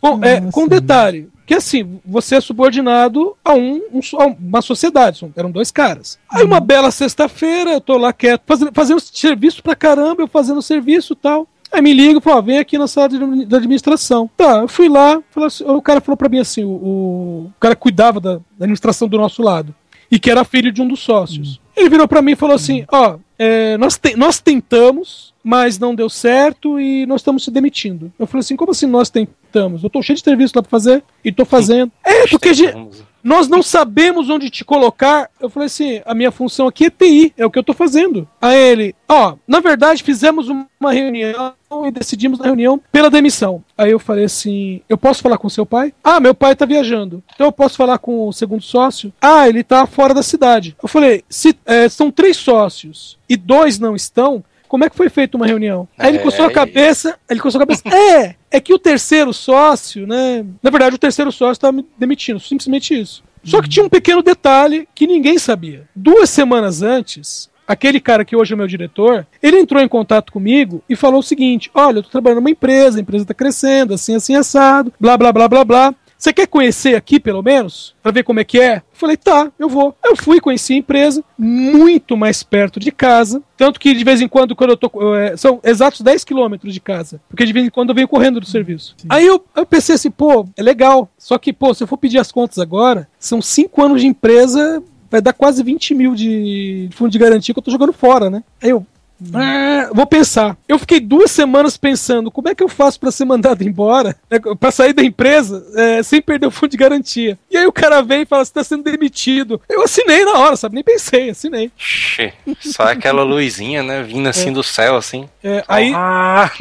[0.00, 5.30] Com, é, com detalhe, que assim, você é subordinado a, um, um a uma sociedade,
[5.36, 6.18] eram dois caras.
[6.30, 10.62] Aí uma bela sexta-feira, eu tô lá quieto, fazendo, fazendo serviço pra caramba, eu fazendo
[10.62, 11.46] serviço e tal.
[11.72, 14.28] Aí me liga e fala, ó, vem aqui na sala de, da administração.
[14.36, 17.76] Tá, eu fui lá, assim- o cara falou pra mim assim, o, o, o cara
[17.76, 19.74] cuidava da, da administração do nosso lado,
[20.10, 21.60] e que era filho de um dos sócios.
[21.76, 25.94] Ele virou pra mim e falou assim, ó, é, nós, te- nós tentamos, mas não
[25.94, 28.12] deu certo e nós estamos se demitindo.
[28.18, 29.82] Eu falei assim, como assim nós tentamos?
[29.82, 31.90] Eu tô cheio de serviço lá pra fazer e tô fazendo.
[32.04, 32.74] É, porque ge-
[33.22, 35.28] nós não sabemos onde te colocar.
[35.40, 38.28] Eu falei assim, a minha função aqui é TI, é o que eu tô fazendo.
[38.40, 41.54] Aí ele, ó, na verdade fizemos uma reunião
[41.86, 43.62] e decidimos na reunião pela demissão.
[43.76, 45.92] Aí eu falei assim, eu posso falar com seu pai?
[46.02, 47.22] Ah, meu pai tá viajando.
[47.34, 49.12] Então eu posso falar com o segundo sócio?
[49.20, 50.76] Ah, ele tá fora da cidade.
[50.82, 55.08] Eu falei, se é, são três sócios e dois não estão, como é que foi
[55.10, 55.88] feita uma reunião?
[55.98, 57.82] Aí ele É, coçou a e- cabeça, ele coçou a cabeça.
[57.92, 60.46] É, é que o terceiro sócio, né?
[60.62, 63.24] Na verdade, o terceiro sócio tá me demitindo, simplesmente isso.
[63.42, 65.88] Só que tinha um pequeno detalhe que ninguém sabia.
[65.96, 70.84] Duas semanas antes, aquele cara que hoje é meu diretor, ele entrou em contato comigo
[70.88, 74.14] e falou o seguinte: Olha, eu tô trabalhando numa empresa, a empresa tá crescendo, assim,
[74.14, 75.94] assim, assado, blá, blá, blá, blá, blá.
[76.20, 77.94] Você quer conhecer aqui, pelo menos?
[78.02, 78.76] Pra ver como é que é?
[78.76, 79.96] Eu falei, tá, eu vou.
[80.04, 83.42] Eu fui, conheci a empresa, muito mais perto de casa.
[83.56, 85.16] Tanto que de vez em quando, quando eu tô.
[85.16, 87.22] é, são exatos 10 quilômetros de casa.
[87.26, 88.94] Porque de vez em quando eu venho correndo do serviço.
[89.08, 91.08] Aí eu, eu pensei assim, pô, é legal.
[91.16, 94.82] Só que, pô, se eu for pedir as contas agora, são 5 anos de empresa,
[95.10, 98.28] vai dar quase 20 mil de de fundo de garantia que eu tô jogando fora,
[98.28, 98.44] né?
[98.62, 98.86] Aí eu.
[99.34, 100.56] "Ah, vou pensar.
[100.68, 104.38] Eu fiquei duas semanas pensando como é que eu faço pra ser mandado embora, né,
[104.58, 107.38] pra sair da empresa é, sem perder o fundo de garantia.
[107.50, 109.60] E aí o cara vem e fala: você tá sendo demitido.
[109.68, 110.74] Eu assinei na hora, sabe?
[110.74, 111.70] Nem pensei, assinei.
[111.78, 114.02] Ixi, só aquela luzinha, né?
[114.02, 115.28] Vindo assim do céu, assim.
[115.42, 116.50] É, aí, Ah,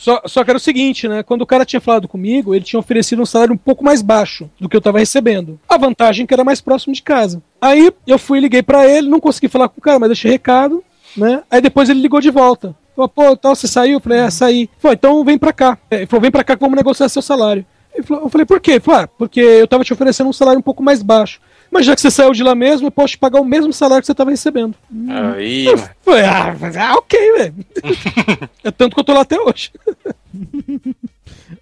[0.00, 1.22] Só, só que era o seguinte, né?
[1.22, 4.50] Quando o cara tinha falado comigo, ele tinha oferecido um salário um pouco mais baixo
[4.58, 5.60] do que eu tava recebendo.
[5.68, 7.42] A vantagem é que era mais próximo de casa.
[7.60, 10.30] Aí eu fui e liguei pra ele, não consegui falar com o cara, mas deixei
[10.30, 10.82] recado,
[11.16, 11.42] né?
[11.50, 12.74] Aí depois ele ligou de volta.
[12.94, 13.94] Falou, pô, tal, você saiu?
[13.94, 14.68] Eu falei, é, saí.
[14.78, 15.78] Falei, então vem pra cá.
[15.90, 17.64] Ele falou, vem pra cá que vamos negociar seu salário.
[17.94, 18.72] Eu falei, por quê?
[18.72, 21.40] Ele falou, ah, porque eu tava te oferecendo um salário um pouco mais baixo.
[21.70, 24.02] Mas já que você saiu de lá mesmo, eu posso te pagar o mesmo salário
[24.02, 24.74] que você tava recebendo.
[25.34, 27.54] Aí, Eu falei, ah, mas- ah, ok, velho.
[28.64, 29.70] é tanto que eu tô lá até hoje.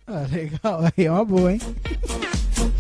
[0.07, 1.61] Ah, legal, aí é uma boa, hein?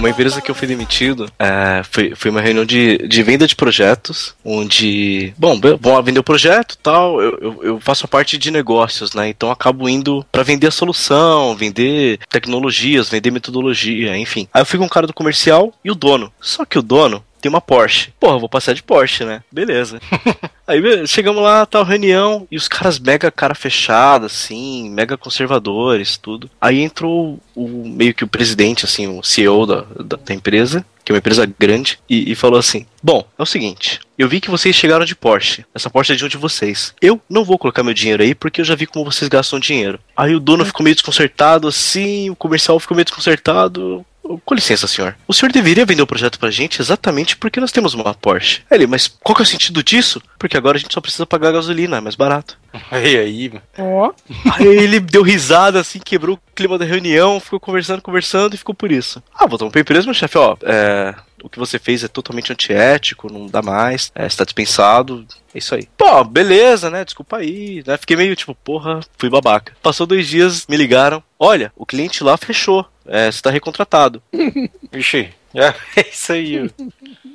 [0.00, 3.54] Uma empresa que eu fui demitido é, foi, foi uma reunião de, de venda de
[3.54, 9.12] projetos, onde, bom, vão vender o projeto tal, eu, eu, eu faço parte de negócios,
[9.12, 9.28] né?
[9.28, 14.48] Então acabo indo pra vender a solução, vender tecnologias, vender metodologia, enfim.
[14.54, 16.32] Aí eu fui com o cara do comercial e o dono.
[16.40, 18.12] Só que o dono tem uma Porsche.
[18.20, 19.42] Porra, vou passar de Porsche, né?
[19.50, 20.00] Beleza.
[20.66, 26.48] Aí chegamos lá, tal reunião, e os caras mega cara fechada, assim, mega conservadores, tudo.
[26.60, 31.10] Aí entrou o, meio que o presidente, assim, o CEO da, da, da empresa, que
[31.10, 34.50] é uma empresa grande, e, e falou assim: Bom, é o seguinte, eu vi que
[34.50, 35.64] vocês chegaram de Porsche.
[35.74, 36.94] Essa Porsche é de um de vocês.
[37.00, 39.98] Eu não vou colocar meu dinheiro aí porque eu já vi como vocês gastam dinheiro.
[40.16, 44.06] Aí o dono ficou meio desconcertado, assim, o comercial ficou meio desconcertado.
[44.38, 45.16] Com licença, senhor.
[45.26, 48.62] O senhor deveria vender o projeto pra gente exatamente porque nós temos uma Porsche.
[48.70, 50.20] Aí Ele, mas qual que é o sentido disso?
[50.38, 52.58] Porque agora a gente só precisa pagar gasolina, é mais barato.
[52.90, 53.62] Aí, aí, mano.
[53.78, 54.12] Ó,
[54.52, 58.74] Aí ele deu risada, assim, quebrou o clima da reunião, ficou conversando, conversando e ficou
[58.74, 59.20] por isso.
[59.34, 63.32] Ah, voltamos pra empresa, meu chefe, ó, é, o que você fez é totalmente antiético,
[63.32, 65.88] não dá mais, é, está dispensado, é isso aí.
[65.96, 69.74] Pô, beleza, né, desculpa aí, né, fiquei meio tipo, porra, fui babaca.
[69.82, 74.22] Passou dois dias, me ligaram, olha, o cliente lá fechou, é, você tá recontratado.
[74.92, 76.70] Vixe, é isso aí.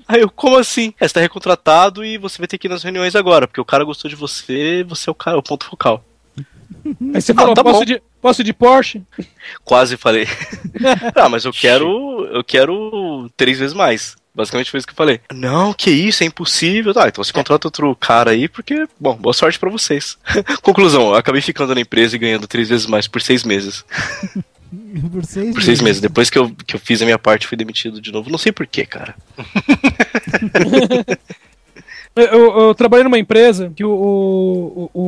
[0.07, 0.93] Aí eu, como assim?
[0.99, 3.65] É, você tá recontratado e você vai ter que ir nas reuniões agora, porque o
[3.65, 6.03] cara gostou de você, você é o cara, o ponto focal.
[7.13, 7.99] aí você falou, tá posso, bom.
[8.25, 9.03] Posso ir de Porsche?
[9.63, 10.27] Quase falei.
[11.15, 12.25] ah, mas eu quero.
[12.31, 14.15] Eu quero três vezes mais.
[14.33, 15.21] Basicamente foi isso que eu falei.
[15.31, 16.91] Não, que isso, é impossível.
[16.91, 20.17] Tá, então você contrata outro cara aí, porque, bom, boa sorte pra vocês.
[20.63, 23.85] Conclusão, eu acabei ficando na empresa e ganhando três vezes mais por seis meses.
[25.11, 26.01] Por seis, Por seis meses.
[26.01, 28.29] Depois que eu, que eu fiz a minha parte, fui demitido de novo.
[28.29, 29.15] Não sei porquê, cara.
[32.15, 34.99] Eu, eu- trabalhei numa empresa que o, o, o-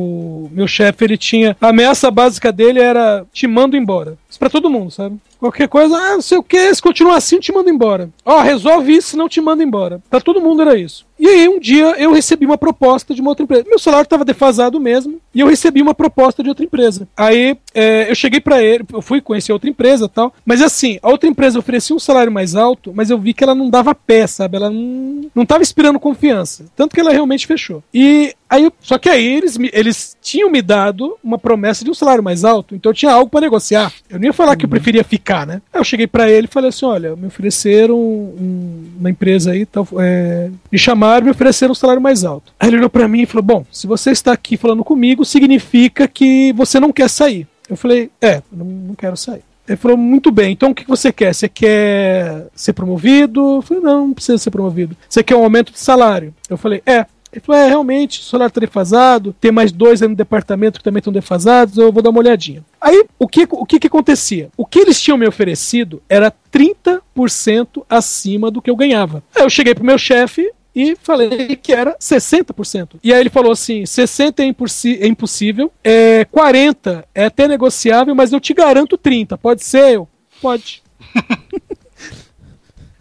[0.44, 1.56] o meu chefe ele tinha.
[1.60, 4.16] A ameaça básica dele era te mando embora.
[4.28, 5.16] Isso pra todo mundo, sabe?
[5.40, 8.10] Qualquer coisa, ah, não sei o que, se continuar assim, te mando embora.
[8.24, 10.02] Ó, resolve isso, senão te mando embora.
[10.10, 11.06] Pra todo mundo era isso.
[11.18, 13.64] E aí, um dia, eu recebi uma proposta de uma outra empresa.
[13.66, 17.08] Meu salário estava defasado mesmo, e eu recebi uma proposta de outra empresa.
[17.16, 20.98] Aí, é, eu cheguei pra ele, eu fui conhecer outra empresa e tal, mas assim,
[21.02, 23.94] a outra empresa oferecia um salário mais alto, mas eu vi que ela não dava
[23.94, 24.56] pé, sabe?
[24.56, 26.66] Ela não, não tava inspirando confiança.
[26.76, 27.82] Tanto que ela realmente fechou.
[27.94, 32.22] E aí, só que aí eles, eles tinham me dado uma promessa de um salário
[32.22, 33.92] mais alto, então eu tinha algo pra negociar.
[34.08, 35.60] Eu não ia falar que eu preferia ficar, né?
[35.72, 39.64] Aí eu cheguei pra ele e falei assim: olha, me ofereceram um- uma empresa aí,
[39.66, 42.52] tal, é, me chamaram e me ofereceram um salário mais alto.
[42.58, 46.06] Aí ele olhou pra mim e falou: bom, se você está aqui falando comigo, significa
[46.08, 47.46] que você não quer sair.
[47.68, 49.42] Eu falei: é, não, não quero sair.
[49.66, 51.34] Ele falou, muito bem, então o que você quer?
[51.34, 53.56] Você quer ser promovido?
[53.56, 54.96] Eu falei, não, não precisa ser promovido.
[55.06, 56.34] Você quer um aumento de salário?
[56.48, 57.04] Eu falei, é.
[57.38, 60.84] Ele falou, é, realmente, o salário está defasado, tem mais dois aí no departamento que
[60.84, 62.64] também estão defasados, eu vou dar uma olhadinha.
[62.80, 64.50] Aí, o que, o que que acontecia?
[64.56, 69.22] O que eles tinham me oferecido era 30% acima do que eu ganhava.
[69.34, 72.96] Aí eu cheguei pro meu chefe e falei que era 60%.
[73.02, 78.14] E aí ele falou assim: 60% é, impossi- é impossível, é 40% é até negociável,
[78.14, 79.36] mas eu te garanto 30%.
[79.38, 79.94] Pode ser?
[79.94, 80.08] Eu?
[80.40, 80.82] Pode.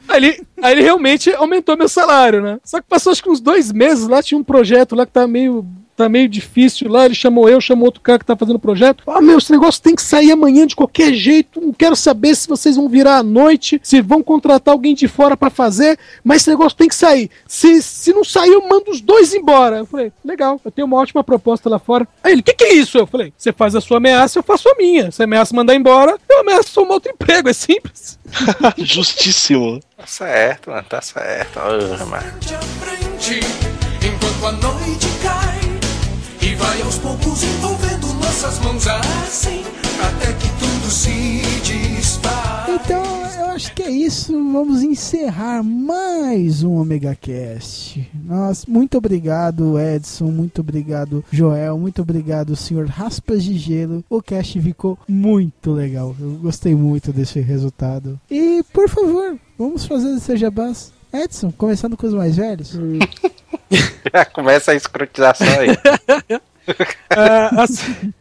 [0.07, 2.59] Aí ele, aí ele realmente aumentou meu salário, né?
[2.63, 5.27] Só que passou acho que uns dois meses lá, tinha um projeto lá que tá
[5.27, 5.65] meio,
[5.97, 7.05] tá meio difícil lá.
[7.05, 9.03] Ele chamou eu, chamou outro cara que tá fazendo o projeto.
[9.07, 11.59] Ah, meu, esse negócio tem que sair amanhã de qualquer jeito.
[11.59, 15.35] Não quero saber se vocês vão virar à noite, se vão contratar alguém de fora
[15.35, 17.29] pra fazer, mas esse negócio tem que sair.
[17.47, 19.79] Se, se não sair, eu mando os dois embora.
[19.79, 22.07] Eu falei, legal, eu tenho uma ótima proposta lá fora.
[22.23, 22.97] Aí ele, o que, que é isso?
[22.97, 25.09] Eu falei, você faz a sua ameaça, eu faço a minha.
[25.11, 27.49] Se ameaça mandar embora, eu ameaço um outro emprego.
[27.49, 28.19] É simples.
[28.77, 29.79] Justíssimo.
[29.97, 31.59] Tá certo, mano, tá certo.
[31.59, 32.33] Ô, mano.
[34.03, 35.46] enquanto a noite cai
[36.57, 39.63] vai aos poucos envolvendo nossas mãos assim
[40.01, 42.71] até que tudo se dispara.
[42.71, 43.03] Então,
[43.39, 44.31] eu acho que é isso.
[44.51, 48.09] Vamos encerrar mais um Omega Cast.
[48.25, 50.25] Nossa, muito obrigado, Edson.
[50.25, 51.77] Muito obrigado, Joel.
[51.77, 54.03] Muito obrigado, senhor Raspas de Gelo.
[54.09, 56.15] O cast ficou muito legal.
[56.19, 58.19] Eu gostei muito desse resultado.
[58.29, 60.91] E, por favor, vamos fazer esse jabás.
[61.13, 62.77] Edson, começando com os mais velhos.
[64.33, 66.39] Começa a escrotização aí.
[67.57, 68.13] Ac-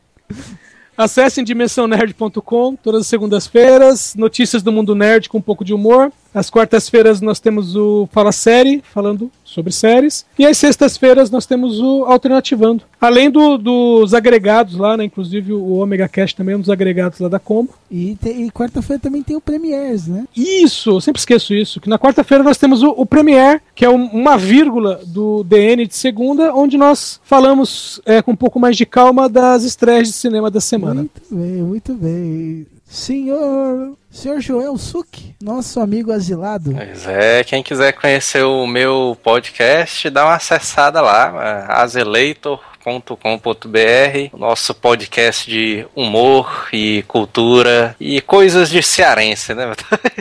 [0.96, 6.10] Acessem dimensãonerd.com todas as segundas-feiras, notícias do mundo nerd com um pouco de humor.
[6.36, 10.26] Às quartas-feiras nós temos o Fala Série, falando sobre séries.
[10.38, 12.84] E às sextas-feiras nós temos o Alternativando.
[13.00, 15.04] Além do- dos agregados lá, né?
[15.04, 17.70] Inclusive o Omega Cash também é um dos agregados lá da Combo.
[17.90, 20.24] E, te- e quarta-feira também tem o Premiers, né?
[20.36, 21.80] Isso, eu sempre esqueço isso.
[21.80, 25.86] Que na quarta-feira nós temos o, o Premiere, que é um- uma vírgula do DN
[25.86, 30.12] de segunda, onde nós falamos é, com um pouco mais de calma das estreias de
[30.12, 31.00] cinema da semana.
[31.00, 32.66] Muito bem, muito bem.
[32.88, 36.72] Senhor, senhor Joel Suc, nosso amigo asilado.
[36.72, 44.72] Pois é, quem quiser conhecer o meu podcast, dá uma acessada lá, é, azeleitor.com.br, nosso
[44.72, 49.72] podcast de humor e cultura e coisas de cearense, né?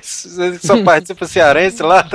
[0.59, 2.05] Só participa cearense lá.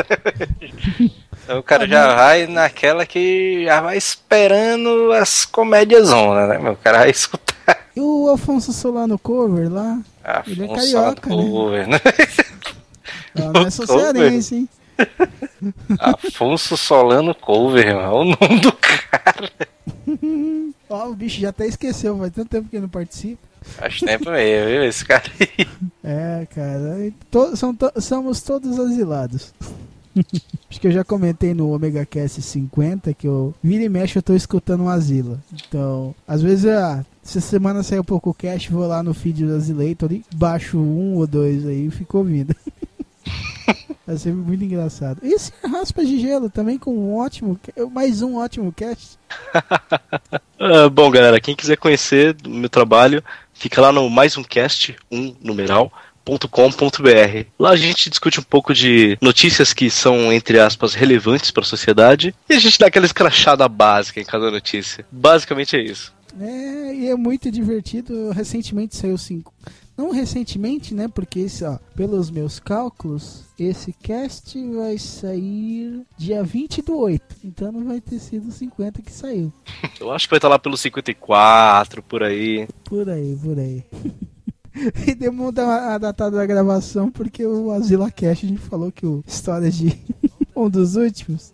[1.42, 6.58] Então o cara já vai naquela que já vai esperando as comédias zona, né?
[6.58, 6.74] meu?
[6.74, 7.79] O cara vai escutar.
[7.96, 10.00] E o Alfonso Solano Cover lá.
[10.46, 11.36] Ele é Afonso carioca, né?
[11.36, 12.00] Cover, né?
[13.36, 14.02] Ah, não é só Cover.
[14.12, 14.68] cearense, hein?
[15.98, 17.96] Afonso Solano Cover.
[17.96, 19.50] Olha o nome do cara.
[20.88, 23.38] Ó, o bicho já até esqueceu, faz tanto tempo que ele não participa.
[23.62, 24.84] Faz tempo meio, viu?
[24.84, 25.66] Esse cara aí.
[26.02, 27.52] É, cara, to-
[28.00, 29.52] somos todos asilados.
[30.68, 34.22] Acho que eu já comentei no Omega Cast 50 que eu vira e mexe eu
[34.22, 35.40] tô escutando um asilo.
[35.52, 40.12] Então, às vezes, ah, essa semana saiu pouco cast, vou lá no feed do Asilator
[40.12, 42.54] e baixo um ou dois aí e fico ouvindo.
[44.06, 45.20] Vai ser muito engraçado.
[45.22, 47.58] Esse Raspas de Gelo também com um ótimo,
[47.92, 49.18] mais um ótimo cast.
[50.62, 53.24] Ah, bom, galera, quem quiser conhecer o meu trabalho,
[53.54, 55.90] fica lá no mais um cast, um numeral.
[56.38, 57.46] .com.br.
[57.58, 61.66] Lá a gente discute um pouco de notícias que são, entre aspas, relevantes para a
[61.66, 65.04] sociedade e a gente dá aquela escrachada básica em cada notícia.
[65.10, 66.12] Basicamente é isso.
[66.38, 68.30] É, e é muito divertido.
[68.30, 69.52] Recentemente saiu cinco.
[69.96, 71.08] Não recentemente, né?
[71.08, 77.22] Porque esse, ó, pelos meus cálculos, esse cast vai sair dia 20 do 8.
[77.44, 79.52] Então não vai ter sido 50 que saiu.
[80.00, 82.66] Eu acho que vai estar lá pelo 54, por aí.
[82.84, 83.84] Por aí, por aí.
[85.06, 89.24] e demanda a data da gravação porque o Asila Cast a gente falou que o
[89.26, 89.98] história de
[90.54, 91.52] um dos últimos.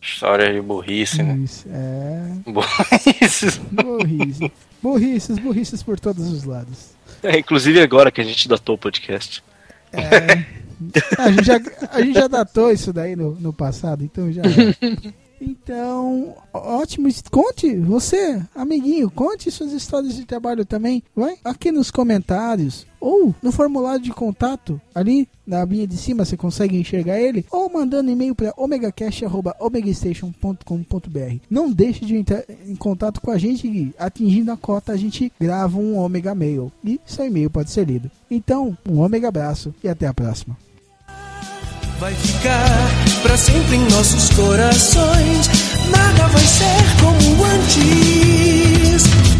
[0.00, 1.36] História de burrice, né?
[1.38, 2.22] Isso, é.
[2.46, 3.60] Burrice.
[3.72, 4.52] Burrice.
[4.82, 6.90] Burrices, burrices por todos os lados.
[7.22, 9.42] É, inclusive agora que a gente datou o podcast.
[9.92, 10.44] É,
[11.16, 11.60] a, gente já,
[11.90, 14.42] a gente já datou isso daí no, no passado, então já.
[15.40, 17.08] Então, ótimo.
[17.30, 21.02] Conte, você, amiguinho, conte suas histórias de trabalho também.
[21.14, 26.38] Vai aqui nos comentários ou no formulário de contato ali na abinha de cima você
[26.38, 31.36] consegue enxergar ele ou mandando e-mail para omegacast@omegastation.com.br.
[31.50, 35.30] Não deixe de entrar em contato com a gente e atingindo a cota a gente
[35.38, 38.10] grava um Omega Mail e seu e-mail pode ser lido.
[38.30, 40.56] Então, um Omega abraço e até a próxima.
[41.98, 42.90] Vai ficar
[43.22, 45.48] pra sempre em nossos corações.
[45.90, 49.33] Nada vai ser como antes.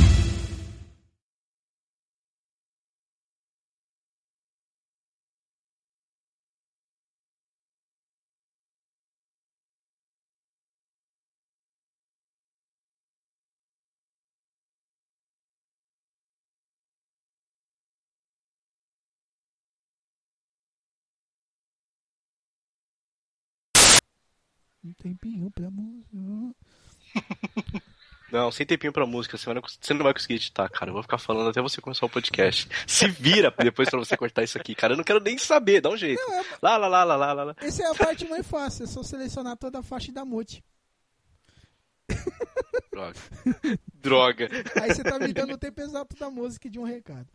[24.85, 26.55] Um tempinho pra música.
[28.33, 30.91] Não, sem tempinho pra música, você, não- você não vai conseguir editar, cara.
[30.91, 32.69] Eu vou ficar falando até você começar o podcast.
[32.85, 34.95] Se vira depois pra você cortar isso aqui, cara.
[34.95, 36.21] Eu não quero nem saber, dá um jeito.
[36.61, 37.55] Lá, lá, lá, lá, lá, lá, lá.
[37.61, 40.65] Essa é a parte mais fácil, é só selecionar toda a faixa da mute.
[42.91, 43.19] Droga.
[43.95, 44.49] Droga.
[44.83, 47.29] Aí você tá me dando o tempo exato da música e de um recado.